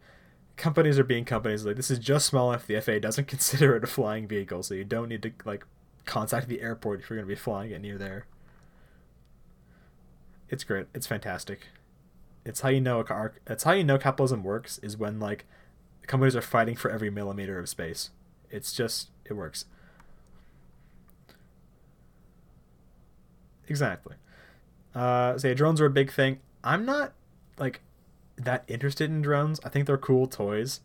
companies 0.55 0.97
are 0.97 1.03
being 1.03 1.25
companies 1.25 1.65
like 1.65 1.75
this 1.75 1.91
is 1.91 1.99
just 1.99 2.25
small 2.27 2.51
enough 2.51 2.67
the 2.67 2.79
FAA 2.79 2.99
doesn't 2.99 3.27
consider 3.27 3.75
it 3.75 3.84
a 3.84 3.88
flying 3.88 4.27
vehicle, 4.27 4.63
so 4.63 4.73
you 4.73 4.86
don't 4.86 5.09
need 5.09 5.23
to 5.23 5.32
like 5.45 5.65
contact 6.05 6.47
the 6.47 6.61
airport 6.61 7.01
if 7.01 7.09
you're 7.09 7.17
going 7.17 7.27
to 7.27 7.36
be 7.36 7.39
flying 7.39 7.71
it 7.71 7.82
near 7.82 7.97
there. 7.97 8.25
It's 10.49 10.63
great. 10.63 10.88
It's 10.93 11.07
fantastic 11.07 11.67
it's 12.45 12.61
how 12.61 12.69
you 12.69 12.81
know 12.81 13.01
a 13.01 13.31
it's 13.47 13.63
how 13.63 13.73
you 13.73 13.83
know 13.83 13.97
capitalism 13.97 14.43
works 14.43 14.79
is 14.79 14.97
when 14.97 15.19
like 15.19 15.45
companies 16.07 16.35
are 16.35 16.41
fighting 16.41 16.75
for 16.75 16.89
every 16.89 17.09
millimeter 17.09 17.59
of 17.59 17.69
space. 17.69 18.09
It's 18.49 18.73
just 18.73 19.09
it 19.25 19.33
works. 19.33 19.65
Exactly. 23.67 24.15
Uh, 24.93 25.37
say 25.37 25.53
drones 25.53 25.79
are 25.79 25.85
a 25.85 25.91
big 25.91 26.11
thing. 26.11 26.39
I'm 26.63 26.85
not 26.85 27.13
like 27.57 27.81
that 28.35 28.63
interested 28.67 29.09
in 29.09 29.21
drones. 29.21 29.59
I 29.63 29.69
think 29.69 29.85
they're 29.85 29.97
cool 29.97 30.27
toys, 30.27 30.81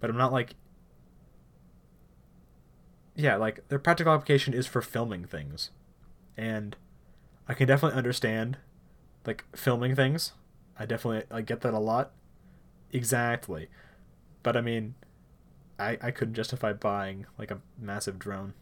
but 0.00 0.08
I'm 0.08 0.16
not 0.16 0.32
like 0.32 0.54
yeah, 3.16 3.34
like 3.34 3.66
their 3.68 3.80
practical 3.80 4.12
application 4.12 4.54
is 4.54 4.66
for 4.68 4.80
filming 4.80 5.24
things, 5.24 5.70
and 6.36 6.76
I 7.48 7.54
can 7.54 7.66
definitely 7.66 7.98
understand 7.98 8.58
like 9.26 9.44
filming 9.54 9.96
things 9.96 10.32
I 10.78 10.86
definitely 10.86 11.24
I 11.30 11.42
get 11.42 11.60
that 11.62 11.74
a 11.74 11.78
lot. 11.78 12.12
Exactly. 12.92 13.68
But 14.42 14.56
I 14.56 14.60
mean, 14.60 14.94
I 15.78 15.98
I 16.00 16.10
couldn't 16.10 16.34
justify 16.34 16.72
buying 16.72 17.26
like 17.38 17.50
a 17.50 17.60
massive 17.78 18.18
drone. 18.18 18.54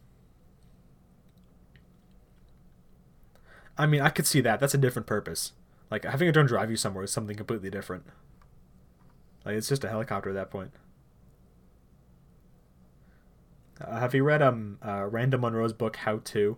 I 3.78 3.86
mean, 3.86 4.00
I 4.00 4.08
could 4.08 4.26
see 4.26 4.40
that. 4.40 4.60
That's 4.60 4.74
a 4.74 4.78
different 4.78 5.06
purpose. 5.06 5.52
Like 5.90 6.04
having 6.04 6.28
a 6.28 6.32
drone 6.32 6.46
drive 6.46 6.70
you 6.70 6.76
somewhere 6.76 7.04
is 7.04 7.12
something 7.12 7.36
completely 7.36 7.70
different. 7.70 8.04
Like 9.44 9.56
it's 9.56 9.68
just 9.68 9.84
a 9.84 9.88
helicopter 9.88 10.30
at 10.30 10.34
that 10.34 10.50
point. 10.50 10.72
Uh, 13.80 14.00
have 14.00 14.14
you 14.14 14.24
read 14.24 14.42
um 14.42 14.78
uh, 14.84 15.04
Randall 15.06 15.40
Munroe's 15.40 15.72
book 15.72 15.96
How 15.96 16.18
to? 16.18 16.56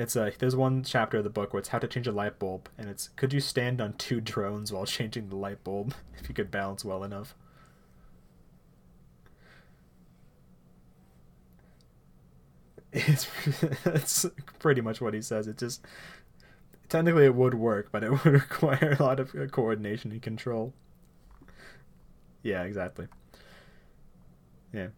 It's 0.00 0.16
a 0.16 0.32
there's 0.38 0.56
one 0.56 0.82
chapter 0.82 1.18
of 1.18 1.24
the 1.24 1.30
book 1.30 1.52
where 1.52 1.60
it's 1.60 1.68
how 1.68 1.78
to 1.78 1.86
change 1.86 2.06
a 2.06 2.12
light 2.12 2.38
bulb, 2.38 2.70
and 2.78 2.88
it's 2.88 3.08
could 3.16 3.34
you 3.34 3.40
stand 3.40 3.82
on 3.82 3.92
two 3.98 4.20
drones 4.32 4.72
while 4.72 4.86
changing 4.86 5.28
the 5.28 5.36
light 5.36 5.62
bulb 5.62 5.94
if 6.18 6.26
you 6.26 6.34
could 6.34 6.50
balance 6.50 6.84
well 6.86 7.04
enough. 7.04 7.34
It's 12.92 13.26
it's 13.84 14.26
pretty 14.58 14.80
much 14.80 15.00
what 15.00 15.12
he 15.14 15.20
says. 15.22 15.46
It 15.46 15.58
just 15.58 15.84
technically 16.88 17.26
it 17.26 17.34
would 17.34 17.54
work, 17.54 17.90
but 17.92 18.02
it 18.02 18.10
would 18.10 18.24
require 18.24 18.96
a 18.98 19.02
lot 19.02 19.20
of 19.20 19.34
uh, 19.34 19.46
coordination 19.48 20.12
and 20.12 20.22
control. 20.22 20.72
Yeah, 22.42 22.62
exactly. 22.64 23.06
Yeah. 24.72 24.88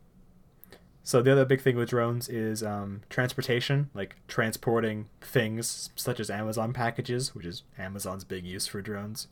So 1.05 1.21
the 1.21 1.33
other 1.33 1.45
big 1.45 1.61
thing 1.61 1.77
with 1.77 1.91
drones 1.91 2.29
is 2.29 2.63
um, 2.63 3.03
transportation, 3.11 3.91
like 3.93 4.17
transporting 4.29 5.09
things 5.21 5.91
such 5.97 6.21
as 6.21 6.31
Amazon 6.31 6.73
packages, 6.73 7.35
which 7.35 7.45
is 7.45 7.65
Amazon's 7.77 8.25
big 8.25 8.45
use 8.45 8.69
for 8.69 8.81
drones. 8.81 9.27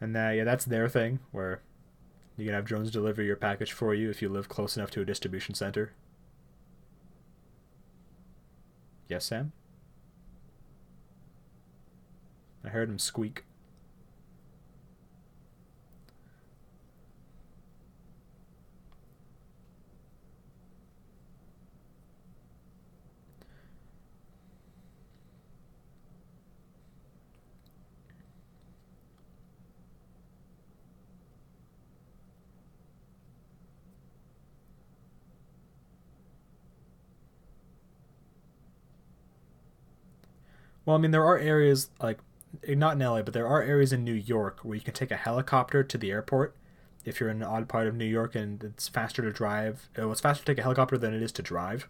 And 0.00 0.16
uh, 0.16 0.30
yeah, 0.30 0.44
that's 0.44 0.64
their 0.64 0.88
thing, 0.88 1.18
where 1.30 1.60
you 2.38 2.46
can 2.46 2.54
have 2.54 2.64
drones 2.64 2.90
deliver 2.90 3.22
your 3.22 3.36
package 3.36 3.72
for 3.72 3.94
you 3.94 4.08
if 4.08 4.22
you 4.22 4.28
live 4.30 4.48
close 4.48 4.76
enough 4.76 4.90
to 4.92 5.02
a 5.02 5.04
distribution 5.04 5.54
center. 5.54 5.92
Yes, 9.08 9.26
Sam? 9.26 9.52
I 12.64 12.68
heard 12.68 12.88
him 12.88 12.98
squeak. 12.98 13.44
Well, 40.86 40.96
I 40.96 41.00
mean, 41.00 41.10
there 41.10 41.24
are 41.26 41.36
areas 41.36 41.90
like 42.00 42.18
eh, 42.66 42.74
not 42.74 42.94
in 42.94 43.00
LA, 43.00 43.20
but 43.20 43.34
there 43.34 43.46
are 43.46 43.60
areas 43.60 43.92
in 43.92 44.04
New 44.04 44.14
York 44.14 44.60
where 44.62 44.76
you 44.76 44.80
can 44.80 44.94
take 44.94 45.10
a 45.10 45.16
helicopter 45.16 45.82
to 45.82 45.98
the 45.98 46.10
airport 46.10 46.56
if 47.04 47.20
you're 47.20 47.28
in 47.28 47.42
an 47.42 47.48
odd 47.48 47.68
part 47.68 47.86
of 47.86 47.94
New 47.94 48.06
York 48.06 48.34
and 48.34 48.62
it's 48.64 48.88
faster 48.88 49.20
to 49.20 49.32
drive. 49.32 49.90
Well, 49.98 50.12
it's 50.12 50.20
faster 50.20 50.44
to 50.44 50.52
take 50.52 50.58
a 50.58 50.62
helicopter 50.62 50.96
than 50.96 51.12
it 51.12 51.22
is 51.22 51.32
to 51.32 51.42
drive. 51.42 51.88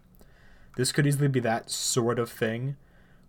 This 0.75 0.91
could 0.91 1.07
easily 1.07 1.27
be 1.27 1.39
that 1.39 1.69
sort 1.69 2.19
of 2.19 2.29
thing 2.29 2.75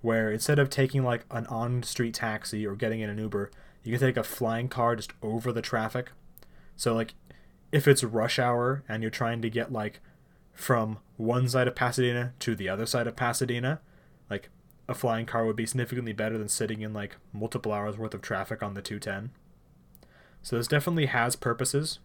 where 0.00 0.32
instead 0.32 0.58
of 0.58 0.70
taking 0.70 1.04
like 1.04 1.24
an 1.30 1.46
on 1.46 1.82
street 1.82 2.14
taxi 2.14 2.66
or 2.66 2.74
getting 2.74 3.00
in 3.00 3.10
an 3.10 3.18
Uber, 3.18 3.50
you 3.84 3.92
can 3.92 4.06
take 4.06 4.16
a 4.16 4.22
flying 4.22 4.68
car 4.68 4.96
just 4.96 5.12
over 5.22 5.52
the 5.52 5.62
traffic. 5.62 6.12
So, 6.76 6.94
like, 6.94 7.14
if 7.72 7.88
it's 7.88 8.04
rush 8.04 8.38
hour 8.38 8.84
and 8.88 9.02
you're 9.02 9.10
trying 9.10 9.42
to 9.42 9.50
get 9.50 9.72
like 9.72 10.00
from 10.52 10.98
one 11.16 11.48
side 11.48 11.68
of 11.68 11.74
Pasadena 11.74 12.32
to 12.40 12.54
the 12.54 12.68
other 12.68 12.86
side 12.86 13.06
of 13.06 13.16
Pasadena, 13.16 13.80
like 14.30 14.50
a 14.89 14.95
flying 14.95 15.26
car 15.26 15.45
would 15.45 15.57
be 15.57 15.66
significantly 15.66 16.12
better 16.12 16.39
than 16.39 16.49
sitting 16.49 16.80
in 16.80 16.95
like 16.95 17.16
multiple 17.32 17.72
hours 17.72 17.99
worth 17.99 18.14
of 18.14 18.22
traffic 18.22 18.62
on 18.62 18.74
the 18.74 18.82
210. 18.82 19.30
So 20.43 20.57
this 20.57 20.68
definitely 20.68 21.07
has 21.07 21.36
purposes. 21.36 21.99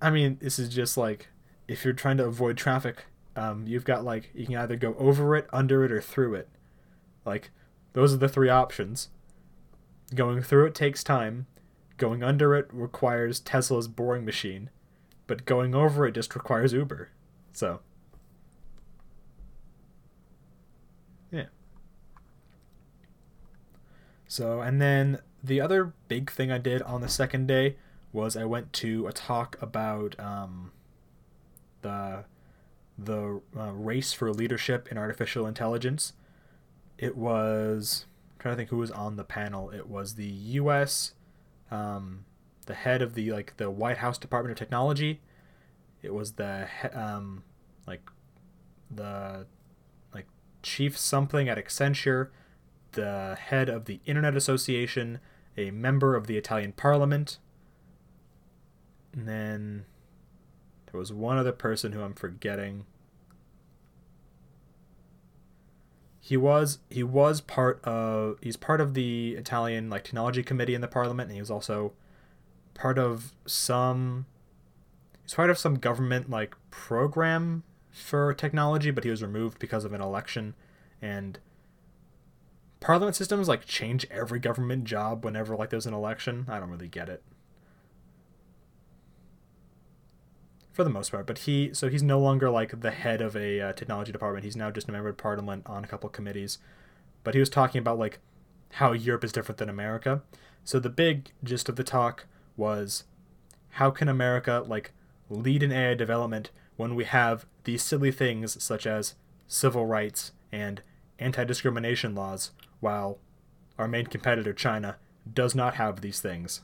I 0.00 0.10
mean, 0.10 0.38
this 0.40 0.58
is 0.58 0.68
just 0.68 0.96
like 0.96 1.28
if 1.66 1.84
you're 1.84 1.94
trying 1.94 2.18
to 2.18 2.26
avoid 2.26 2.56
traffic, 2.56 3.06
um, 3.34 3.64
you've 3.66 3.84
got 3.84 4.04
like 4.04 4.30
you 4.34 4.46
can 4.46 4.56
either 4.56 4.76
go 4.76 4.94
over 4.98 5.34
it, 5.34 5.48
under 5.52 5.84
it, 5.84 5.90
or 5.90 6.00
through 6.00 6.34
it. 6.34 6.48
Like 7.24 7.50
those 7.92 8.14
are 8.14 8.18
the 8.18 8.28
three 8.28 8.48
options. 8.48 9.08
Going 10.14 10.42
through 10.42 10.66
it 10.66 10.74
takes 10.74 11.02
time. 11.02 11.46
Going 11.96 12.22
under 12.22 12.54
it 12.54 12.68
requires 12.72 13.40
Tesla's 13.40 13.88
boring 13.88 14.24
machine, 14.24 14.70
but 15.26 15.44
going 15.44 15.74
over 15.74 16.06
it 16.06 16.12
just 16.12 16.34
requires 16.34 16.72
Uber. 16.72 17.10
So, 17.52 17.80
yeah. 21.30 21.46
So, 24.28 24.60
and 24.60 24.80
then 24.80 25.20
the 25.42 25.60
other 25.60 25.92
big 26.08 26.30
thing 26.30 26.50
I 26.50 26.58
did 26.58 26.82
on 26.82 27.00
the 27.00 27.08
second 27.08 27.46
day 27.46 27.76
was 28.12 28.36
I 28.36 28.44
went 28.44 28.72
to 28.74 29.06
a 29.06 29.12
talk 29.12 29.56
about 29.60 30.18
um, 30.18 30.72
the 31.82 32.24
the 32.98 33.42
uh, 33.56 33.72
race 33.72 34.12
for 34.12 34.32
leadership 34.32 34.88
in 34.90 34.96
artificial 34.96 35.46
intelligence. 35.46 36.14
It 36.98 37.16
was 37.16 38.06
I'm 38.34 38.40
trying 38.40 38.52
to 38.52 38.56
think 38.56 38.70
who 38.70 38.78
was 38.78 38.90
on 38.90 39.16
the 39.16 39.24
panel. 39.24 39.70
It 39.70 39.88
was 39.88 40.14
the 40.14 40.26
U.S. 40.26 41.12
Um, 41.70 42.24
the 42.66 42.74
head 42.74 43.00
of 43.02 43.14
the 43.14 43.32
like 43.32 43.56
the 43.56 43.70
White 43.70 43.98
House 43.98 44.18
Department 44.18 44.52
of 44.52 44.58
Technology. 44.58 45.20
It 46.02 46.12
was 46.12 46.32
the 46.32 46.68
um, 46.92 47.42
like 47.86 48.02
the 48.90 49.46
like 50.12 50.26
chief 50.62 50.98
something 50.98 51.48
at 51.48 51.58
Accenture, 51.58 52.28
the 52.92 53.36
head 53.40 53.68
of 53.68 53.86
the 53.86 54.00
Internet 54.04 54.36
Association, 54.36 55.20
a 55.56 55.70
member 55.70 56.14
of 56.14 56.26
the 56.26 56.36
Italian 56.36 56.72
Parliament, 56.72 57.38
and 59.12 59.26
then 59.26 59.86
there 60.90 60.98
was 60.98 61.12
one 61.12 61.38
other 61.38 61.52
person 61.52 61.92
who 61.92 62.02
I'm 62.02 62.14
forgetting. 62.14 62.84
He 66.20 66.36
was 66.36 66.78
he 66.90 67.04
was 67.04 67.40
part 67.40 67.84
of 67.84 68.38
he's 68.42 68.56
part 68.56 68.80
of 68.80 68.94
the 68.94 69.36
Italian 69.36 69.88
like 69.88 70.02
technology 70.02 70.42
committee 70.42 70.74
in 70.74 70.80
the 70.80 70.88
parliament 70.88 71.28
and 71.28 71.36
he 71.36 71.40
was 71.40 71.52
also 71.52 71.92
part 72.76 72.98
of 72.98 73.32
some 73.46 74.26
he's 75.22 75.34
part 75.34 75.50
of 75.50 75.58
some 75.58 75.76
government 75.76 76.30
like 76.30 76.54
program 76.70 77.62
for 77.90 78.34
technology 78.34 78.90
but 78.90 79.04
he 79.04 79.10
was 79.10 79.22
removed 79.22 79.58
because 79.58 79.84
of 79.84 79.92
an 79.92 80.00
election 80.00 80.54
and 81.00 81.38
parliament 82.80 83.16
systems 83.16 83.48
like 83.48 83.66
change 83.66 84.06
every 84.10 84.38
government 84.38 84.84
job 84.84 85.24
whenever 85.24 85.56
like 85.56 85.70
there's 85.70 85.86
an 85.86 85.94
election. 85.94 86.46
I 86.48 86.60
don't 86.60 86.70
really 86.70 86.88
get 86.88 87.08
it. 87.08 87.22
for 90.76 90.84
the 90.84 90.90
most 90.90 91.10
part. 91.10 91.26
But 91.26 91.38
he, 91.38 91.70
so 91.72 91.88
he's 91.88 92.02
no 92.02 92.20
longer 92.20 92.50
like 92.50 92.82
the 92.82 92.90
head 92.90 93.22
of 93.22 93.34
a 93.34 93.60
uh, 93.60 93.72
technology 93.72 94.12
department. 94.12 94.44
He's 94.44 94.56
now 94.56 94.70
just 94.70 94.90
a 94.90 94.92
member 94.92 95.08
of 95.08 95.16
parliament 95.16 95.62
on 95.64 95.82
a 95.82 95.86
couple 95.86 96.10
committees. 96.10 96.58
But 97.24 97.32
he 97.32 97.40
was 97.40 97.48
talking 97.48 97.78
about 97.78 97.98
like 97.98 98.18
how 98.72 98.92
Europe 98.92 99.24
is 99.24 99.32
different 99.32 99.56
than 99.56 99.70
America. 99.70 100.22
So 100.64 100.78
the 100.78 100.90
big 100.90 101.32
gist 101.42 101.70
of 101.70 101.76
the 101.76 101.82
talk 101.82 102.26
was 102.56 103.04
how 103.70 103.90
can 103.90 104.08
America 104.08 104.64
like 104.66 104.92
lead 105.28 105.62
in 105.62 105.72
AI 105.72 105.94
development 105.94 106.50
when 106.76 106.94
we 106.94 107.04
have 107.04 107.46
these 107.64 107.82
silly 107.82 108.12
things 108.12 108.62
such 108.62 108.86
as 108.86 109.14
civil 109.46 109.86
rights 109.86 110.32
and 110.52 110.82
anti-discrimination 111.18 112.14
laws 112.14 112.50
while 112.80 113.18
our 113.78 113.88
main 113.88 114.06
competitor 114.06 114.52
China 114.52 114.96
does 115.32 115.54
not 115.54 115.74
have 115.74 116.00
these 116.00 116.20
things. 116.20 116.62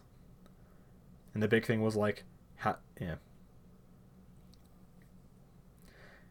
And 1.35 1.43
the 1.43 1.49
big 1.49 1.67
thing 1.67 1.83
was 1.83 1.97
like 1.97 2.25
how 2.57 2.77
yeah 3.01 3.17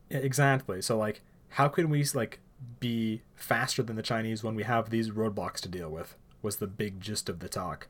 Yeah, 0.09 0.19
Exactly. 0.19 0.81
So 0.81 0.97
like, 0.97 1.21
how 1.49 1.67
can 1.67 1.89
we 1.89 2.03
like 2.13 2.39
be 2.79 3.21
faster 3.35 3.83
than 3.83 3.95
the 3.95 4.03
Chinese 4.03 4.43
when 4.43 4.55
we 4.55 4.63
have 4.63 4.89
these 4.89 5.09
roadblocks 5.09 5.59
to 5.61 5.69
deal 5.69 5.89
with? 5.89 6.15
Was 6.41 6.57
the 6.57 6.67
big 6.67 6.99
gist 7.01 7.29
of 7.29 7.39
the 7.39 7.49
talk, 7.49 7.87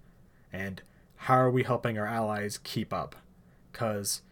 and 0.52 0.82
how 1.26 1.36
are 1.36 1.52
we 1.52 1.62
helping 1.62 2.00
our 2.00 2.08
allies 2.08 2.58
keep 2.58 2.92
up? 2.92 3.16
Because 3.72 4.24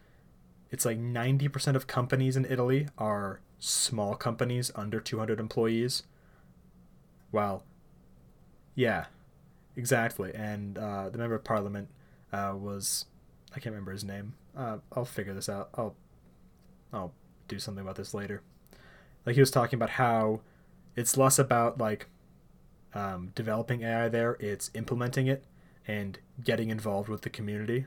it's 0.72 0.84
like 0.84 0.98
ninety 0.98 1.46
percent 1.46 1.76
of 1.76 1.86
companies 1.86 2.36
in 2.36 2.44
Italy 2.44 2.88
are 2.98 3.40
small 3.60 4.16
companies 4.16 4.72
under 4.74 4.98
two 4.98 5.18
hundred 5.18 5.38
employees. 5.38 6.02
Well, 7.30 7.62
yeah, 8.74 9.04
exactly. 9.76 10.32
And 10.34 10.78
uh, 10.78 11.10
the 11.10 11.18
member 11.18 11.36
of 11.36 11.44
parliament 11.44 11.88
uh, 12.32 12.54
was 12.58 13.06
I 13.52 13.60
can't 13.60 13.72
remember 13.72 13.92
his 13.92 14.04
name. 14.04 14.34
Uh, 14.56 14.78
I'll 14.92 15.04
figure 15.04 15.32
this 15.32 15.48
out. 15.48 15.70
I'll 15.74 15.94
I'll 16.92 17.12
do 17.46 17.60
something 17.60 17.82
about 17.82 17.96
this 17.96 18.14
later. 18.14 18.42
Like 19.24 19.36
he 19.36 19.40
was 19.40 19.52
talking 19.52 19.76
about 19.76 19.90
how 19.90 20.40
it's 20.96 21.16
less 21.16 21.38
about 21.38 21.78
like 21.78 22.08
um, 22.94 23.30
developing 23.36 23.82
AI 23.82 24.08
there; 24.08 24.36
it's 24.40 24.72
implementing 24.74 25.28
it 25.28 25.44
and 25.90 26.20
getting 26.44 26.70
involved 26.70 27.08
with 27.08 27.22
the 27.22 27.30
community. 27.30 27.86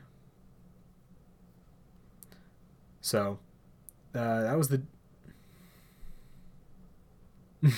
So 3.00 3.38
uh, 4.14 4.42
that 4.42 4.58
was 4.58 4.68
the. 4.68 4.82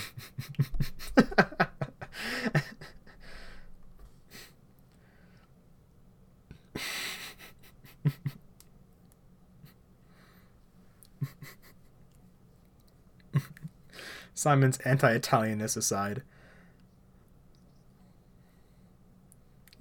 Simon's 14.34 14.78
anti-Italianness 14.78 15.76
aside. 15.76 16.22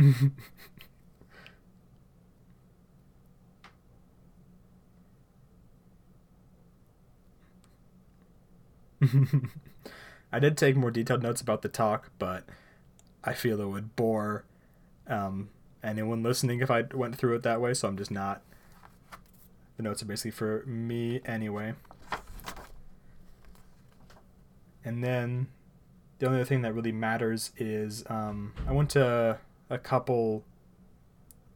I 10.32 10.38
did 10.38 10.56
take 10.56 10.76
more 10.76 10.90
detailed 10.90 11.22
notes 11.22 11.40
about 11.40 11.62
the 11.62 11.68
talk, 11.68 12.10
but 12.18 12.44
I 13.24 13.34
feel 13.34 13.60
it 13.60 13.66
would 13.66 13.94
bore 13.96 14.44
um, 15.06 15.50
anyone 15.82 16.22
listening 16.22 16.60
if 16.60 16.70
I 16.70 16.82
went 16.82 17.16
through 17.16 17.34
it 17.34 17.42
that 17.42 17.60
way, 17.60 17.74
so 17.74 17.88
I'm 17.88 17.96
just 17.96 18.10
not. 18.10 18.42
The 19.76 19.82
notes 19.82 20.02
are 20.02 20.06
basically 20.06 20.30
for 20.30 20.64
me 20.66 21.20
anyway. 21.24 21.74
And 24.84 25.02
then 25.02 25.48
the 26.18 26.26
only 26.26 26.40
other 26.40 26.44
thing 26.44 26.62
that 26.62 26.74
really 26.74 26.92
matters 26.92 27.52
is 27.56 28.04
um, 28.08 28.52
I 28.66 28.72
went 28.72 28.90
to 28.90 29.38
a 29.72 29.78
couple 29.78 30.44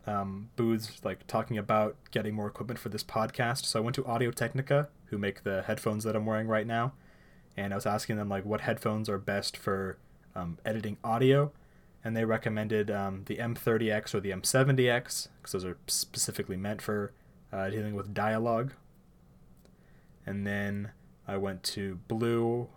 um, 0.07 0.49
booths 0.57 1.01
like 1.05 1.27
talking 1.27 1.59
about 1.59 1.97
getting 2.11 2.35
more 2.35 2.47
equipment 2.47 2.81
for 2.81 2.89
this 2.89 3.05
podcast. 3.05 3.67
So 3.67 3.79
I 3.79 3.83
went 3.83 3.95
to 3.97 4.07
Audio 4.07 4.31
Technica, 4.31 4.89
who 5.07 5.19
make 5.19 5.45
the 5.45 5.63
headphones 5.63 6.03
that 6.05 6.17
I'm 6.17 6.25
wearing 6.25 6.49
right 6.49 6.67
now, 6.67 6.95
and 7.57 7.73
I 7.73 7.77
was 7.77 7.87
asking 7.87 8.17
them 8.17 8.29
like 8.29 8.45
what 8.45 8.63
headphones 8.63 9.09
are 9.09 9.19
best 9.19 9.57
for 9.57 9.99
um, 10.35 10.59
editing 10.65 10.97
audio, 11.05 11.53
and 12.03 12.17
they 12.17 12.25
recommended 12.25 12.91
um, 12.91 13.25
the 13.27 13.37
M30X 13.37 14.15
or 14.15 14.21
the 14.21 14.31
M70X 14.31 15.29
because 15.39 15.53
those 15.53 15.65
are 15.65 15.77
specifically 15.87 16.57
meant 16.57 16.81
for 16.81 17.13
uh, 17.53 17.69
dealing 17.69 17.95
with 17.95 18.15
dialogue. 18.15 18.73
And 20.25 20.47
then 20.47 20.91
I 21.29 21.37
went 21.37 21.63
to 21.65 21.97
Blue 22.09 22.69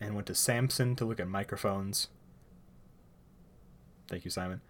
and 0.00 0.14
went 0.14 0.26
to 0.26 0.34
Samson 0.34 0.96
to 0.96 1.04
look 1.04 1.20
at 1.20 1.28
microphones. 1.28 2.08
Thank 4.08 4.24
you, 4.24 4.30
Simon. 4.30 4.60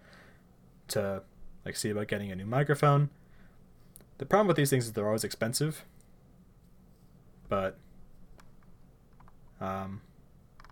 To 0.91 1.23
like 1.65 1.75
see 1.75 1.89
about 1.89 2.07
getting 2.07 2.31
a 2.31 2.35
new 2.35 2.45
microphone. 2.45 3.09
The 4.17 4.25
problem 4.25 4.47
with 4.47 4.57
these 4.57 4.69
things 4.69 4.85
is 4.85 4.93
they're 4.93 5.07
always 5.07 5.23
expensive. 5.23 5.85
But 7.49 7.77
um, 9.59 10.01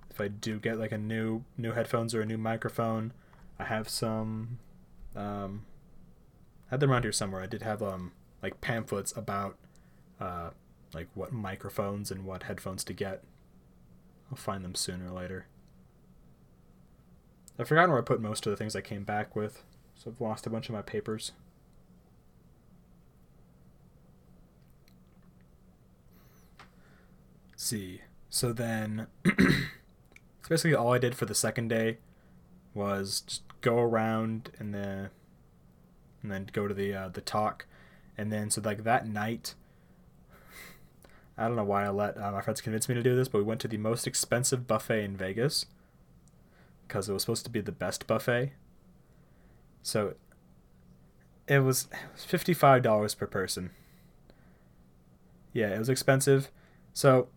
if 0.10 0.20
I 0.20 0.28
do 0.28 0.60
get 0.60 0.80
like 0.80 0.92
a 0.92 0.98
new 0.98 1.44
new 1.58 1.72
headphones 1.72 2.14
or 2.14 2.22
a 2.22 2.26
new 2.26 2.38
microphone, 2.38 3.14
I 3.58 3.66
have 3.66 3.90
some 3.90 4.60
um, 5.16 5.66
I 6.68 6.76
had 6.76 6.80
them 6.80 6.92
around 6.92 7.04
here 7.04 7.12
somewhere. 7.12 7.42
I 7.42 7.48
did 7.48 7.62
have 7.62 7.82
um 7.82 8.12
like 8.42 8.62
pamphlets 8.62 9.16
about 9.16 9.58
uh 10.20 10.52
like 10.94 11.08
what 11.14 11.32
microphones 11.32 12.12
and 12.12 12.26
what 12.26 12.44
headphones 12.44 12.84
to 12.86 12.94
get. 12.94 13.24
I'll 14.32 14.38
find 14.38 14.64
them 14.64 14.76
sooner 14.76 15.08
or 15.08 15.12
later. 15.12 15.48
I've 17.58 17.68
forgotten 17.68 17.92
where 17.92 18.00
I 18.00 18.04
put 18.04 18.22
most 18.22 18.46
of 18.46 18.52
the 18.52 18.58
things 18.58 18.76
I 18.76 18.82
came 18.82 19.04
back 19.04 19.36
with, 19.36 19.64
so 20.00 20.10
I've 20.10 20.22
lost 20.22 20.48
a 20.48 20.50
bunch 20.50 20.70
of 20.70 20.76
my 20.76 20.82
papers. 20.82 21.34
Let's 27.52 27.66
see. 27.66 28.02
So 28.30 28.54
then, 28.54 29.08
so 29.26 29.44
basically 30.48 30.74
all 30.74 30.94
I 30.94 31.00
did 31.00 31.16
for 31.16 31.26
the 31.26 31.36
second 31.36 31.68
day 31.68 31.98
was 32.74 33.22
just 33.22 33.44
go 33.60 33.78
around 33.78 34.52
and 34.58 34.74
the, 34.74 35.10
and 36.24 36.32
then 36.32 36.48
go 36.54 36.66
to 36.70 36.74
the 36.74 36.94
uh, 36.94 37.10
the 37.10 37.22
talk, 37.22 37.66
and 38.18 38.32
then 38.32 38.50
so 38.50 38.62
like 38.64 38.86
that 38.86 39.06
night. 39.06 39.56
I 41.38 41.48
don't 41.48 41.58
know 41.58 41.64
why 41.64 41.86
I 41.86 41.90
let 41.90 42.18
uh, 42.18 42.32
my 42.32 42.42
friends 42.42 42.62
convince 42.62 42.88
me 42.88 42.96
to 42.96 43.04
do 43.04 43.16
this, 43.18 43.28
but 43.28 43.40
we 43.40 43.44
went 43.44 43.60
to 43.62 43.68
the 43.68 43.78
most 43.78 44.08
expensive 44.08 44.66
buffet 44.66 45.04
in 45.04 45.18
Vegas 45.18 45.66
because 46.88 47.10
it 47.10 47.14
was 47.14 47.24
supposed 47.24 47.46
to 47.46 47.52
be 47.52 47.62
the 47.62 47.72
best 47.74 48.08
buffet. 48.08 48.54
So 49.82 50.16
it 51.48 51.60
was, 51.60 51.88
$55 52.18 53.18
per 53.18 53.28
person. 53.28 53.72
Yeah, 55.54 55.70
it 55.70 55.80
was 55.80 55.90
expensive. 55.90 56.52
So 56.94 57.30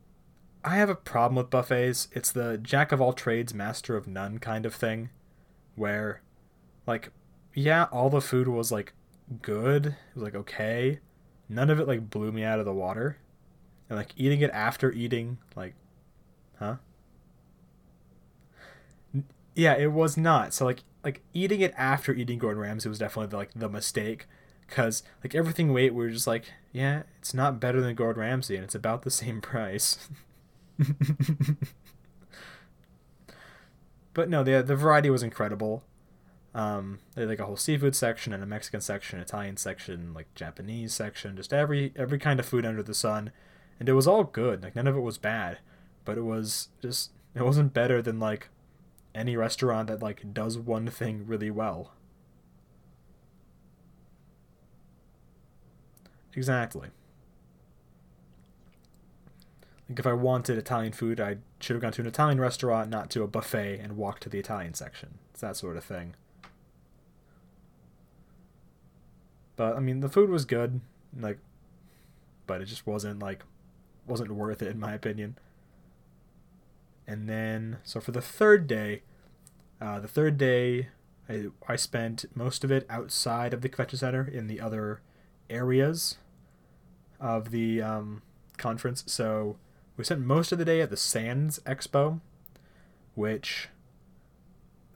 I 0.64 0.76
have 0.76 0.90
a 0.90 0.94
problem 0.94 1.36
with 1.36 1.50
buffets. 1.50 2.08
It's 2.12 2.30
the 2.30 2.58
jack 2.58 2.92
of 2.92 3.00
all 3.00 3.12
trades, 3.12 3.54
master 3.54 3.96
of 3.96 4.06
none 4.06 4.38
kind 4.38 4.66
of 4.66 4.74
thing 4.74 5.10
where 5.74 6.20
like 6.86 7.10
yeah, 7.54 7.84
all 7.92 8.10
the 8.10 8.20
food 8.20 8.48
was 8.48 8.72
like 8.72 8.92
good. 9.40 9.86
It 9.86 10.14
was 10.14 10.22
like 10.22 10.34
okay. 10.34 11.00
None 11.48 11.70
of 11.70 11.80
it 11.80 11.88
like 11.88 12.10
blew 12.10 12.32
me 12.32 12.44
out 12.44 12.58
of 12.58 12.64
the 12.64 12.72
water. 12.72 13.18
And 13.88 13.98
like 13.98 14.12
eating 14.16 14.40
it 14.40 14.50
after 14.50 14.92
eating 14.92 15.38
like 15.56 15.74
huh? 16.58 16.76
yeah, 19.54 19.74
it 19.74 19.92
was 19.92 20.16
not. 20.16 20.54
So 20.54 20.64
like 20.64 20.82
like 21.04 21.22
eating 21.32 21.60
it 21.60 21.74
after 21.76 22.12
eating 22.12 22.38
Gordon 22.38 22.62
Ramsay 22.62 22.88
was 22.88 22.98
definitely 22.98 23.30
the, 23.30 23.36
like 23.36 23.50
the 23.54 23.68
mistake 23.68 24.26
because 24.68 25.02
like 25.22 25.34
everything 25.34 25.72
we 25.72 25.82
ate, 25.82 25.94
we 25.94 26.04
were 26.04 26.10
just 26.10 26.26
like, 26.26 26.52
yeah, 26.72 27.02
it's 27.18 27.34
not 27.34 27.60
better 27.60 27.80
than 27.80 27.94
Gordon 27.94 28.22
Ramsay, 28.22 28.56
and 28.56 28.64
it's 28.64 28.74
about 28.74 29.02
the 29.02 29.10
same 29.22 29.40
price. 29.40 30.08
but 34.14 34.28
no, 34.28 34.42
the 34.42 34.62
the 34.62 34.76
variety 34.76 35.10
was 35.10 35.22
incredible. 35.22 35.84
Um, 36.54 36.98
they 37.14 37.22
had 37.22 37.30
like 37.30 37.38
a 37.38 37.46
whole 37.46 37.56
seafood 37.56 37.96
section 37.96 38.32
and 38.32 38.42
a 38.42 38.46
Mexican 38.46 38.80
section, 38.82 39.18
Italian 39.20 39.56
section, 39.56 40.12
like 40.14 40.34
Japanese 40.34 40.92
section, 40.94 41.36
just 41.36 41.52
every 41.52 41.92
every 41.96 42.18
kind 42.18 42.40
of 42.40 42.46
food 42.46 42.64
under 42.64 42.82
the 42.82 42.94
sun, 42.94 43.30
and 43.78 43.88
it 43.88 43.94
was 43.94 44.06
all 44.06 44.24
good. 44.24 44.62
Like 44.62 44.76
none 44.76 44.86
of 44.86 44.96
it 44.96 45.00
was 45.00 45.18
bad, 45.18 45.58
but 46.04 46.16
it 46.18 46.22
was 46.22 46.68
just 46.80 47.10
it 47.34 47.42
wasn't 47.42 47.74
better 47.74 48.02
than 48.02 48.18
like 48.18 48.48
any 49.14 49.36
restaurant 49.36 49.88
that 49.88 50.02
like 50.02 50.32
does 50.32 50.58
one 50.58 50.88
thing 50.88 51.26
really 51.26 51.50
well. 51.50 51.92
Exactly. 56.34 56.88
Like 59.88 59.98
if 59.98 60.06
I 60.06 60.14
wanted 60.14 60.56
Italian 60.56 60.92
food, 60.92 61.20
I 61.20 61.36
should 61.60 61.74
have 61.74 61.82
gone 61.82 61.92
to 61.92 62.00
an 62.00 62.06
Italian 62.06 62.40
restaurant, 62.40 62.88
not 62.88 63.10
to 63.10 63.22
a 63.22 63.26
buffet, 63.26 63.78
and 63.78 63.96
walked 63.96 64.22
to 64.22 64.28
the 64.30 64.38
Italian 64.38 64.74
section. 64.74 65.18
It's 65.32 65.40
that 65.42 65.56
sort 65.56 65.76
of 65.76 65.84
thing. 65.84 66.14
But 69.56 69.76
I 69.76 69.80
mean, 69.80 70.00
the 70.00 70.08
food 70.08 70.30
was 70.30 70.46
good, 70.46 70.80
like, 71.18 71.38
but 72.46 72.62
it 72.62 72.64
just 72.66 72.86
wasn't 72.86 73.20
like, 73.20 73.44
wasn't 74.06 74.30
worth 74.30 74.62
it 74.62 74.68
in 74.68 74.80
my 74.80 74.94
opinion. 74.94 75.36
And 77.06 77.28
then, 77.28 77.78
so 77.84 78.00
for 78.00 78.12
the 78.12 78.22
third 78.22 78.66
day, 78.66 79.02
uh, 79.80 79.98
the 80.00 80.08
third 80.08 80.38
day, 80.38 80.88
I, 81.28 81.46
I 81.66 81.76
spent 81.76 82.24
most 82.34 82.64
of 82.64 82.70
it 82.70 82.86
outside 82.88 83.52
of 83.52 83.60
the 83.60 83.68
convention 83.68 83.98
center 83.98 84.24
in 84.26 84.46
the 84.46 84.60
other 84.60 85.00
areas 85.50 86.18
of 87.20 87.50
the 87.50 87.82
um, 87.82 88.22
conference. 88.56 89.04
So 89.06 89.56
we 89.96 90.04
spent 90.04 90.20
most 90.20 90.52
of 90.52 90.58
the 90.58 90.64
day 90.64 90.80
at 90.80 90.90
the 90.90 90.96
Sands 90.96 91.60
Expo, 91.66 92.20
which 93.14 93.68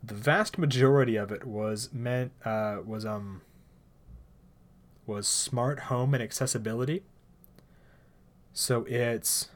the 0.03 0.15
vast 0.15 0.59
majority 0.59 1.17
of 1.17 1.33
it 1.33 1.45
was 1.45 1.91
meant 1.93 2.33
uh, 2.45 2.79
was 2.85 3.05
um 3.05 3.43
was 5.07 5.29
smart 5.29 5.81
home 5.81 6.15
and 6.15 6.23
accessibility. 6.23 7.03
So 8.53 8.85
it's 8.85 9.51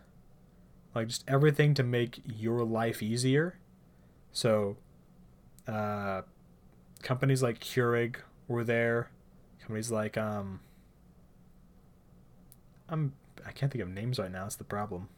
like 0.94 1.08
just 1.08 1.24
everything 1.28 1.74
to 1.74 1.82
make 1.82 2.20
your 2.24 2.64
life 2.64 3.02
easier. 3.02 3.58
So, 4.32 4.76
uh, 5.66 6.22
companies 7.02 7.42
like 7.42 7.60
Keurig 7.60 8.16
were 8.48 8.64
there. 8.64 9.10
Companies 9.60 9.90
like 9.90 10.16
um, 10.16 10.60
I'm 12.88 13.12
I 13.46 13.52
can't 13.52 13.72
think 13.72 13.82
of 13.82 13.88
names 13.88 14.18
right 14.18 14.30
now. 14.30 14.44
That's 14.44 14.56
the 14.56 14.64
problem. 14.64 15.08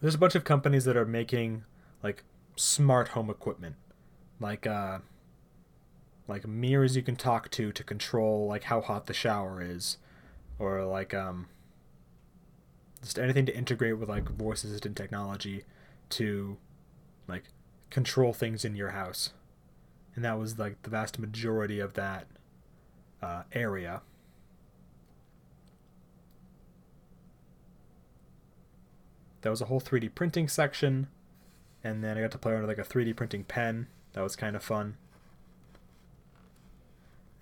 There's 0.00 0.14
a 0.14 0.18
bunch 0.18 0.34
of 0.34 0.44
companies 0.44 0.84
that 0.84 0.96
are 0.96 1.06
making 1.06 1.64
like 2.02 2.24
smart 2.56 3.08
home 3.08 3.30
equipment, 3.30 3.76
like 4.40 4.66
uh, 4.66 4.98
like 6.28 6.46
mirrors 6.46 6.96
you 6.96 7.02
can 7.02 7.16
talk 7.16 7.50
to 7.52 7.72
to 7.72 7.84
control 7.84 8.46
like 8.46 8.64
how 8.64 8.80
hot 8.80 9.06
the 9.06 9.14
shower 9.14 9.62
is, 9.62 9.98
or 10.58 10.84
like 10.84 11.14
um 11.14 11.46
just 13.04 13.18
anything 13.18 13.46
to 13.46 13.56
integrate 13.56 13.98
with 13.98 14.08
like 14.08 14.28
voice 14.28 14.64
assistant 14.64 14.96
technology 14.96 15.64
to 16.10 16.56
like 17.28 17.44
control 17.90 18.32
things 18.32 18.64
in 18.64 18.74
your 18.74 18.90
house. 18.90 19.30
And 20.16 20.24
that 20.24 20.38
was 20.38 20.58
like 20.58 20.82
the 20.82 20.90
vast 20.90 21.18
majority 21.18 21.80
of 21.80 21.94
that 21.94 22.26
uh, 23.22 23.42
area. 23.52 24.02
There 29.42 29.50
was 29.50 29.60
a 29.60 29.66
whole 29.66 29.80
3d 29.80 30.14
printing 30.14 30.48
section. 30.48 31.08
And 31.82 32.02
then 32.02 32.16
i 32.16 32.22
got 32.22 32.30
to 32.30 32.38
play 32.38 32.52
around 32.52 32.66
with 32.66 32.78
like 32.78 32.86
a 32.86 32.88
3d 32.88 33.14
printing 33.14 33.44
pen. 33.44 33.88
That 34.14 34.22
was 34.22 34.36
kind 34.36 34.56
of 34.56 34.62
fun. 34.62 34.96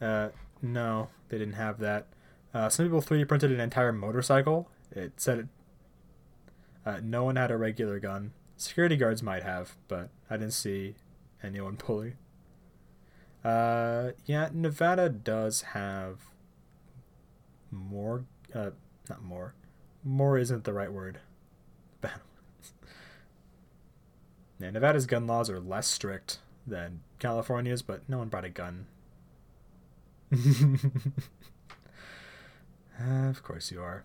Uh, 0.01 0.31
no 0.61 1.09
they 1.29 1.39
didn't 1.39 1.55
have 1.55 1.79
that. 1.79 2.07
Uh, 2.53 2.69
some 2.69 2.87
people 2.87 3.01
3d 3.01 3.29
printed 3.29 3.53
an 3.53 3.61
entire 3.61 3.93
motorcycle 3.93 4.69
it 4.93 5.21
said 5.21 5.39
it. 5.41 5.47
Uh, 6.85 7.01
no 7.03 7.25
one 7.25 7.37
had 7.37 7.51
a 7.51 7.57
regular 7.57 7.99
gun. 7.99 8.33
Security 8.57 8.97
guards 8.97 9.23
might 9.23 9.43
have, 9.43 9.77
but 9.89 10.11
I 10.29 10.37
didn't 10.37 10.53
see 10.53 10.95
anyone 11.43 11.77
pulling. 11.77 12.15
Uh, 13.45 14.11
yeah, 14.25 14.49
Nevada 14.53 15.09
does 15.09 15.63
have 15.63 16.19
more. 17.71 18.25
Uh, 18.55 18.71
not 19.09 19.23
more. 19.23 19.55
More 20.05 20.39
isn't 20.39 20.65
the 20.65 20.73
right 20.73 20.93
word. 20.93 21.19
yeah, 22.05 22.11
Nevada's 24.71 25.07
gun 25.07 25.27
laws 25.27 25.51
are 25.51 25.61
less 25.61 25.89
strict 25.89 26.39
than 26.67 27.01
California's, 27.19 27.83
but 27.83 28.09
no 28.09 28.19
one 28.19 28.29
brought 28.29 28.45
a 28.45 28.51
gun. 28.51 28.87
uh, 30.33 30.37
of 33.29 33.43
course 33.43 33.71
you 33.71 33.81
are. 33.83 34.05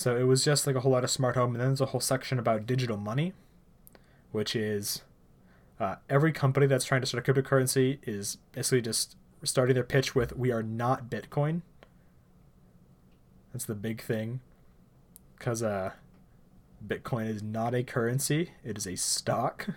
So 0.00 0.16
it 0.16 0.22
was 0.22 0.42
just 0.42 0.66
like 0.66 0.76
a 0.76 0.80
whole 0.80 0.92
lot 0.92 1.04
of 1.04 1.10
smart 1.10 1.36
home, 1.36 1.50
and 1.50 1.60
then 1.60 1.68
there's 1.68 1.82
a 1.82 1.92
whole 1.92 2.00
section 2.00 2.38
about 2.38 2.64
digital 2.64 2.96
money, 2.96 3.34
which 4.32 4.56
is 4.56 5.02
uh, 5.78 5.96
every 6.08 6.32
company 6.32 6.66
that's 6.66 6.86
trying 6.86 7.02
to 7.02 7.06
start 7.06 7.28
a 7.28 7.30
cryptocurrency 7.30 7.98
is 8.04 8.38
basically 8.52 8.80
just 8.80 9.18
starting 9.42 9.74
their 9.74 9.84
pitch 9.84 10.14
with 10.14 10.34
"We 10.34 10.52
are 10.52 10.62
not 10.62 11.10
Bitcoin." 11.10 11.60
That's 13.52 13.66
the 13.66 13.74
big 13.74 14.00
thing, 14.00 14.40
because 15.36 15.62
uh, 15.62 15.90
Bitcoin 16.82 17.28
is 17.28 17.42
not 17.42 17.74
a 17.74 17.82
currency; 17.82 18.52
it 18.64 18.78
is 18.78 18.86
a 18.86 18.96
stock. 18.96 19.68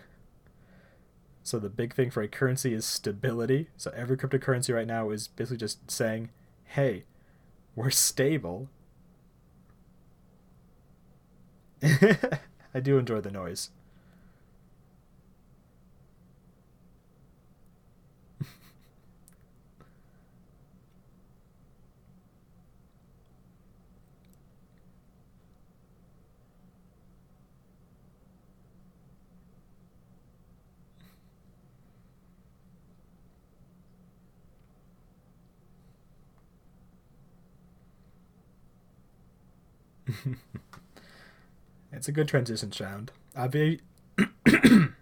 So 1.44 1.60
the 1.60 1.68
big 1.68 1.94
thing 1.94 2.12
for 2.12 2.22
a 2.22 2.30
currency 2.30 2.74
is 2.74 2.86
stability. 2.86 3.68
So 3.76 3.92
every 3.94 4.16
cryptocurrency 4.16 4.74
right 4.74 4.88
now 4.88 5.10
is 5.10 5.28
basically 5.28 5.58
just 5.58 5.92
saying, 5.92 6.30
"Hey, 6.64 7.04
we're 7.76 7.90
stable." 7.90 8.70
I 12.74 12.80
do 12.80 12.98
enjoy 12.98 13.22
the 13.22 13.32
noise. 13.32 13.70
It's 41.94 42.08
a 42.08 42.12
good 42.12 42.28
transition 42.28 42.72
sound. 42.72 43.12
I've 43.36 43.54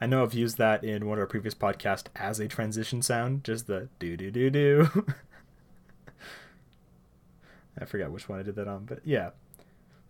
I 0.00 0.06
know 0.06 0.22
I've 0.22 0.34
used 0.34 0.58
that 0.58 0.84
in 0.84 1.06
one 1.06 1.18
of 1.18 1.22
our 1.22 1.26
previous 1.26 1.54
podcasts 1.54 2.08
as 2.14 2.38
a 2.38 2.46
transition 2.46 3.00
sound, 3.00 3.42
just 3.42 3.66
the 3.66 3.88
do 3.98 4.16
do 4.16 4.30
do 4.30 4.50
do. 4.50 5.04
I 7.80 7.86
forgot 7.86 8.12
which 8.12 8.28
one 8.28 8.38
I 8.38 8.42
did 8.42 8.56
that 8.56 8.68
on, 8.68 8.84
but 8.84 9.00
yeah. 9.04 9.30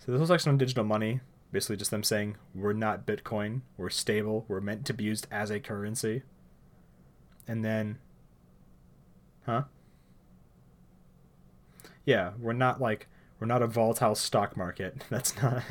So 0.00 0.12
this 0.12 0.20
was 0.20 0.28
section 0.28 0.50
on 0.50 0.58
digital 0.58 0.84
money, 0.84 1.20
basically 1.52 1.76
just 1.76 1.90
them 1.90 2.02
saying 2.02 2.36
we're 2.54 2.72
not 2.72 3.06
Bitcoin, 3.06 3.60
we're 3.76 3.88
stable, 3.88 4.44
we're 4.48 4.60
meant 4.60 4.84
to 4.86 4.92
be 4.92 5.04
used 5.04 5.26
as 5.30 5.50
a 5.50 5.60
currency. 5.60 6.22
And 7.46 7.64
then, 7.64 7.98
huh? 9.46 9.62
Yeah, 12.04 12.32
we're 12.38 12.52
not 12.52 12.80
like 12.80 13.06
we're 13.38 13.46
not 13.46 13.62
a 13.62 13.66
volatile 13.66 14.14
stock 14.14 14.56
market. 14.56 15.02
That's 15.10 15.40
not. 15.42 15.62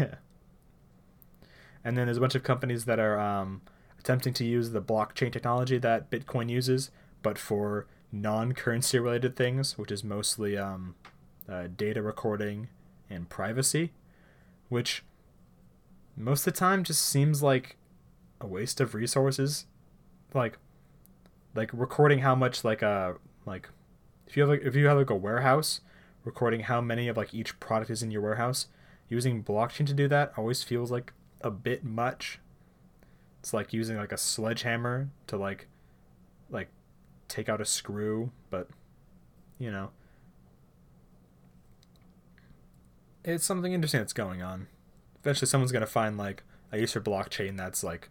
and 1.83 1.97
then 1.97 2.05
there's 2.05 2.17
a 2.17 2.21
bunch 2.21 2.35
of 2.35 2.43
companies 2.43 2.85
that 2.85 2.99
are 2.99 3.19
um, 3.19 3.61
attempting 3.99 4.33
to 4.33 4.45
use 4.45 4.71
the 4.71 4.81
blockchain 4.81 5.31
technology 5.31 5.77
that 5.77 6.09
Bitcoin 6.11 6.49
uses, 6.49 6.91
but 7.21 7.37
for 7.37 7.87
non-currency 8.11 8.99
related 8.99 9.35
things, 9.35 9.77
which 9.77 9.91
is 9.91 10.03
mostly 10.03 10.57
um, 10.57 10.95
uh, 11.49 11.67
data 11.75 12.01
recording 12.01 12.67
and 13.09 13.29
privacy, 13.29 13.91
which 14.69 15.03
most 16.15 16.45
of 16.45 16.53
the 16.53 16.59
time 16.59 16.83
just 16.83 17.01
seems 17.01 17.41
like 17.41 17.77
a 18.39 18.47
waste 18.47 18.79
of 18.79 18.93
resources. 18.93 19.65
Like, 20.33 20.57
like 21.55 21.69
recording 21.73 22.19
how 22.19 22.35
much 22.35 22.63
like 22.63 22.81
a 22.81 23.15
like 23.45 23.69
if 24.27 24.35
you 24.35 24.43
have 24.43 24.49
like, 24.49 24.61
if 24.63 24.75
you 24.75 24.87
have 24.87 24.97
like 24.97 25.09
a 25.09 25.15
warehouse 25.15 25.81
recording 26.23 26.61
how 26.61 26.81
many 26.81 27.07
of 27.07 27.17
like 27.17 27.33
each 27.33 27.59
product 27.59 27.91
is 27.91 28.03
in 28.03 28.11
your 28.11 28.21
warehouse. 28.21 28.67
Using 29.09 29.43
blockchain 29.43 29.85
to 29.87 29.93
do 29.93 30.07
that 30.07 30.33
always 30.37 30.63
feels 30.63 30.91
like 30.91 31.13
a 31.41 31.51
bit 31.51 31.83
much. 31.83 32.39
It's 33.39 33.53
like 33.53 33.73
using 33.73 33.97
like 33.97 34.11
a 34.11 34.17
sledgehammer 34.17 35.09
to 35.27 35.37
like 35.37 35.67
like 36.49 36.69
take 37.27 37.49
out 37.49 37.61
a 37.61 37.65
screw 37.65 38.31
but 38.49 38.67
you 39.59 39.71
know. 39.71 39.91
It's 43.25 43.45
something 43.45 43.71
interesting 43.71 44.01
that's 44.01 44.13
going 44.13 44.41
on. 44.41 44.67
Eventually 45.21 45.47
someone's 45.47 45.71
to 45.81 45.87
find 45.87 46.17
like 46.17 46.43
a 46.71 46.79
use 46.79 46.93
for 46.93 47.01
blockchain 47.01 47.57
that's 47.57 47.83
like 47.83 48.09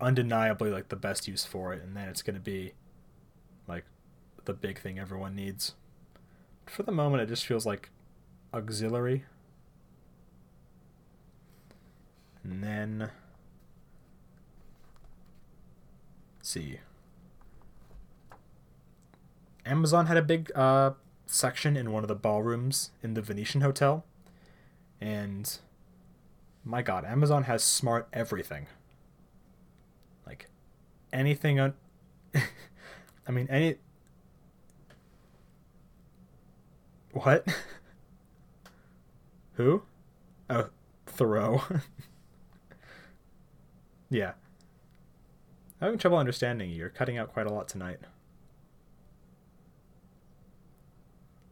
undeniably 0.00 0.70
like 0.70 0.88
the 0.88 0.96
best 0.96 1.26
use 1.26 1.44
for 1.44 1.72
it 1.72 1.82
and 1.82 1.96
then 1.96 2.08
it's 2.08 2.22
to 2.34 2.40
be 2.40 2.72
like 3.66 3.84
the 4.44 4.54
big 4.54 4.78
thing 4.78 4.98
everyone 4.98 5.34
needs 5.34 5.74
for 6.68 6.82
the 6.82 6.92
moment, 6.92 7.22
it 7.22 7.26
just 7.26 7.46
feels 7.46 7.66
like 7.66 7.90
auxiliary. 8.52 9.24
And 12.42 12.62
then, 12.62 13.10
see. 16.42 16.78
Amazon 19.66 20.06
had 20.06 20.16
a 20.16 20.22
big 20.22 20.50
uh, 20.54 20.92
section 21.26 21.76
in 21.76 21.92
one 21.92 22.02
of 22.04 22.08
the 22.08 22.14
ballrooms 22.14 22.90
in 23.02 23.14
the 23.14 23.22
Venetian 23.22 23.60
Hotel. 23.60 24.04
And 25.00 25.58
my 26.64 26.82
god, 26.82 27.04
Amazon 27.04 27.44
has 27.44 27.62
smart 27.62 28.08
everything. 28.12 28.66
Like 30.26 30.48
anything 31.12 31.60
on 31.60 31.74
I 33.26 33.30
mean 33.30 33.46
any 33.50 33.76
What? 37.12 37.46
Who? 39.54 39.82
Oh, 40.48 40.68
Thoreau. 41.06 41.62
yeah. 44.10 44.32
I'm 45.80 45.86
having 45.86 45.98
trouble 45.98 46.18
understanding 46.18 46.70
you. 46.70 46.76
You're 46.76 46.88
cutting 46.88 47.18
out 47.18 47.32
quite 47.32 47.46
a 47.46 47.52
lot 47.52 47.68
tonight. 47.68 47.98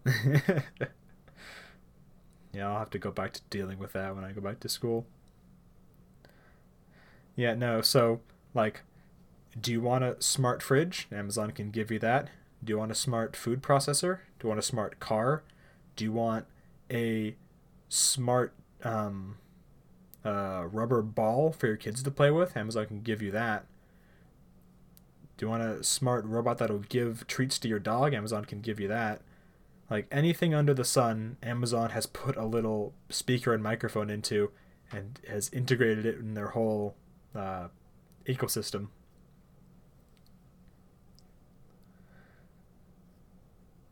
yeah, 2.52 2.68
I'll 2.68 2.78
have 2.78 2.90
to 2.90 2.98
go 2.98 3.10
back 3.10 3.32
to 3.34 3.40
dealing 3.50 3.78
with 3.78 3.92
that 3.92 4.14
when 4.14 4.24
I 4.24 4.32
go 4.32 4.40
back 4.40 4.60
to 4.60 4.68
school. 4.68 5.06
Yeah, 7.34 7.54
no, 7.54 7.80
so, 7.82 8.20
like, 8.54 8.82
do 9.60 9.72
you 9.72 9.80
want 9.80 10.04
a 10.04 10.16
smart 10.20 10.62
fridge? 10.62 11.08
Amazon 11.12 11.50
can 11.52 11.70
give 11.70 11.90
you 11.90 11.98
that. 12.00 12.28
Do 12.64 12.72
you 12.72 12.78
want 12.78 12.92
a 12.92 12.96
smart 12.96 13.36
food 13.36 13.62
processor? 13.62 14.20
Do 14.38 14.44
you 14.44 14.48
want 14.48 14.58
a 14.58 14.62
smart 14.62 14.98
car? 15.00 15.42
Do 15.94 16.04
you 16.04 16.12
want 16.12 16.46
a 16.90 17.36
smart 17.88 18.54
um, 18.82 19.36
uh, 20.24 20.64
rubber 20.70 21.02
ball 21.02 21.52
for 21.52 21.66
your 21.66 21.76
kids 21.76 22.02
to 22.02 22.10
play 22.10 22.30
with? 22.30 22.56
Amazon 22.56 22.86
can 22.86 23.02
give 23.02 23.22
you 23.22 23.30
that. 23.32 23.66
Do 25.36 25.46
you 25.46 25.50
want 25.50 25.62
a 25.62 25.84
smart 25.84 26.24
robot 26.24 26.58
that'll 26.58 26.78
give 26.78 27.26
treats 27.26 27.58
to 27.60 27.68
your 27.68 27.78
dog? 27.78 28.14
Amazon 28.14 28.44
can 28.44 28.60
give 28.60 28.80
you 28.80 28.88
that. 28.88 29.20
Like 29.90 30.06
anything 30.10 30.54
under 30.54 30.74
the 30.74 30.84
sun, 30.84 31.36
Amazon 31.42 31.90
has 31.90 32.06
put 32.06 32.36
a 32.36 32.44
little 32.44 32.94
speaker 33.08 33.52
and 33.54 33.62
microphone 33.62 34.10
into 34.10 34.50
and 34.90 35.20
has 35.28 35.50
integrated 35.50 36.06
it 36.06 36.18
in 36.18 36.34
their 36.34 36.48
whole 36.48 36.96
uh, 37.34 37.68
ecosystem. 38.26 38.88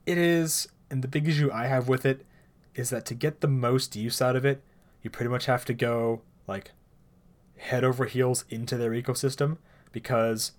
It 0.06 0.18
is 0.18 0.68
and 0.90 1.02
the 1.02 1.08
big 1.08 1.28
issue 1.28 1.50
I 1.52 1.66
have 1.66 1.88
with 1.88 2.04
it 2.04 2.24
is 2.74 2.90
that 2.90 3.06
to 3.06 3.14
get 3.14 3.40
the 3.40 3.48
most 3.48 3.96
use 3.96 4.20
out 4.20 4.36
of 4.36 4.44
it, 4.44 4.62
you 5.02 5.10
pretty 5.10 5.30
much 5.30 5.46
have 5.46 5.64
to 5.66 5.74
go 5.74 6.22
like 6.46 6.72
head 7.56 7.84
over 7.84 8.04
heels 8.04 8.44
into 8.50 8.76
their 8.76 8.90
ecosystem 8.90 9.58
because 9.92 10.52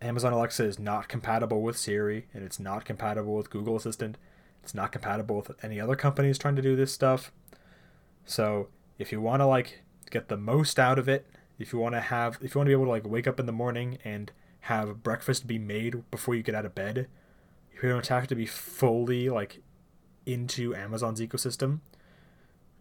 Amazon 0.00 0.32
Alexa 0.32 0.64
is 0.64 0.78
not 0.78 1.08
compatible 1.08 1.62
with 1.62 1.78
Siri 1.78 2.26
and 2.34 2.42
it's 2.44 2.60
not 2.60 2.84
compatible 2.84 3.34
with 3.34 3.50
Google 3.50 3.76
Assistant. 3.76 4.18
It's 4.62 4.74
not 4.74 4.92
compatible 4.92 5.36
with 5.36 5.52
any 5.62 5.80
other 5.80 5.96
companies 5.96 6.38
trying 6.38 6.56
to 6.56 6.62
do 6.62 6.74
this 6.74 6.92
stuff. 6.92 7.32
So, 8.24 8.68
if 8.98 9.12
you 9.12 9.20
want 9.20 9.40
to 9.40 9.46
like 9.46 9.82
get 10.10 10.28
the 10.28 10.36
most 10.36 10.78
out 10.78 10.98
of 10.98 11.08
it, 11.08 11.26
if 11.58 11.72
you 11.72 11.78
want 11.78 11.94
to 11.94 12.00
have 12.00 12.38
if 12.42 12.54
you 12.54 12.58
want 12.58 12.66
to 12.66 12.70
be 12.70 12.72
able 12.72 12.86
to 12.86 12.90
like 12.90 13.06
wake 13.06 13.26
up 13.26 13.38
in 13.38 13.46
the 13.46 13.52
morning 13.52 13.98
and 14.04 14.32
have 14.60 15.02
breakfast 15.02 15.46
be 15.46 15.58
made 15.58 16.10
before 16.10 16.34
you 16.34 16.42
get 16.42 16.54
out 16.54 16.66
of 16.66 16.74
bed, 16.74 17.06
you 17.82 17.94
much 17.94 18.08
have 18.08 18.26
to 18.28 18.34
be 18.34 18.46
fully 18.46 19.28
like 19.28 19.62
into 20.24 20.74
Amazon's 20.74 21.20
ecosystem, 21.20 21.80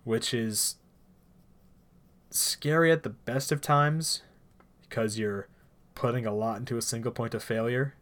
which 0.04 0.34
is 0.34 0.76
scary 2.30 2.92
at 2.92 3.04
the 3.04 3.10
best 3.10 3.52
of 3.52 3.62
times 3.62 4.22
because 4.82 5.18
you're 5.18 5.48
putting 5.94 6.26
a 6.26 6.34
lot 6.34 6.58
into 6.58 6.78
a 6.78 6.82
single 6.82 7.12
point 7.12 7.34
of 7.34 7.44
failure. 7.44 7.96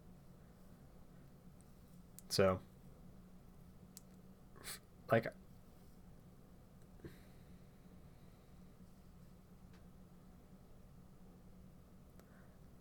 So, 2.30 2.60
like, 5.11 5.28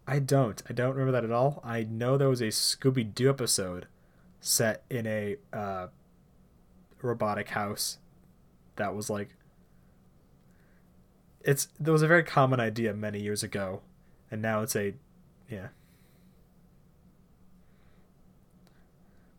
I 0.07 0.19
don't. 0.19 0.63
I 0.69 0.73
don't 0.73 0.93
remember 0.93 1.13
that 1.13 1.25
at 1.25 1.31
all. 1.31 1.61
I 1.65 1.85
know 1.85 2.17
there 2.17 2.29
was 2.29 2.41
a 2.41 2.49
Scooby 2.49 3.15
Doo 3.15 3.31
episode 3.31 3.87
set 4.45 4.83
in 4.91 5.07
a 5.07 5.37
uh, 5.53 5.87
robotic 7.01 7.51
house 7.51 7.99
that 8.75 8.95
was 8.95 9.09
like 9.09 9.29
it's 11.43 11.69
there 11.79 11.93
was 11.93 12.03
a 12.03 12.09
very 12.09 12.25
common 12.25 12.59
idea 12.59 12.93
many 12.93 13.21
years 13.21 13.45
ago 13.45 13.81
and 14.31 14.43
now 14.43 14.61
it's 14.61 14.75
a 14.75 14.95
yeah. 15.49 15.69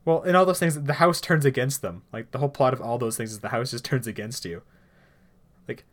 Well 0.06 0.22
in 0.24 0.36
all 0.36 0.46
those 0.46 0.60
things 0.60 0.82
the 0.82 0.94
house 0.94 1.20
turns 1.20 1.44
against 1.46 1.82
them. 1.82 2.04
Like 2.14 2.32
the 2.32 2.38
whole 2.38 2.50
plot 2.50 2.74
of 2.74 2.82
all 2.82 2.98
those 2.98 3.18
things 3.18 3.34
is 3.34 3.40
the 3.42 3.50
house 3.50 3.72
just 3.72 3.86
turns 3.86 4.08
against 4.08 4.46
you. 4.46 4.62
Like 5.68 5.84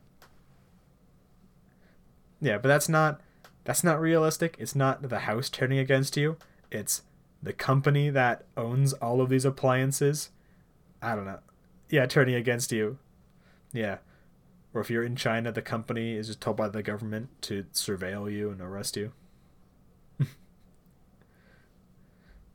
yeah 2.40 2.58
but 2.58 2.68
that's 2.68 2.88
not 2.88 3.20
that's 3.64 3.82
not 3.82 4.00
realistic. 4.00 4.54
It's 4.60 4.76
not 4.76 5.08
the 5.08 5.20
house 5.20 5.48
turning 5.48 5.78
against 5.78 6.16
you. 6.16 6.36
It's 6.70 7.02
the 7.42 7.52
company 7.52 8.10
that 8.10 8.44
owns 8.56 8.92
all 8.94 9.20
of 9.20 9.28
these 9.28 9.44
appliances, 9.44 10.30
I 11.00 11.14
don't 11.14 11.24
know. 11.24 11.40
Yeah, 11.88 12.06
turning 12.06 12.34
against 12.34 12.72
you. 12.72 12.98
Yeah. 13.72 13.98
Or 14.72 14.80
if 14.80 14.90
you're 14.90 15.04
in 15.04 15.16
China, 15.16 15.50
the 15.50 15.62
company 15.62 16.14
is 16.14 16.28
just 16.28 16.40
told 16.40 16.56
by 16.56 16.68
the 16.68 16.82
government 16.82 17.28
to 17.42 17.64
surveil 17.72 18.32
you 18.32 18.50
and 18.50 18.60
arrest 18.60 18.96
you. 18.96 19.12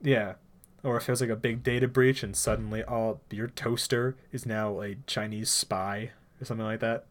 yeah. 0.02 0.36
Or 0.84 0.98
if 0.98 1.08
there's 1.08 1.22
like 1.22 1.30
a 1.30 1.36
big 1.36 1.64
data 1.64 1.88
breach 1.88 2.24
and 2.24 2.36
suddenly 2.36 2.84
all 2.84 3.22
your 3.32 3.48
toaster 3.48 4.16
is 4.32 4.46
now 4.46 4.82
a 4.82 4.96
Chinese 5.08 5.50
spy 5.50 6.12
or 6.40 6.46
something 6.46 6.66
like 6.66 6.80
that. 6.82 7.06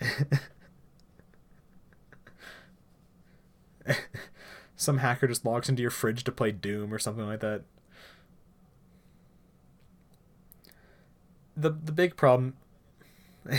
some 4.76 4.98
hacker 4.98 5.26
just 5.26 5.44
logs 5.44 5.68
into 5.68 5.82
your 5.82 5.90
fridge 5.90 6.24
to 6.24 6.32
play 6.32 6.52
Doom 6.52 6.92
or 6.92 6.98
something 6.98 7.26
like 7.26 7.40
that. 7.40 7.62
The 11.56 11.70
the 11.70 11.92
big 11.92 12.16
problem 12.16 12.54
the 13.44 13.58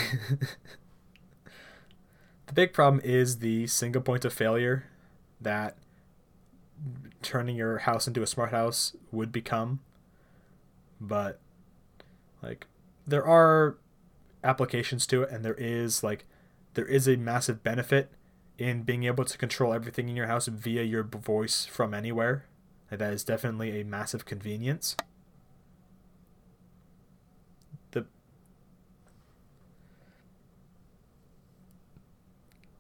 big 2.54 2.74
problem 2.74 3.02
is 3.04 3.40
the 3.40 3.68
single 3.68 4.02
point 4.02 4.26
of 4.26 4.34
failure 4.34 4.86
that 5.42 5.78
turning 7.22 7.56
your 7.56 7.80
house 7.80 8.08
into 8.08 8.22
a 8.22 8.28
smart 8.28 8.52
house 8.52 8.96
would 9.12 9.32
become. 9.32 9.82
But 11.00 11.40
like 12.42 12.68
there 13.06 13.26
are 13.26 13.78
applications 14.44 15.08
to 15.08 15.24
it 15.24 15.30
and 15.32 15.44
there 15.44 15.56
is 15.56 16.04
like 16.04 16.26
there 16.74 16.86
is 16.86 17.08
a 17.08 17.16
massive 17.16 17.64
benefit 17.64 18.12
in 18.58 18.84
being 18.84 19.04
able 19.04 19.26
to 19.26 19.38
control 19.38 19.74
everything 19.74 20.10
in 20.10 20.16
your 20.16 20.28
house 20.28 20.48
via 20.48 20.84
your 20.84 21.04
voice 21.04 21.66
from 21.66 21.94
anywhere. 21.94 22.46
That 22.90 23.14
is 23.14 23.24
definitely 23.24 23.82
a 23.82 23.86
massive 23.86 24.26
convenience. 24.26 24.96
The 27.92 28.06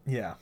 Yeah. 0.06 0.36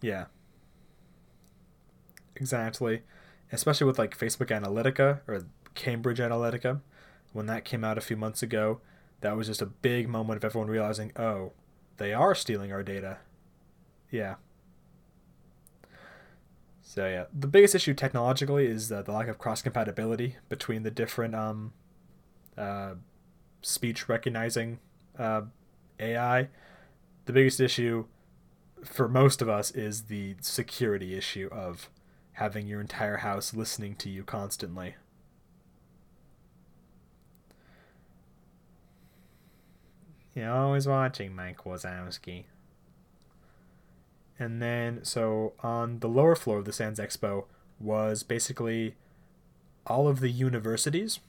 Yeah. 0.00 0.26
Exactly. 2.36 3.02
Especially 3.50 3.86
with 3.86 3.98
like 3.98 4.16
Facebook 4.18 4.48
Analytica 4.48 5.20
or 5.26 5.44
Cambridge 5.74 6.18
Analytica. 6.18 6.80
When 7.32 7.46
that 7.46 7.64
came 7.64 7.84
out 7.84 7.96
a 7.98 8.02
few 8.02 8.16
months 8.16 8.42
ago, 8.42 8.80
that 9.22 9.36
was 9.36 9.46
just 9.46 9.62
a 9.62 9.66
big 9.66 10.08
moment 10.08 10.36
of 10.36 10.44
everyone 10.44 10.68
realizing, 10.68 11.12
oh, 11.16 11.52
they 11.96 12.12
are 12.12 12.34
stealing 12.34 12.72
our 12.72 12.82
data. 12.82 13.18
Yeah. 14.10 14.34
So 16.82 17.06
yeah, 17.06 17.24
the 17.32 17.46
biggest 17.46 17.74
issue 17.74 17.94
technologically 17.94 18.66
is 18.66 18.92
uh, 18.92 19.02
the 19.02 19.12
lack 19.12 19.28
of 19.28 19.38
cross 19.38 19.62
compatibility 19.62 20.36
between 20.48 20.82
the 20.82 20.90
different 20.90 21.34
um, 21.34 21.72
uh, 22.58 22.94
speech 23.62 24.08
recognizing 24.08 24.78
uh, 25.18 25.42
AI. 25.98 26.48
The 27.24 27.32
biggest 27.32 27.60
issue 27.60 28.06
for 28.84 29.08
most 29.08 29.40
of 29.40 29.48
us 29.48 29.70
is 29.70 30.02
the 30.02 30.34
security 30.40 31.14
issue 31.16 31.48
of 31.52 31.88
having 32.32 32.66
your 32.66 32.80
entire 32.80 33.18
house 33.18 33.54
listening 33.54 33.94
to 33.96 34.10
you 34.10 34.24
constantly. 34.24 34.96
You're 40.34 40.50
always 40.50 40.86
watching, 40.86 41.34
Mike 41.34 41.64
Wazowski. 41.64 42.44
And 44.38 44.62
then, 44.62 45.04
so 45.04 45.52
on 45.60 46.00
the 46.00 46.08
lower 46.08 46.34
floor 46.34 46.58
of 46.58 46.64
the 46.64 46.72
Sands 46.72 46.98
Expo 46.98 47.44
was 47.78 48.22
basically 48.22 48.94
all 49.86 50.08
of 50.08 50.20
the 50.20 50.30
universities. 50.30 51.20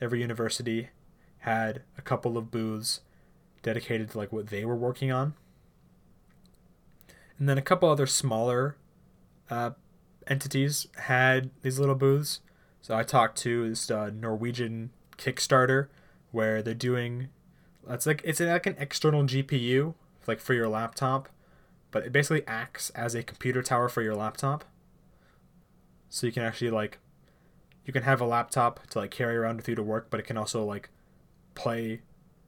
Every 0.00 0.20
university 0.20 0.90
had 1.38 1.82
a 1.96 2.02
couple 2.02 2.36
of 2.36 2.50
booths 2.50 3.00
dedicated 3.62 4.10
to 4.10 4.18
like 4.18 4.32
what 4.32 4.48
they 4.48 4.64
were 4.64 4.76
working 4.76 5.10
on. 5.10 5.34
And 7.38 7.48
then 7.48 7.56
a 7.56 7.62
couple 7.62 7.88
other 7.88 8.06
smaller 8.06 8.76
uh, 9.50 9.70
entities 10.26 10.86
had 10.96 11.50
these 11.62 11.78
little 11.78 11.94
booths. 11.94 12.40
So 12.82 12.94
I 12.94 13.02
talked 13.02 13.38
to 13.38 13.68
this 13.70 13.90
uh, 13.90 14.10
Norwegian 14.10 14.90
Kickstarter 15.16 15.88
where 16.32 16.62
they're 16.62 16.74
doing 16.74 17.28
it's 17.94 18.06
like 18.06 18.22
it's 18.24 18.40
like 18.40 18.66
an 18.66 18.76
external 18.78 19.24
GPU 19.24 19.94
like 20.26 20.40
for 20.40 20.54
your 20.54 20.68
laptop, 20.68 21.28
but 21.90 22.04
it 22.04 22.12
basically 22.12 22.46
acts 22.46 22.90
as 22.90 23.14
a 23.14 23.22
computer 23.22 23.62
tower 23.62 23.88
for 23.88 24.02
your 24.02 24.14
laptop. 24.14 24.64
So 26.08 26.26
you 26.26 26.32
can 26.32 26.42
actually 26.42 26.70
like 26.70 26.98
you 27.84 27.92
can 27.92 28.02
have 28.02 28.20
a 28.20 28.26
laptop 28.26 28.86
to 28.88 28.98
like 28.98 29.10
carry 29.10 29.36
around 29.36 29.56
with 29.56 29.68
you 29.68 29.74
to 29.74 29.82
work, 29.82 30.08
but 30.10 30.20
it 30.20 30.26
can 30.26 30.36
also 30.36 30.64
like 30.64 30.90
play 31.54 32.02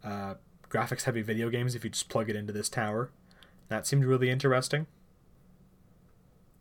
uh, 0.05 0.35
graphics 0.69 1.02
heavy 1.02 1.23
video 1.23 1.51
games 1.51 1.74
if 1.74 1.85
you 1.85 1.90
just 1.90 2.09
plug 2.09 2.31
it 2.31 2.36
into 2.36 2.52
this 2.52 2.69
tower. 2.69 3.10
That 3.69 3.86
seemed 3.86 4.05
really 4.05 4.31
interesting. 4.31 4.86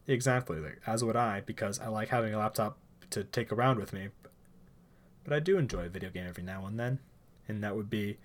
Exactly, 0.08 0.60
like, 0.60 0.82
as 0.88 1.04
would 1.04 1.16
I, 1.16 1.42
because 1.42 1.80
I 1.80 1.88
like 1.88 2.10
having 2.10 2.34
a 2.34 2.40
laptop 2.40 2.78
to 3.12 3.24
take 3.24 3.52
around 3.52 3.78
with 3.78 3.94
me. 3.94 4.10
But 5.24 5.34
I 5.34 5.40
do 5.40 5.58
enjoy 5.58 5.86
a 5.86 5.90
video 5.90 6.10
game 6.10 6.26
every 6.28 6.44
now 6.44 6.66
and 6.66 6.80
then, 6.80 7.00
and 7.48 7.64
that 7.64 7.76
would 7.76 7.90
be 7.90 8.18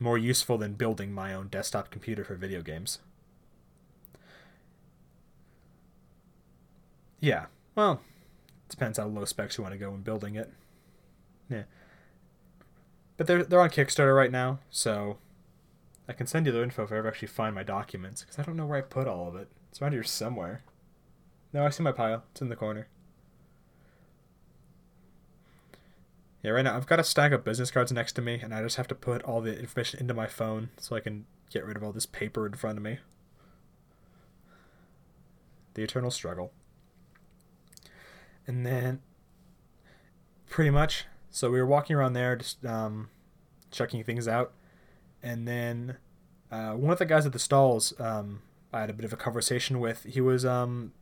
more 0.00 0.18
useful 0.18 0.58
than 0.58 0.72
building 0.72 1.12
my 1.12 1.34
own 1.34 1.48
desktop 1.48 1.90
computer 1.90 2.24
for 2.24 2.34
video 2.34 2.62
games. 2.62 2.98
Yeah, 7.20 7.46
well, 7.74 8.00
depends 8.70 8.98
how 8.98 9.06
low 9.06 9.26
specs 9.26 9.58
you 9.58 9.62
want 9.62 9.74
to 9.74 9.78
go 9.78 9.90
when 9.90 10.00
building 10.00 10.36
it. 10.36 10.50
Yeah. 11.50 11.64
But 13.18 13.26
they're 13.26 13.44
they're 13.44 13.60
on 13.60 13.68
Kickstarter 13.68 14.16
right 14.16 14.32
now, 14.32 14.60
so 14.70 15.18
I 16.08 16.14
can 16.14 16.26
send 16.26 16.46
you 16.46 16.52
the 16.52 16.62
info 16.62 16.84
if 16.84 16.92
I 16.92 16.96
ever 16.96 17.08
actually 17.08 17.28
find 17.28 17.54
my 17.54 17.62
documents 17.62 18.22
because 18.22 18.38
I 18.38 18.42
don't 18.42 18.56
know 18.56 18.64
where 18.64 18.78
I 18.78 18.82
put 18.82 19.06
all 19.06 19.28
of 19.28 19.36
it. 19.36 19.48
It's 19.68 19.82
around 19.82 19.92
here 19.92 20.02
somewhere. 20.02 20.62
No, 21.52 21.66
I 21.66 21.70
see 21.70 21.82
my 21.82 21.92
pile. 21.92 22.24
It's 22.32 22.40
in 22.40 22.48
the 22.48 22.56
corner. 22.56 22.88
Yeah, 26.42 26.52
right 26.52 26.62
now 26.62 26.76
I've 26.76 26.86
got 26.86 27.00
a 27.00 27.04
stack 27.04 27.32
of 27.32 27.44
business 27.44 27.70
cards 27.70 27.92
next 27.92 28.12
to 28.12 28.22
me, 28.22 28.40
and 28.42 28.54
I 28.54 28.62
just 28.62 28.76
have 28.76 28.88
to 28.88 28.94
put 28.94 29.22
all 29.22 29.40
the 29.40 29.58
information 29.58 30.00
into 30.00 30.14
my 30.14 30.26
phone 30.26 30.70
so 30.78 30.96
I 30.96 31.00
can 31.00 31.26
get 31.50 31.64
rid 31.64 31.76
of 31.76 31.82
all 31.82 31.92
this 31.92 32.06
paper 32.06 32.46
in 32.46 32.54
front 32.54 32.78
of 32.78 32.84
me. 32.84 32.98
The 35.74 35.82
eternal 35.82 36.10
struggle. 36.10 36.52
And 38.46 38.64
then, 38.64 39.00
pretty 40.48 40.70
much, 40.70 41.04
so 41.30 41.50
we 41.50 41.58
were 41.58 41.66
walking 41.66 41.94
around 41.94 42.14
there, 42.14 42.36
just 42.36 42.64
um, 42.64 43.10
checking 43.70 44.02
things 44.02 44.26
out, 44.26 44.52
and 45.22 45.46
then 45.46 45.98
uh, 46.50 46.72
one 46.72 46.90
of 46.92 46.98
the 46.98 47.06
guys 47.06 47.26
at 47.26 47.32
the 47.32 47.38
stalls, 47.38 47.98
um, 48.00 48.40
I 48.72 48.80
had 48.80 48.90
a 48.90 48.94
bit 48.94 49.04
of 49.04 49.12
a 49.12 49.16
conversation 49.16 49.78
with. 49.78 50.04
He 50.04 50.20
was 50.20 50.44
um, 50.44 50.92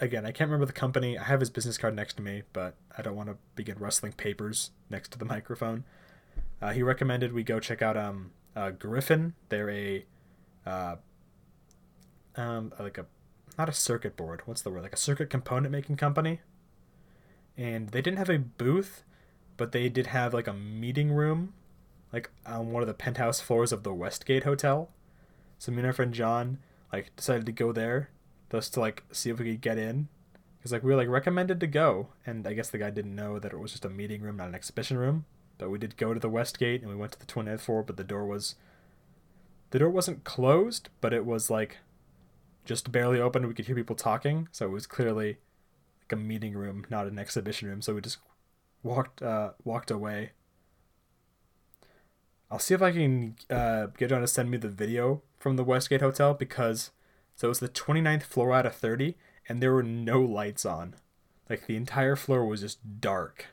again, 0.00 0.24
I 0.24 0.32
can't 0.32 0.48
remember 0.48 0.66
the 0.66 0.72
company. 0.72 1.18
I 1.18 1.24
have 1.24 1.40
his 1.40 1.50
business 1.50 1.78
card 1.78 1.94
next 1.94 2.14
to 2.14 2.22
me, 2.22 2.42
but 2.52 2.74
I 2.96 3.02
don't 3.02 3.16
want 3.16 3.28
to 3.28 3.36
begin 3.54 3.78
rustling 3.78 4.12
papers 4.12 4.70
next 4.90 5.10
to 5.12 5.18
the 5.18 5.24
microphone. 5.36 5.84
Uh, 6.60 6.72
he 6.72 6.82
recommended 6.82 7.32
we 7.32 7.42
go 7.42 7.60
check 7.60 7.82
out 7.82 7.96
um, 7.96 8.30
uh, 8.56 8.70
Griffin. 8.70 9.34
They're 9.48 9.70
a 9.70 10.04
uh, 10.66 10.96
um, 12.36 12.72
like 12.78 12.98
a 12.98 13.06
not 13.58 13.68
a 13.68 13.72
circuit 13.72 14.16
board. 14.16 14.42
What's 14.46 14.62
the 14.62 14.70
word? 14.70 14.82
Like 14.82 14.94
a 14.94 14.98
circuit 14.98 15.30
component 15.30 15.72
making 15.72 15.96
company. 15.96 16.40
And 17.56 17.90
they 17.90 18.02
didn't 18.02 18.18
have 18.18 18.30
a 18.30 18.38
booth, 18.38 19.04
but 19.56 19.72
they 19.72 19.88
did 19.88 20.08
have 20.08 20.34
like 20.34 20.48
a 20.48 20.52
meeting 20.52 21.12
room, 21.12 21.54
like 22.12 22.30
on 22.44 22.72
one 22.72 22.82
of 22.82 22.88
the 22.88 22.94
penthouse 22.94 23.40
floors 23.40 23.72
of 23.72 23.84
the 23.84 23.94
Westgate 23.94 24.44
Hotel. 24.44 24.90
So 25.58 25.70
me 25.70 25.78
and 25.78 25.86
our 25.86 25.92
friend 25.92 26.12
John 26.12 26.58
like 26.92 27.14
decided 27.16 27.46
to 27.46 27.52
go 27.52 27.72
there 27.72 28.10
just 28.50 28.74
to 28.74 28.80
like 28.80 29.04
see 29.12 29.30
if 29.30 29.38
we 29.38 29.50
could 29.50 29.60
get 29.60 29.78
in 29.78 30.08
because 30.64 30.72
like 30.72 30.82
we 30.82 30.92
were 30.92 30.96
like 30.96 31.08
recommended 31.08 31.60
to 31.60 31.66
go. 31.66 32.08
And 32.24 32.46
i 32.46 32.54
guess 32.54 32.70
the 32.70 32.78
guy 32.78 32.88
didn't 32.88 33.14
know 33.14 33.38
that 33.38 33.52
it 33.52 33.60
was 33.60 33.72
just 33.72 33.84
a 33.84 33.90
meeting 33.90 34.22
room 34.22 34.38
not 34.38 34.48
an 34.48 34.54
exhibition 34.54 34.96
room. 34.96 35.26
But 35.58 35.68
we 35.68 35.76
did 35.78 35.98
go 35.98 36.14
to 36.14 36.20
the 36.20 36.30
Westgate 36.30 36.80
and 36.80 36.88
we 36.88 36.96
went 36.96 37.12
to 37.12 37.18
the 37.18 37.26
20th 37.26 37.60
floor 37.60 37.82
but 37.82 37.98
the 37.98 38.02
door 38.02 38.24
was 38.24 38.54
the 39.72 39.78
door 39.78 39.90
wasn't 39.90 40.24
closed 40.24 40.88
but 41.02 41.12
it 41.12 41.26
was 41.26 41.50
like 41.50 41.80
just 42.64 42.90
barely 42.90 43.20
open. 43.20 43.46
We 43.46 43.52
could 43.52 43.66
hear 43.66 43.76
people 43.76 43.94
talking. 43.94 44.48
So 44.52 44.64
it 44.64 44.70
was 44.70 44.86
clearly 44.86 45.36
like 46.00 46.12
a 46.12 46.16
meeting 46.16 46.54
room 46.54 46.86
not 46.88 47.06
an 47.06 47.18
exhibition 47.18 47.68
room. 47.68 47.82
So 47.82 47.94
we 47.94 48.00
just 48.00 48.16
walked 48.82 49.20
uh 49.20 49.50
walked 49.64 49.90
away. 49.90 50.30
I'll 52.50 52.58
see 52.58 52.72
if 52.72 52.80
i 52.80 52.90
can 52.90 53.36
uh 53.50 53.88
get 53.98 54.08
John 54.08 54.22
to 54.22 54.26
send 54.26 54.50
me 54.50 54.56
the 54.56 54.70
video 54.70 55.20
from 55.38 55.56
the 55.56 55.64
westgate 55.64 56.00
hotel 56.00 56.32
because 56.32 56.90
so 57.36 57.48
it 57.48 57.50
was 57.50 57.60
the 57.60 57.68
29th 57.68 58.22
floor 58.22 58.52
out 58.52 58.64
of 58.64 58.76
30, 58.76 59.16
and 59.48 59.62
there 59.62 59.72
were 59.72 59.82
no 59.82 60.20
lights 60.20 60.64
on. 60.64 60.94
Like 61.48 61.66
the 61.66 61.76
entire 61.76 62.16
floor 62.16 62.44
was 62.46 62.60
just 62.60 63.00
dark. 63.00 63.46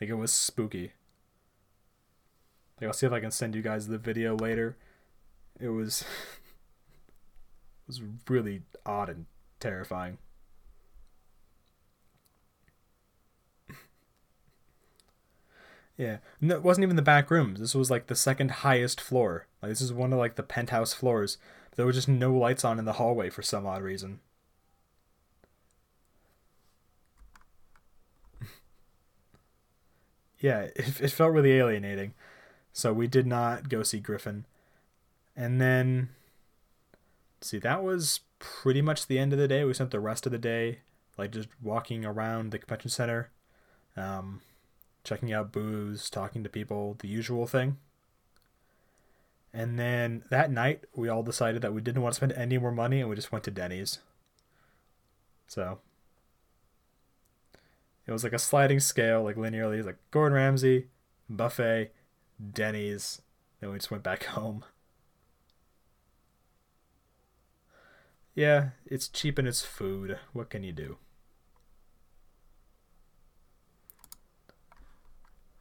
Like 0.00 0.10
it 0.10 0.14
was 0.14 0.32
spooky. 0.32 0.92
Like 2.80 2.86
I'll 2.88 2.94
see 2.94 3.06
if 3.06 3.12
I 3.12 3.20
can 3.20 3.30
send 3.30 3.54
you 3.54 3.62
guys 3.62 3.86
the 3.88 3.98
video 3.98 4.34
later. 4.36 4.76
It 5.60 5.68
was 5.68 6.02
it 6.02 6.06
was 7.86 8.00
really 8.28 8.62
odd 8.86 9.10
and 9.10 9.26
terrifying. 9.60 10.18
yeah, 15.98 16.18
no, 16.40 16.56
it 16.56 16.62
wasn't 16.62 16.84
even 16.84 16.96
the 16.96 17.02
back 17.02 17.30
rooms. 17.30 17.60
This 17.60 17.74
was 17.74 17.90
like 17.90 18.06
the 18.06 18.16
second 18.16 18.50
highest 18.52 19.00
floor. 19.00 19.46
Like 19.60 19.70
this 19.70 19.82
is 19.82 19.92
one 19.92 20.12
of 20.12 20.18
like 20.18 20.36
the 20.36 20.42
penthouse 20.42 20.94
floors. 20.94 21.36
There 21.76 21.84
were 21.84 21.92
just 21.92 22.08
no 22.08 22.32
lights 22.32 22.64
on 22.64 22.78
in 22.78 22.86
the 22.86 22.94
hallway 22.94 23.28
for 23.30 23.42
some 23.42 23.66
odd 23.66 23.82
reason. 23.82 24.20
Yeah, 30.40 30.60
it, 30.76 31.00
it 31.00 31.10
felt 31.10 31.32
really 31.32 31.52
alienating. 31.52 32.14
So 32.72 32.92
we 32.92 33.06
did 33.06 33.26
not 33.26 33.68
go 33.68 33.82
see 33.82 34.00
Griffin. 34.00 34.44
And 35.36 35.60
then, 35.60 36.10
see, 37.40 37.58
that 37.58 37.82
was 37.82 38.20
pretty 38.38 38.82
much 38.82 39.06
the 39.06 39.18
end 39.18 39.32
of 39.32 39.38
the 39.38 39.48
day. 39.48 39.64
We 39.64 39.74
spent 39.74 39.90
the 39.90 40.00
rest 40.00 40.26
of 40.26 40.32
the 40.32 40.38
day 40.38 40.80
like 41.16 41.32
just 41.32 41.48
walking 41.62 42.04
around 42.04 42.50
the 42.50 42.58
convention 42.58 42.90
center. 42.90 43.30
Um, 43.96 44.40
checking 45.08 45.32
out 45.32 45.52
booths, 45.52 46.10
talking 46.10 46.44
to 46.44 46.50
people, 46.50 46.96
the 46.98 47.08
usual 47.08 47.46
thing. 47.46 47.78
And 49.52 49.78
then 49.78 50.22
that 50.30 50.50
night, 50.50 50.84
we 50.94 51.08
all 51.08 51.22
decided 51.22 51.62
that 51.62 51.72
we 51.72 51.80
didn't 51.80 52.02
want 52.02 52.12
to 52.12 52.16
spend 52.16 52.32
any 52.32 52.58
more 52.58 52.70
money 52.70 53.00
and 53.00 53.08
we 53.08 53.16
just 53.16 53.32
went 53.32 53.44
to 53.44 53.50
Denny's. 53.50 53.98
So 55.46 55.78
it 58.08 58.12
was 58.12 58.24
like 58.24 58.32
a 58.32 58.40
sliding 58.40 58.80
scale, 58.80 59.22
like 59.22 59.36
linearly. 59.36 59.84
Like 59.84 59.98
Gordon 60.10 60.34
Ramsay, 60.36 60.88
buffet, 61.30 61.92
Denny's. 62.52 63.22
Then 63.60 63.70
we 63.72 63.78
just 63.78 63.90
went 63.92 64.02
back 64.04 64.24
home. 64.36 64.64
Yeah, 68.34 68.70
it's 68.86 69.06
cheap 69.08 69.38
and 69.38 69.46
it's 69.48 69.60
food. 69.62 70.18
What 70.32 70.48
can 70.50 70.62
you 70.64 70.72
do? 70.72 70.96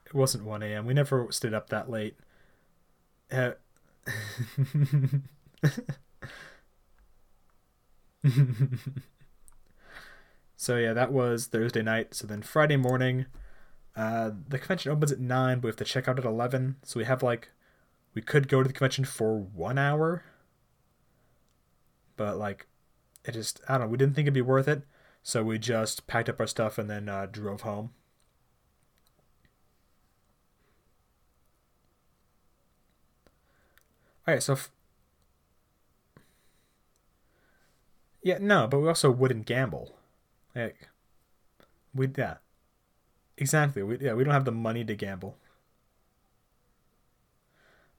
It 0.08 0.14
wasn't 0.16 0.44
1 0.46 0.64
a.m. 0.64 0.86
We 0.88 0.94
never 0.96 1.32
stayed 1.32 1.54
up 1.54 1.70
that 1.70 1.88
late. 1.90 2.18
Uh, 3.32 3.52
so 10.58 10.78
yeah, 10.78 10.94
that 10.94 11.14
was 11.14 11.48
Thursday 11.48 11.82
night. 11.84 12.14
So 12.16 12.28
then 12.28 12.42
Friday 12.42 12.78
morning, 12.78 13.28
uh, 13.96 14.32
the 14.50 14.60
convention 14.60 14.92
opens 14.92 15.12
at 15.12 15.20
nine, 15.20 15.60
but 15.60 15.66
we 15.66 15.70
have 15.70 15.78
to 15.78 15.86
check 15.86 16.08
out 16.08 16.20
at 16.20 16.26
eleven. 16.26 16.78
So 16.84 17.00
we 17.00 17.06
have 17.06 17.24
like, 17.24 17.50
we 18.16 18.22
could 18.22 18.48
go 18.50 18.64
to 18.64 18.68
the 18.68 18.74
convention 18.74 19.06
for 19.06 19.38
one 19.40 19.78
hour, 19.80 20.24
but 22.16 22.38
like, 22.38 22.68
it 23.26 23.34
just 23.34 23.62
I 23.70 23.78
don't 23.78 23.88
know. 23.88 23.92
We 23.92 23.98
didn't 23.98 24.16
think 24.16 24.26
it'd 24.26 24.34
be 24.34 24.42
worth 24.42 24.68
it, 24.68 24.84
so 25.24 25.44
we 25.44 25.60
just 25.60 26.08
packed 26.08 26.30
up 26.30 26.40
our 26.40 26.48
stuff 26.48 26.78
and 26.78 26.90
then 26.90 27.10
uh, 27.10 27.28
drove 27.32 27.62
home. 27.62 27.92
All 34.28 34.34
right, 34.34 34.44
so 34.44 34.54
f- 34.54 34.70
yeah, 38.22 38.38
no, 38.40 38.68
but 38.68 38.80
we 38.80 38.88
also 38.88 39.10
wouldn't 39.12 39.46
gamble. 39.46 39.97
Like, 40.58 40.90
we 41.94 42.10
yeah, 42.18 42.38
exactly. 43.38 43.84
We 43.84 44.00
yeah, 44.00 44.14
we 44.14 44.24
don't 44.24 44.34
have 44.34 44.46
the 44.46 44.52
money 44.52 44.84
to 44.84 44.96
gamble. 44.96 45.38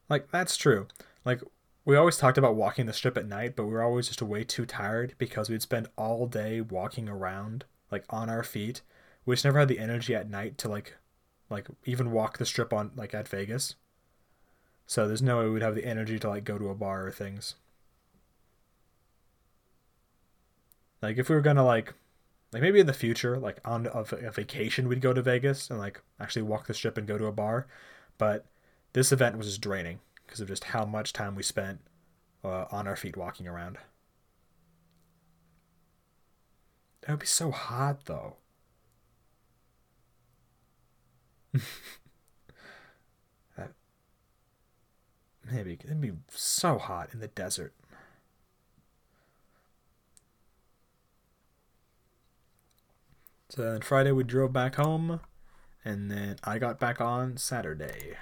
Like 0.08 0.30
that's 0.30 0.56
true. 0.56 0.88
Like 1.24 1.40
we 1.84 1.96
always 1.96 2.16
talked 2.16 2.38
about 2.38 2.56
walking 2.56 2.86
the 2.86 2.92
strip 2.92 3.16
at 3.16 3.26
night, 3.26 3.54
but 3.56 3.64
we 3.64 3.72
were 3.72 3.82
always 3.82 4.08
just 4.08 4.22
way 4.22 4.44
too 4.44 4.66
tired 4.66 5.14
because 5.18 5.48
we'd 5.48 5.62
spend 5.62 5.88
all 5.96 6.26
day 6.26 6.60
walking 6.60 7.08
around, 7.08 7.64
like 7.90 8.04
on 8.10 8.28
our 8.28 8.42
feet. 8.42 8.82
We 9.24 9.34
just 9.34 9.44
never 9.44 9.60
had 9.60 9.68
the 9.68 9.78
energy 9.78 10.14
at 10.14 10.28
night 10.28 10.58
to 10.58 10.68
like, 10.68 10.96
like 11.50 11.68
even 11.84 12.10
walk 12.10 12.38
the 12.38 12.46
strip 12.46 12.72
on 12.72 12.90
like 12.96 13.14
at 13.14 13.28
Vegas. 13.28 13.76
So 14.86 15.06
there's 15.06 15.22
no 15.22 15.38
way 15.38 15.48
we'd 15.48 15.62
have 15.62 15.74
the 15.74 15.84
energy 15.84 16.18
to 16.18 16.28
like 16.28 16.44
go 16.44 16.58
to 16.58 16.70
a 16.70 16.74
bar 16.74 17.06
or 17.06 17.10
things. 17.10 17.54
Like 21.02 21.18
if 21.18 21.28
we 21.28 21.34
were 21.34 21.42
gonna 21.42 21.64
like, 21.64 21.94
like 22.52 22.62
maybe 22.62 22.80
in 22.80 22.86
the 22.86 22.92
future, 22.92 23.38
like 23.38 23.58
on 23.64 23.86
a, 23.86 24.00
a 24.00 24.30
vacation, 24.30 24.88
we'd 24.88 25.00
go 25.00 25.12
to 25.12 25.22
Vegas 25.22 25.70
and 25.70 25.78
like 25.78 26.00
actually 26.18 26.42
walk 26.42 26.66
the 26.66 26.74
strip 26.74 26.96
and 26.96 27.06
go 27.06 27.18
to 27.18 27.26
a 27.26 27.32
bar. 27.32 27.66
But 28.16 28.46
this 28.94 29.12
event 29.12 29.36
was 29.36 29.46
just 29.46 29.60
draining 29.60 30.00
because 30.26 30.40
of 30.40 30.48
just 30.48 30.64
how 30.64 30.84
much 30.84 31.12
time 31.12 31.34
we 31.34 31.42
spent 31.42 31.80
uh, 32.44 32.64
on 32.70 32.86
our 32.86 32.96
feet 32.96 33.16
walking 33.16 33.46
around. 33.46 33.78
It 37.02 37.10
would 37.10 37.20
be 37.20 37.26
so 37.26 37.50
hot 37.50 38.04
though. 38.06 38.36
that 43.56 43.72
maybe 45.50 45.78
it'd 45.84 46.00
be 46.00 46.12
so 46.28 46.78
hot 46.78 47.10
in 47.12 47.20
the 47.20 47.28
desert. 47.28 47.74
So 53.50 53.62
then 53.62 53.80
Friday 53.80 54.12
we 54.12 54.24
drove 54.24 54.52
back 54.52 54.74
home, 54.74 55.20
and 55.84 56.10
then 56.10 56.36
I 56.44 56.58
got 56.58 56.78
back 56.78 57.00
on 57.00 57.38
Saturday. 57.38 58.16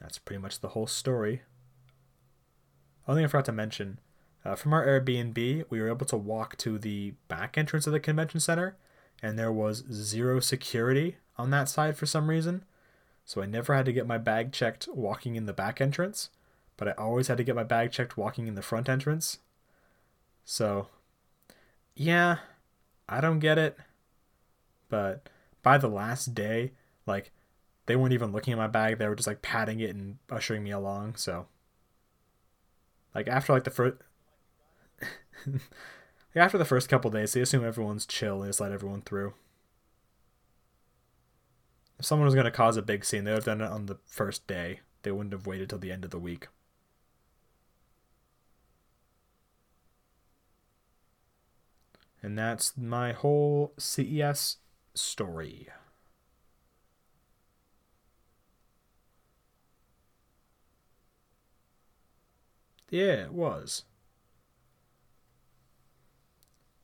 That's 0.00 0.18
pretty 0.18 0.42
much 0.42 0.60
the 0.60 0.70
whole 0.70 0.88
story. 0.88 1.42
Only 3.06 3.20
thing 3.20 3.24
I 3.26 3.28
forgot 3.28 3.44
to 3.46 3.52
mention, 3.52 4.00
uh, 4.44 4.56
from 4.56 4.72
our 4.72 4.84
Airbnb, 4.84 5.64
we 5.70 5.80
were 5.80 5.88
able 5.88 6.06
to 6.06 6.16
walk 6.16 6.56
to 6.58 6.78
the 6.78 7.14
back 7.28 7.56
entrance 7.56 7.86
of 7.86 7.92
the 7.92 8.00
convention 8.00 8.40
center, 8.40 8.76
and 9.22 9.38
there 9.38 9.52
was 9.52 9.84
zero 9.90 10.40
security 10.40 11.16
on 11.36 11.50
that 11.50 11.68
side 11.68 11.96
for 11.96 12.06
some 12.06 12.28
reason. 12.28 12.64
So 13.24 13.40
I 13.40 13.46
never 13.46 13.74
had 13.74 13.84
to 13.86 13.92
get 13.92 14.06
my 14.06 14.18
bag 14.18 14.52
checked 14.52 14.88
walking 14.92 15.36
in 15.36 15.46
the 15.46 15.52
back 15.52 15.80
entrance, 15.80 16.30
but 16.76 16.88
I 16.88 16.92
always 16.92 17.28
had 17.28 17.36
to 17.38 17.44
get 17.44 17.54
my 17.54 17.64
bag 17.64 17.92
checked 17.92 18.16
walking 18.16 18.46
in 18.46 18.54
the 18.56 18.62
front 18.62 18.88
entrance. 18.88 19.38
So, 20.44 20.88
yeah, 21.94 22.38
I 23.08 23.20
don't 23.20 23.38
get 23.38 23.58
it. 23.58 23.78
But 24.88 25.28
by 25.62 25.78
the 25.78 25.88
last 25.88 26.34
day, 26.34 26.72
like, 27.06 27.32
they 27.86 27.96
weren't 27.96 28.12
even 28.12 28.32
looking 28.32 28.52
at 28.52 28.58
my 28.58 28.66
bag. 28.66 28.98
They 28.98 29.08
were 29.08 29.14
just 29.14 29.26
like 29.26 29.42
patting 29.42 29.80
it 29.80 29.94
and 29.94 30.18
ushering 30.30 30.62
me 30.62 30.70
along. 30.70 31.16
So, 31.16 31.46
like 33.14 33.26
after 33.28 33.52
like 33.54 33.64
the 33.64 33.70
first, 33.70 33.96
after 36.34 36.58
the 36.58 36.66
first 36.66 36.88
couple 36.88 37.10
days, 37.10 37.32
they 37.32 37.40
assume 37.40 37.64
everyone's 37.64 38.04
chill 38.04 38.42
and 38.42 38.50
just 38.50 38.60
let 38.60 38.72
everyone 38.72 39.00
through. 39.00 39.32
If 41.98 42.04
someone 42.04 42.26
was 42.26 42.34
gonna 42.34 42.50
cause 42.50 42.76
a 42.76 42.82
big 42.82 43.06
scene, 43.06 43.24
they 43.24 43.30
would 43.30 43.38
have 43.38 43.58
done 43.58 43.62
it 43.62 43.72
on 43.72 43.86
the 43.86 43.96
first 44.04 44.46
day. 44.46 44.80
They 45.02 45.10
wouldn't 45.10 45.32
have 45.32 45.46
waited 45.46 45.70
till 45.70 45.78
the 45.78 45.90
end 45.90 46.04
of 46.04 46.10
the 46.10 46.18
week. 46.18 46.48
And 52.22 52.36
that's 52.38 52.76
my 52.76 53.12
whole 53.12 53.72
CES 53.78 54.58
story. 55.00 55.68
Yeah, 62.90 63.24
it 63.24 63.32
was. 63.32 63.84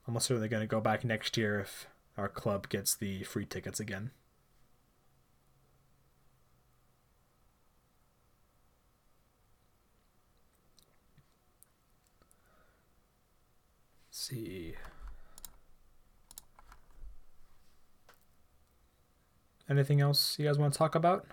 I'm 0.06 0.18
certainly 0.18 0.48
going 0.48 0.62
to 0.62 0.66
go 0.66 0.80
back 0.80 1.04
next 1.04 1.36
year 1.36 1.60
if 1.60 1.86
our 2.16 2.28
club 2.28 2.68
gets 2.70 2.94
the 2.94 3.22
free 3.24 3.44
tickets 3.44 3.80
again. 3.80 4.12
See. 14.10 14.76
Anything 19.68 20.00
else 20.00 20.38
you 20.38 20.46
guys 20.46 20.58
want 20.58 20.72
to 20.72 20.78
talk 20.78 20.94
about? 20.94 21.26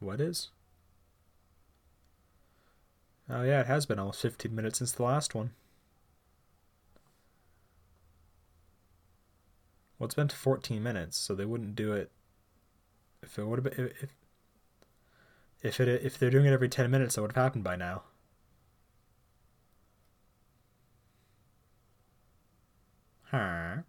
What 0.00 0.20
is? 0.20 0.48
Oh 3.28 3.42
yeah, 3.42 3.60
it 3.60 3.66
has 3.66 3.86
been 3.86 3.98
almost 3.98 4.20
15 4.22 4.54
minutes 4.54 4.78
since 4.78 4.92
the 4.92 5.02
last 5.02 5.34
one. 5.34 5.50
Well, 9.98 10.06
it's 10.06 10.14
been 10.14 10.28
14 10.28 10.82
minutes, 10.82 11.16
so 11.16 11.34
they 11.34 11.44
wouldn't 11.44 11.74
do 11.74 11.92
it 11.92 12.10
if 13.22 13.38
it 13.38 13.46
would 13.46 13.64
have 13.64 13.74
been 13.74 13.86
if 13.86 14.10
if 15.62 15.80
it 15.80 15.88
if 16.04 16.18
they're 16.18 16.30
doing 16.30 16.46
it 16.46 16.52
every 16.52 16.68
10 16.68 16.90
minutes, 16.90 17.14
that 17.14 17.22
would 17.22 17.32
have 17.32 17.42
happened 17.42 17.64
by 17.64 17.76
now. 17.76 18.02
Huh. 23.30 23.82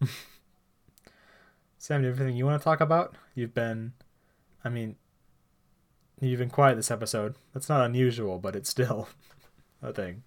Sam, 1.78 2.02
you 2.02 2.10
everything 2.10 2.36
you 2.36 2.44
want 2.46 2.60
to 2.60 2.64
talk 2.64 2.80
about? 2.80 3.16
You've 3.34 3.54
been, 3.54 3.92
I 4.64 4.68
mean, 4.68 4.96
you've 6.20 6.38
been 6.38 6.50
quiet 6.50 6.76
this 6.76 6.90
episode. 6.90 7.36
That's 7.52 7.68
not 7.68 7.84
unusual, 7.84 8.38
but 8.38 8.54
it's 8.56 8.70
still 8.70 9.08
a 9.82 9.92
thing. 9.92 10.22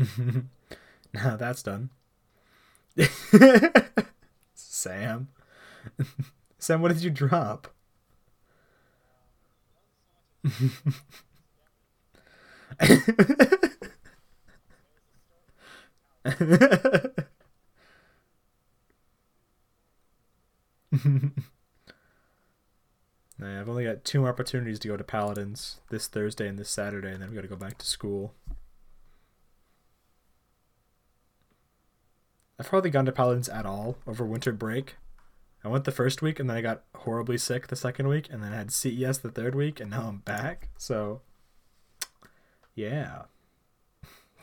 now 1.14 1.36
that's 1.36 1.62
done. 1.62 1.90
Sam. 4.54 5.28
Sam, 6.58 6.82
what 6.82 6.88
did 6.92 7.02
you 7.02 7.10
drop? 7.10 7.68
I've 23.42 23.68
only 23.68 23.84
got 23.84 24.04
two 24.04 24.26
opportunities 24.26 24.78
to 24.80 24.88
go 24.88 24.96
to 24.96 25.04
Paladins 25.04 25.80
this 25.90 26.06
Thursday 26.08 26.48
and 26.48 26.58
this 26.58 26.70
Saturday, 26.70 27.12
and 27.12 27.22
then 27.22 27.30
we 27.30 27.34
got 27.34 27.42
to 27.42 27.48
go 27.48 27.56
back 27.56 27.78
to 27.78 27.86
school. 27.86 28.34
I've 32.60 32.68
hardly 32.68 32.90
gone 32.90 33.06
to 33.06 33.12
Paladins 33.12 33.48
at 33.48 33.64
all 33.64 33.96
over 34.06 34.22
winter 34.26 34.52
break. 34.52 34.96
I 35.64 35.68
went 35.68 35.84
the 35.84 35.90
first 35.90 36.20
week, 36.20 36.38
and 36.38 36.50
then 36.50 36.58
I 36.58 36.60
got 36.60 36.82
horribly 36.94 37.38
sick 37.38 37.68
the 37.68 37.76
second 37.76 38.06
week, 38.06 38.28
and 38.30 38.42
then 38.42 38.52
I 38.52 38.56
had 38.56 38.70
CES 38.70 39.16
the 39.20 39.30
third 39.30 39.54
week, 39.54 39.80
and 39.80 39.90
now 39.90 40.08
I'm 40.08 40.18
back. 40.18 40.68
So, 40.76 41.22
yeah. 42.74 43.22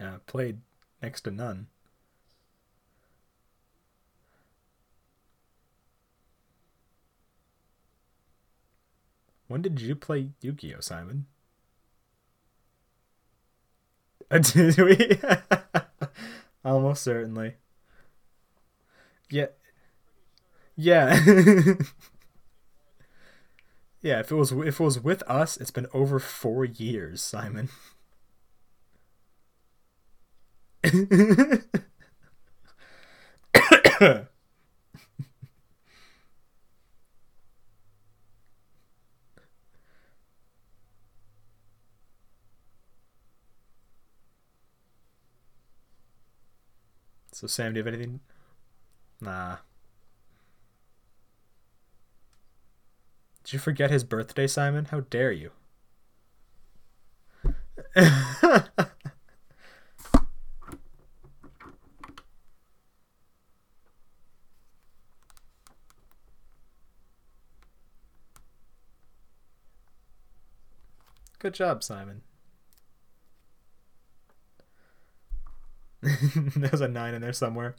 yeah, 0.00 0.14
I 0.14 0.18
played 0.26 0.60
next 1.02 1.20
to 1.22 1.30
none. 1.30 1.66
When 9.48 9.60
did 9.60 9.82
you 9.82 9.94
play 9.94 10.30
Yu-Gi-Oh, 10.40 10.80
Simon? 10.80 11.26
Did 14.30 14.76
we? 14.78 15.18
Almost 16.64 17.02
certainly. 17.02 17.54
Yeah. 19.30 19.46
Yeah. 20.76 21.18
yeah, 24.02 24.20
if 24.20 24.30
it 24.30 24.34
was 24.34 24.52
if 24.52 24.80
it 24.80 24.84
was 24.84 25.00
with 25.00 25.22
us, 25.22 25.56
it's 25.56 25.70
been 25.70 25.86
over 25.92 26.18
4 26.18 26.64
years, 26.64 27.22
Simon. 27.22 27.68
So 47.38 47.46
Sam, 47.46 47.72
do 47.72 47.78
you 47.78 47.84
have 47.84 47.94
anything? 47.94 48.18
Nah. 49.20 49.58
Did 53.44 53.52
you 53.52 53.60
forget 53.60 53.92
his 53.92 54.02
birthday, 54.02 54.48
Simon? 54.48 54.86
How 54.86 55.02
dare 55.02 55.30
you? 55.30 55.52
Good 71.38 71.54
job, 71.54 71.84
Simon. 71.84 72.22
There's 76.56 76.80
a 76.80 76.88
nine 76.88 77.14
in 77.14 77.22
there 77.22 77.32
somewhere. 77.32 77.74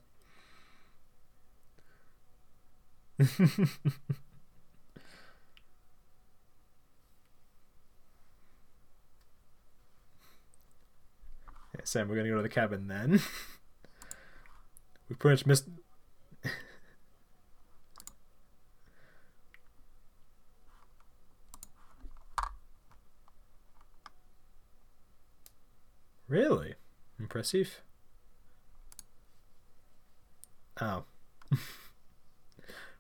Sam, 11.83 12.07
we're 12.07 12.15
gonna 12.17 12.29
go 12.29 12.35
to 12.35 12.41
the 12.43 12.49
cabin 12.49 12.87
then. 12.87 13.13
we 15.09 15.15
pretty 15.15 15.33
much 15.33 15.45
missed. 15.45 15.69
really 26.27 26.75
impressive. 27.19 27.81
Oh. 30.81 31.03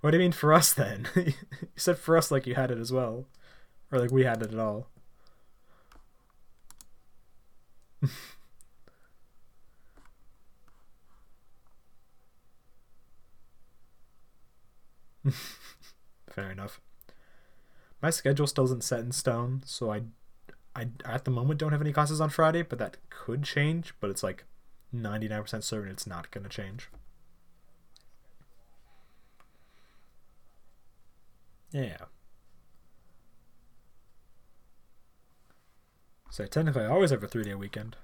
what 0.01 0.11
do 0.11 0.17
you 0.17 0.23
mean 0.23 0.31
for 0.31 0.53
us 0.53 0.73
then? 0.73 1.07
you 1.15 1.33
said 1.75 1.97
for 1.97 2.17
us 2.17 2.31
like 2.31 2.45
you 2.47 2.55
had 2.55 2.71
it 2.71 2.77
as 2.77 2.91
well. 2.91 3.25
Or 3.91 3.99
like 3.99 4.11
we 4.11 4.23
had 4.23 4.41
it 4.41 4.53
at 4.53 4.59
all. 4.59 4.87
Fair 16.29 16.51
enough. 16.51 16.79
My 18.01 18.09
schedule 18.09 18.47
still 18.47 18.63
isn't 18.65 18.83
set 18.83 19.01
in 19.01 19.11
stone, 19.11 19.61
so 19.65 19.91
I, 19.91 20.03
I 20.75 20.87
at 21.03 21.25
the 21.25 21.31
moment 21.31 21.59
don't 21.59 21.73
have 21.73 21.81
any 21.81 21.91
classes 21.91 22.21
on 22.21 22.29
Friday, 22.29 22.61
but 22.61 22.79
that 22.79 22.97
could 23.09 23.43
change. 23.43 23.93
But 23.99 24.09
it's 24.09 24.23
like 24.23 24.45
99% 24.95 25.63
certain 25.63 25.91
it's 25.91 26.07
not 26.07 26.31
to 26.31 26.49
change. 26.49 26.89
Yeah. 31.71 32.05
So 36.31 36.45
technically, 36.47 36.85
I 36.85 36.87
always 36.87 37.11
have 37.11 37.23
a 37.23 37.27
three 37.27 37.43
day 37.43 37.53
weekend. 37.53 37.95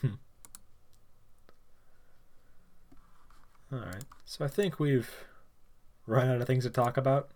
Hmm. 0.00 0.14
Alright, 3.72 4.04
so 4.24 4.44
I 4.44 4.48
think 4.48 4.78
we've 4.78 5.10
run 6.06 6.28
out 6.30 6.40
of 6.40 6.46
things 6.46 6.64
to 6.64 6.70
talk 6.70 6.96
about. 6.96 7.30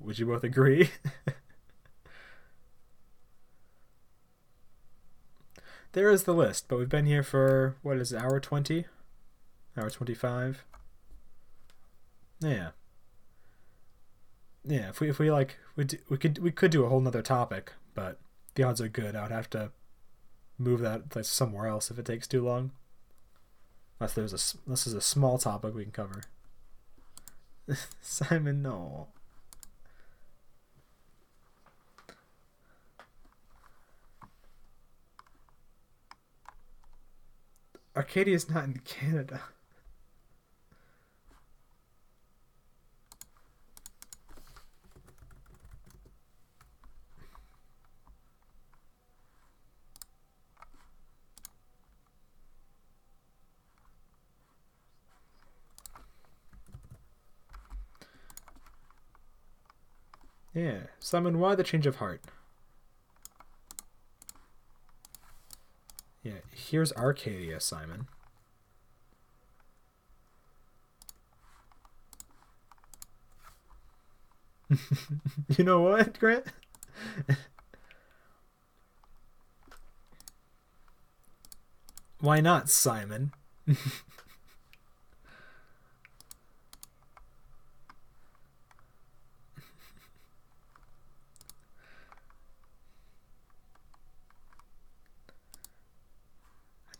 Would 0.00 0.18
you 0.18 0.26
both 0.26 0.44
agree? 0.44 0.90
There 5.94 6.10
is 6.10 6.24
the 6.24 6.34
list, 6.34 6.66
but 6.66 6.76
we've 6.76 6.88
been 6.88 7.06
here 7.06 7.22
for 7.22 7.76
what 7.82 7.98
is 7.98 8.12
it, 8.12 8.20
hour 8.20 8.40
twenty, 8.40 8.86
hour 9.76 9.88
twenty-five. 9.88 10.64
Yeah. 12.40 12.70
Yeah, 14.64 14.88
if 14.88 14.98
we 14.98 15.08
if 15.08 15.20
we 15.20 15.30
like 15.30 15.56
we 15.76 15.84
do, 15.84 15.98
we 16.08 16.18
could 16.18 16.38
we 16.38 16.50
could 16.50 16.72
do 16.72 16.84
a 16.84 16.88
whole 16.88 17.00
nother 17.00 17.22
topic, 17.22 17.74
but 17.94 18.18
the 18.56 18.64
odds 18.64 18.80
are 18.80 18.88
good. 18.88 19.14
I 19.14 19.22
would 19.22 19.30
have 19.30 19.48
to 19.50 19.70
move 20.58 20.80
that 20.80 21.10
place 21.10 21.28
somewhere 21.28 21.68
else 21.68 21.92
if 21.92 21.98
it 22.00 22.06
takes 22.06 22.26
too 22.26 22.44
long. 22.44 22.72
Unless 24.00 24.14
there's 24.14 24.32
a 24.32 24.68
this 24.68 24.88
is 24.88 24.94
a 24.94 25.00
small 25.00 25.38
topic 25.38 25.76
we 25.76 25.84
can 25.84 25.92
cover. 25.92 26.22
Simon, 28.02 28.62
no. 28.62 29.06
Arcadia's 37.96 38.50
not 38.50 38.64
in 38.64 38.80
Canada. 38.84 39.40
Yeah. 60.54 60.78
Simon, 61.00 61.40
why 61.40 61.56
the 61.56 61.64
change 61.64 61.86
of 61.86 61.96
heart? 61.96 62.22
Yeah, 66.22 66.32
here's 66.74 66.92
Arcadia, 66.94 67.60
Simon. 67.60 68.08
you 75.56 75.62
know 75.62 75.82
what, 75.82 76.18
Grant? 76.18 76.46
Why 82.18 82.40
not, 82.40 82.68
Simon? 82.68 83.30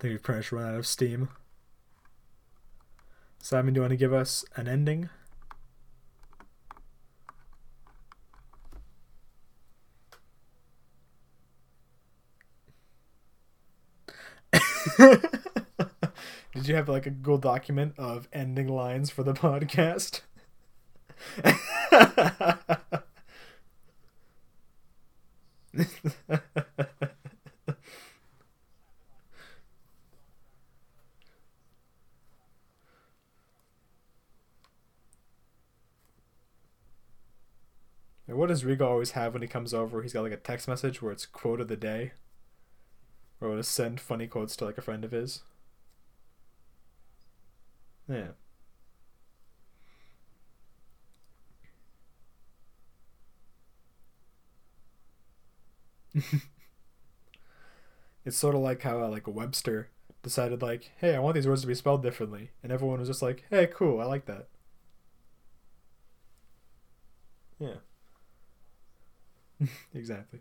think 0.05 0.13
we've 0.13 0.23
pretty 0.23 0.39
much 0.41 0.53
run 0.53 0.67
out 0.67 0.75
of 0.75 0.87
steam. 0.87 1.31
Simon, 3.39 3.73
do 3.73 3.79
you 3.79 3.83
want 3.83 3.93
to 3.93 3.97
give 3.97 4.13
us 4.13 4.45
an 4.55 4.69
ending? 4.69 5.09
Did 14.99 16.69
you 16.69 16.75
have 16.75 16.91
like 16.91 17.07
a 17.07 17.11
Google 17.11 17.39
document 17.39 17.95
of 17.97 18.29
ending 18.31 18.69
lines 18.69 19.09
for 19.09 19.23
the 19.23 19.33
podcast? 19.33 20.21
And 38.27 38.33
what 38.45 38.49
does 38.49 38.63
Rigo 38.63 38.83
always 38.83 39.13
have 39.13 39.33
when 39.33 39.41
he 39.41 39.49
comes 39.49 39.73
over? 39.73 40.03
He's 40.03 40.13
got 40.13 40.23
like 40.23 40.31
a 40.31 40.37
text 40.37 40.69
message 40.69 41.01
where 41.01 41.13
it's 41.13 41.25
quote 41.25 41.63
of 41.63 41.69
the 41.69 41.79
day. 41.79 42.13
Or 43.41 43.49
will 43.49 43.63
send 43.63 44.03
funny 44.03 44.27
quotes 44.27 44.55
to 44.57 44.67
like 44.67 44.77
a 44.77 44.83
friend 44.83 45.03
of 45.03 45.13
his. 45.13 45.41
Yeah. 48.07 48.33
it's 58.27 58.37
sort 58.37 58.55
of 58.55 58.61
like 58.61 58.83
how 58.83 59.03
uh, 59.03 59.09
like 59.09 59.27
Webster 59.27 59.89
decided 60.23 60.61
like, 60.61 60.91
hey, 60.99 61.17
I 61.17 61.19
want 61.19 61.35
these 61.35 61.49
words 61.49 61.63
to 61.63 61.67
be 61.67 61.75
spelled 61.75 62.03
differently, 62.03 62.51
and 62.63 62.71
everyone 62.71 62.99
was 62.99 63.09
just 63.09 63.23
like, 63.23 63.45
hey, 63.49 63.67
cool, 63.69 64.03
I 64.03 64.05
like 64.05 64.27
that. 64.27 64.49
Yeah. 67.59 67.77
exactly. 69.95 70.41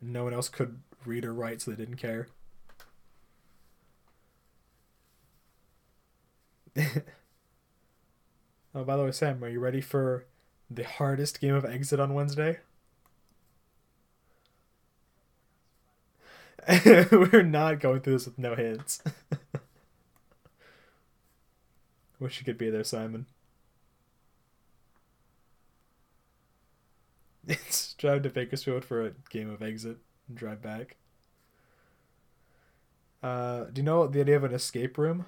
No 0.00 0.24
one 0.24 0.34
else 0.34 0.48
could 0.48 0.80
read 1.06 1.24
or 1.24 1.34
write, 1.34 1.62
so 1.62 1.70
they 1.70 1.76
didn't 1.76 1.96
care. 1.96 2.28
oh, 8.74 8.84
by 8.84 8.96
the 8.96 9.04
way, 9.04 9.12
Sam, 9.12 9.42
are 9.44 9.48
you 9.48 9.60
ready 9.60 9.80
for 9.80 10.26
the 10.70 10.84
hardest 10.84 11.40
game 11.40 11.54
of 11.54 11.64
exit 11.64 12.00
on 12.00 12.14
Wednesday? 12.14 12.60
We're 17.10 17.42
not 17.42 17.80
going 17.80 18.00
through 18.00 18.14
this 18.14 18.26
with 18.26 18.38
no 18.38 18.54
hints. 18.54 19.02
Wish 22.18 22.38
you 22.38 22.44
could 22.46 22.56
be 22.56 22.70
there, 22.70 22.84
Simon. 22.84 23.26
It's 27.46 27.91
drive 28.02 28.22
to 28.22 28.30
Bakersfield 28.30 28.84
for 28.84 29.06
a 29.06 29.12
game 29.30 29.48
of 29.48 29.62
exit 29.62 29.96
and 30.26 30.36
drive 30.36 30.60
back. 30.60 30.96
Uh, 33.22 33.66
do 33.72 33.80
you 33.80 33.84
know 33.84 34.08
the 34.08 34.20
idea 34.20 34.36
of 34.36 34.42
an 34.42 34.52
escape 34.52 34.98
room? 34.98 35.24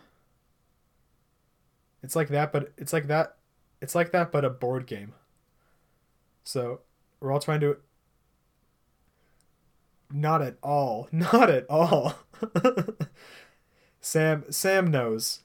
It's 2.03 2.17
like 2.17 2.29
that, 2.31 2.53
but 2.53 2.73
it's 2.77 2.93
like 2.93 3.07
that. 3.07 3.37
It's 3.81 3.95
like 3.95 4.11
that, 4.11 4.33
but 4.33 4.45
a 4.45 4.51
board 4.51 4.89
game. 4.89 5.13
So 6.43 6.81
we're 7.21 7.31
all 7.31 7.39
trying 7.39 7.61
to. 7.61 7.77
Not 10.13 10.43
at 10.43 10.57
all. 10.61 11.09
Not 11.13 11.49
at 11.49 11.67
all. 11.71 12.17
Sam. 14.01 14.45
Sam 14.51 14.91
knows. 14.91 15.43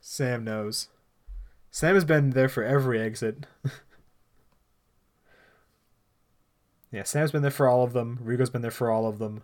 Sam 0.00 0.42
knows. 0.42 0.88
Sam 1.70 1.94
has 1.94 2.04
been 2.04 2.30
there 2.30 2.48
for 2.48 2.64
every 2.64 3.00
exit. 3.00 3.46
yeah, 6.92 7.02
Sam's 7.04 7.32
been 7.32 7.42
there 7.42 7.50
for 7.50 7.66
all 7.66 7.82
of 7.82 7.94
them. 7.94 8.18
Rigo's 8.22 8.50
been 8.50 8.62
there 8.62 8.70
for 8.70 8.90
all 8.90 9.06
of 9.06 9.18
them. 9.18 9.42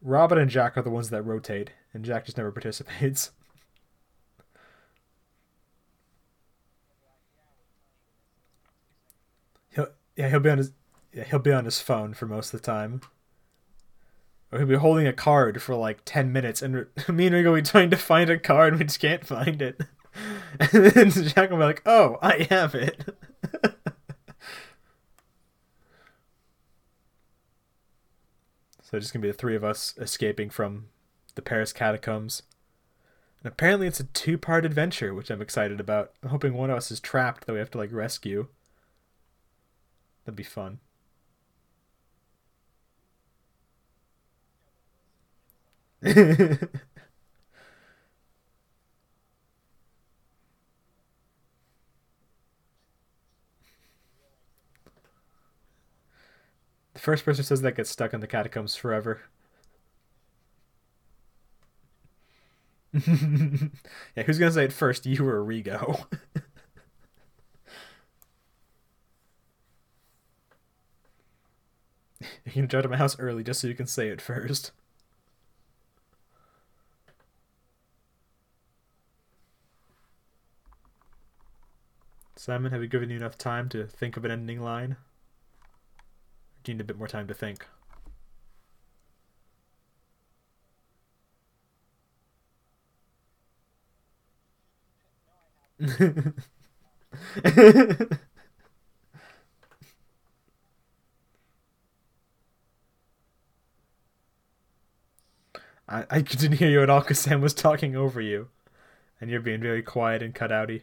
Robin 0.00 0.38
and 0.38 0.50
Jack 0.50 0.76
are 0.76 0.82
the 0.82 0.90
ones 0.90 1.10
that 1.10 1.22
rotate, 1.22 1.70
and 1.92 2.04
Jack 2.04 2.24
just 2.24 2.38
never 2.38 2.50
participates. 2.52 3.30
He'll 9.70 9.88
yeah 10.16 10.30
he'll 10.30 10.40
be 10.40 10.50
on 10.50 10.58
his 10.58 10.72
yeah, 11.12 11.24
he'll 11.24 11.38
be 11.38 11.52
on 11.52 11.64
his 11.64 11.80
phone 11.80 12.14
for 12.14 12.26
most 12.26 12.52
of 12.54 12.60
the 12.60 12.66
time. 12.66 13.02
Or 14.50 14.58
he'll 14.58 14.68
be 14.68 14.76
holding 14.76 15.06
a 15.06 15.12
card 15.12 15.60
for 15.62 15.74
like 15.74 16.00
ten 16.04 16.32
minutes, 16.32 16.62
and 16.62 16.74
me 17.08 17.26
and 17.26 17.34
Rigo 17.34 17.46
will 17.46 17.54
be 17.56 17.62
trying 17.62 17.90
to 17.90 17.96
find 17.96 18.30
a 18.30 18.38
card, 18.38 18.72
and 18.72 18.80
we 18.80 18.86
just 18.86 19.00
can't 19.00 19.26
find 19.26 19.60
it. 19.62 19.80
And 20.60 20.84
then 20.86 21.10
Jack 21.10 21.50
will 21.50 21.56
be 21.56 21.64
like, 21.64 21.82
"Oh, 21.84 22.18
I 22.22 22.46
have 22.48 22.76
it." 22.76 23.04
So 28.94 28.98
it's 28.98 29.06
just 29.06 29.12
gonna 29.12 29.22
be 29.22 29.28
the 29.32 29.36
three 29.36 29.56
of 29.56 29.64
us 29.64 29.92
escaping 29.98 30.50
from 30.50 30.86
the 31.34 31.42
Paris 31.42 31.72
catacombs. 31.72 32.44
And 33.42 33.50
apparently 33.50 33.88
it's 33.88 33.98
a 33.98 34.04
two 34.04 34.38
part 34.38 34.64
adventure, 34.64 35.12
which 35.12 35.30
I'm 35.30 35.42
excited 35.42 35.80
about. 35.80 36.12
I'm 36.22 36.28
hoping 36.28 36.54
one 36.54 36.70
of 36.70 36.76
us 36.76 36.92
is 36.92 37.00
trapped 37.00 37.44
that 37.48 37.52
we 37.54 37.58
have 37.58 37.72
to 37.72 37.78
like 37.78 37.92
rescue. 37.92 38.46
That'd 40.24 40.36
be 40.36 40.44
fun. 40.44 40.78
first 57.04 57.24
person 57.24 57.44
says 57.44 57.60
that 57.60 57.76
gets 57.76 57.90
stuck 57.90 58.14
in 58.14 58.20
the 58.20 58.26
catacombs 58.26 58.74
forever. 58.76 59.20
yeah, 62.94 64.22
who's 64.24 64.38
gonna 64.38 64.52
say 64.52 64.64
it 64.64 64.72
first, 64.72 65.04
you 65.04 65.28
or 65.28 65.44
Rigo? 65.44 66.06
you 72.46 72.52
can 72.52 72.66
drive 72.66 72.84
to 72.84 72.88
my 72.88 72.96
house 72.96 73.18
early 73.18 73.42
just 73.44 73.60
so 73.60 73.66
you 73.66 73.74
can 73.74 73.86
say 73.86 74.08
it 74.08 74.20
first. 74.22 74.72
Simon, 82.36 82.72
have 82.72 82.80
we 82.80 82.88
given 82.88 83.10
you 83.10 83.16
enough 83.16 83.36
time 83.36 83.68
to 83.70 83.86
think 83.86 84.16
of 84.16 84.24
an 84.24 84.30
ending 84.30 84.60
line? 84.60 84.96
You 86.66 86.74
need 86.74 86.80
a 86.80 86.84
bit 86.84 86.98
more 86.98 87.06
time 87.06 87.28
to 87.28 87.34
think? 87.34 87.64
I, 105.88 106.04
I 106.10 106.20
didn't 106.20 106.58
hear 106.58 106.68
you 106.70 106.82
at 106.82 106.90
all 106.90 107.00
because 107.00 107.18
Sam 107.18 107.40
was 107.40 107.54
talking 107.54 107.96
over 107.96 108.20
you. 108.20 108.48
And 109.20 109.30
you're 109.30 109.40
being 109.40 109.60
very 109.62 109.82
quiet 109.82 110.22
and 110.22 110.34
cut 110.34 110.50
outy. 110.50 110.82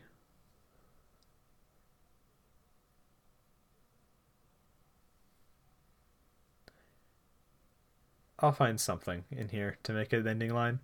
I'll 8.41 8.51
find 8.51 8.79
something 8.79 9.23
in 9.31 9.49
here 9.49 9.77
to 9.83 9.93
make 9.93 10.11
an 10.13 10.27
ending 10.27 10.51
line. 10.53 10.79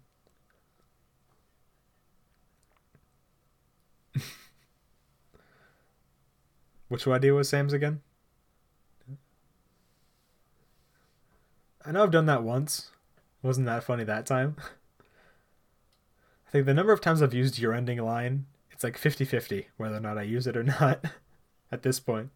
Which 6.88 7.07
idea 7.07 7.34
was 7.34 7.49
Sam's 7.49 7.73
again? 7.73 8.01
I 11.84 11.91
know 11.91 12.03
I've 12.03 12.11
done 12.11 12.27
that 12.27 12.43
once. 12.43 12.91
Wasn't 13.41 13.65
that 13.65 13.84
funny 13.84 14.03
that 14.03 14.27
time? 14.27 14.57
I 16.47 16.51
think 16.51 16.65
the 16.65 16.73
number 16.73 16.93
of 16.93 17.01
times 17.01 17.21
I've 17.21 17.34
used 17.34 17.59
your 17.59 17.73
ending 17.73 17.99
line, 17.99 18.45
it's 18.71 18.84
like 18.84 18.97
50 18.97 19.25
50 19.25 19.67
whether 19.77 19.97
or 19.97 20.01
not 20.01 20.17
I 20.17 20.21
use 20.23 20.47
it 20.47 20.55
or 20.55 20.63
not 20.63 21.03
at 21.71 21.81
this 21.84 21.99
point. 21.99 22.29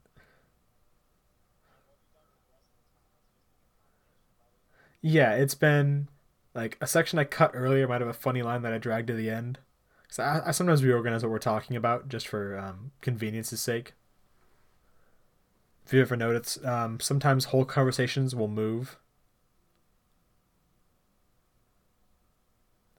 Yeah, 5.01 5.33
it's 5.33 5.55
been 5.55 6.07
like 6.53 6.77
a 6.81 6.87
section 6.87 7.17
I 7.19 7.23
cut 7.23 7.51
earlier 7.53 7.87
might 7.87 8.01
have 8.01 8.09
a 8.09 8.13
funny 8.13 8.41
line 8.41 8.61
that 8.61 8.73
I 8.73 8.77
dragged 8.77 9.07
to 9.07 9.13
the 9.13 9.29
end. 9.29 9.59
So 10.09 10.23
I, 10.23 10.49
I 10.49 10.51
sometimes 10.51 10.83
reorganize 10.83 11.23
what 11.23 11.31
we're 11.31 11.39
talking 11.39 11.75
about 11.75 12.09
just 12.09 12.27
for 12.27 12.57
um, 12.57 12.91
convenience's 13.01 13.61
sake. 13.61 13.93
If 15.85 15.93
you 15.93 16.01
ever 16.01 16.15
notice, 16.15 16.63
um, 16.63 16.99
sometimes 16.99 17.45
whole 17.45 17.65
conversations 17.65 18.35
will 18.35 18.47
move. 18.47 18.97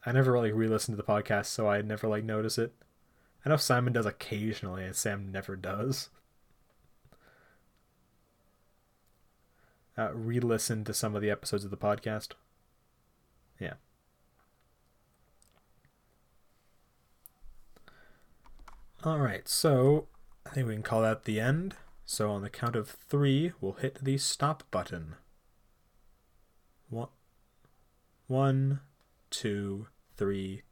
I 0.04 0.10
never 0.12 0.32
really 0.32 0.50
re-listen 0.50 0.92
to 0.92 0.96
the 0.96 1.06
podcast, 1.06 1.46
so 1.46 1.68
I 1.68 1.80
never 1.80 2.08
like 2.08 2.24
notice 2.24 2.58
it. 2.58 2.72
I 3.44 3.50
know 3.50 3.56
Simon 3.56 3.92
does 3.92 4.06
occasionally, 4.06 4.84
and 4.84 4.96
Sam 4.96 5.30
never 5.30 5.54
does. 5.54 6.08
Uh, 9.96 10.10
re-listen 10.14 10.84
to 10.84 10.94
some 10.94 11.14
of 11.14 11.22
the 11.22 11.30
episodes 11.30 11.64
of 11.64 11.70
the 11.70 11.76
podcast. 11.76 12.30
Yeah. 13.60 13.74
All 19.04 19.18
right, 19.18 19.48
so 19.48 20.06
I 20.46 20.50
think 20.50 20.68
we 20.68 20.74
can 20.74 20.82
call 20.82 21.02
that 21.02 21.24
the 21.24 21.40
end. 21.40 21.74
So 22.04 22.30
on 22.30 22.42
the 22.42 22.50
count 22.50 22.76
of 22.76 22.88
three, 22.88 23.52
we'll 23.60 23.74
hit 23.74 23.98
the 24.02 24.18
stop 24.18 24.64
button. 24.70 25.16
One, 26.88 27.08
one, 28.26 28.80
two, 29.30 29.88
three, 30.16 30.62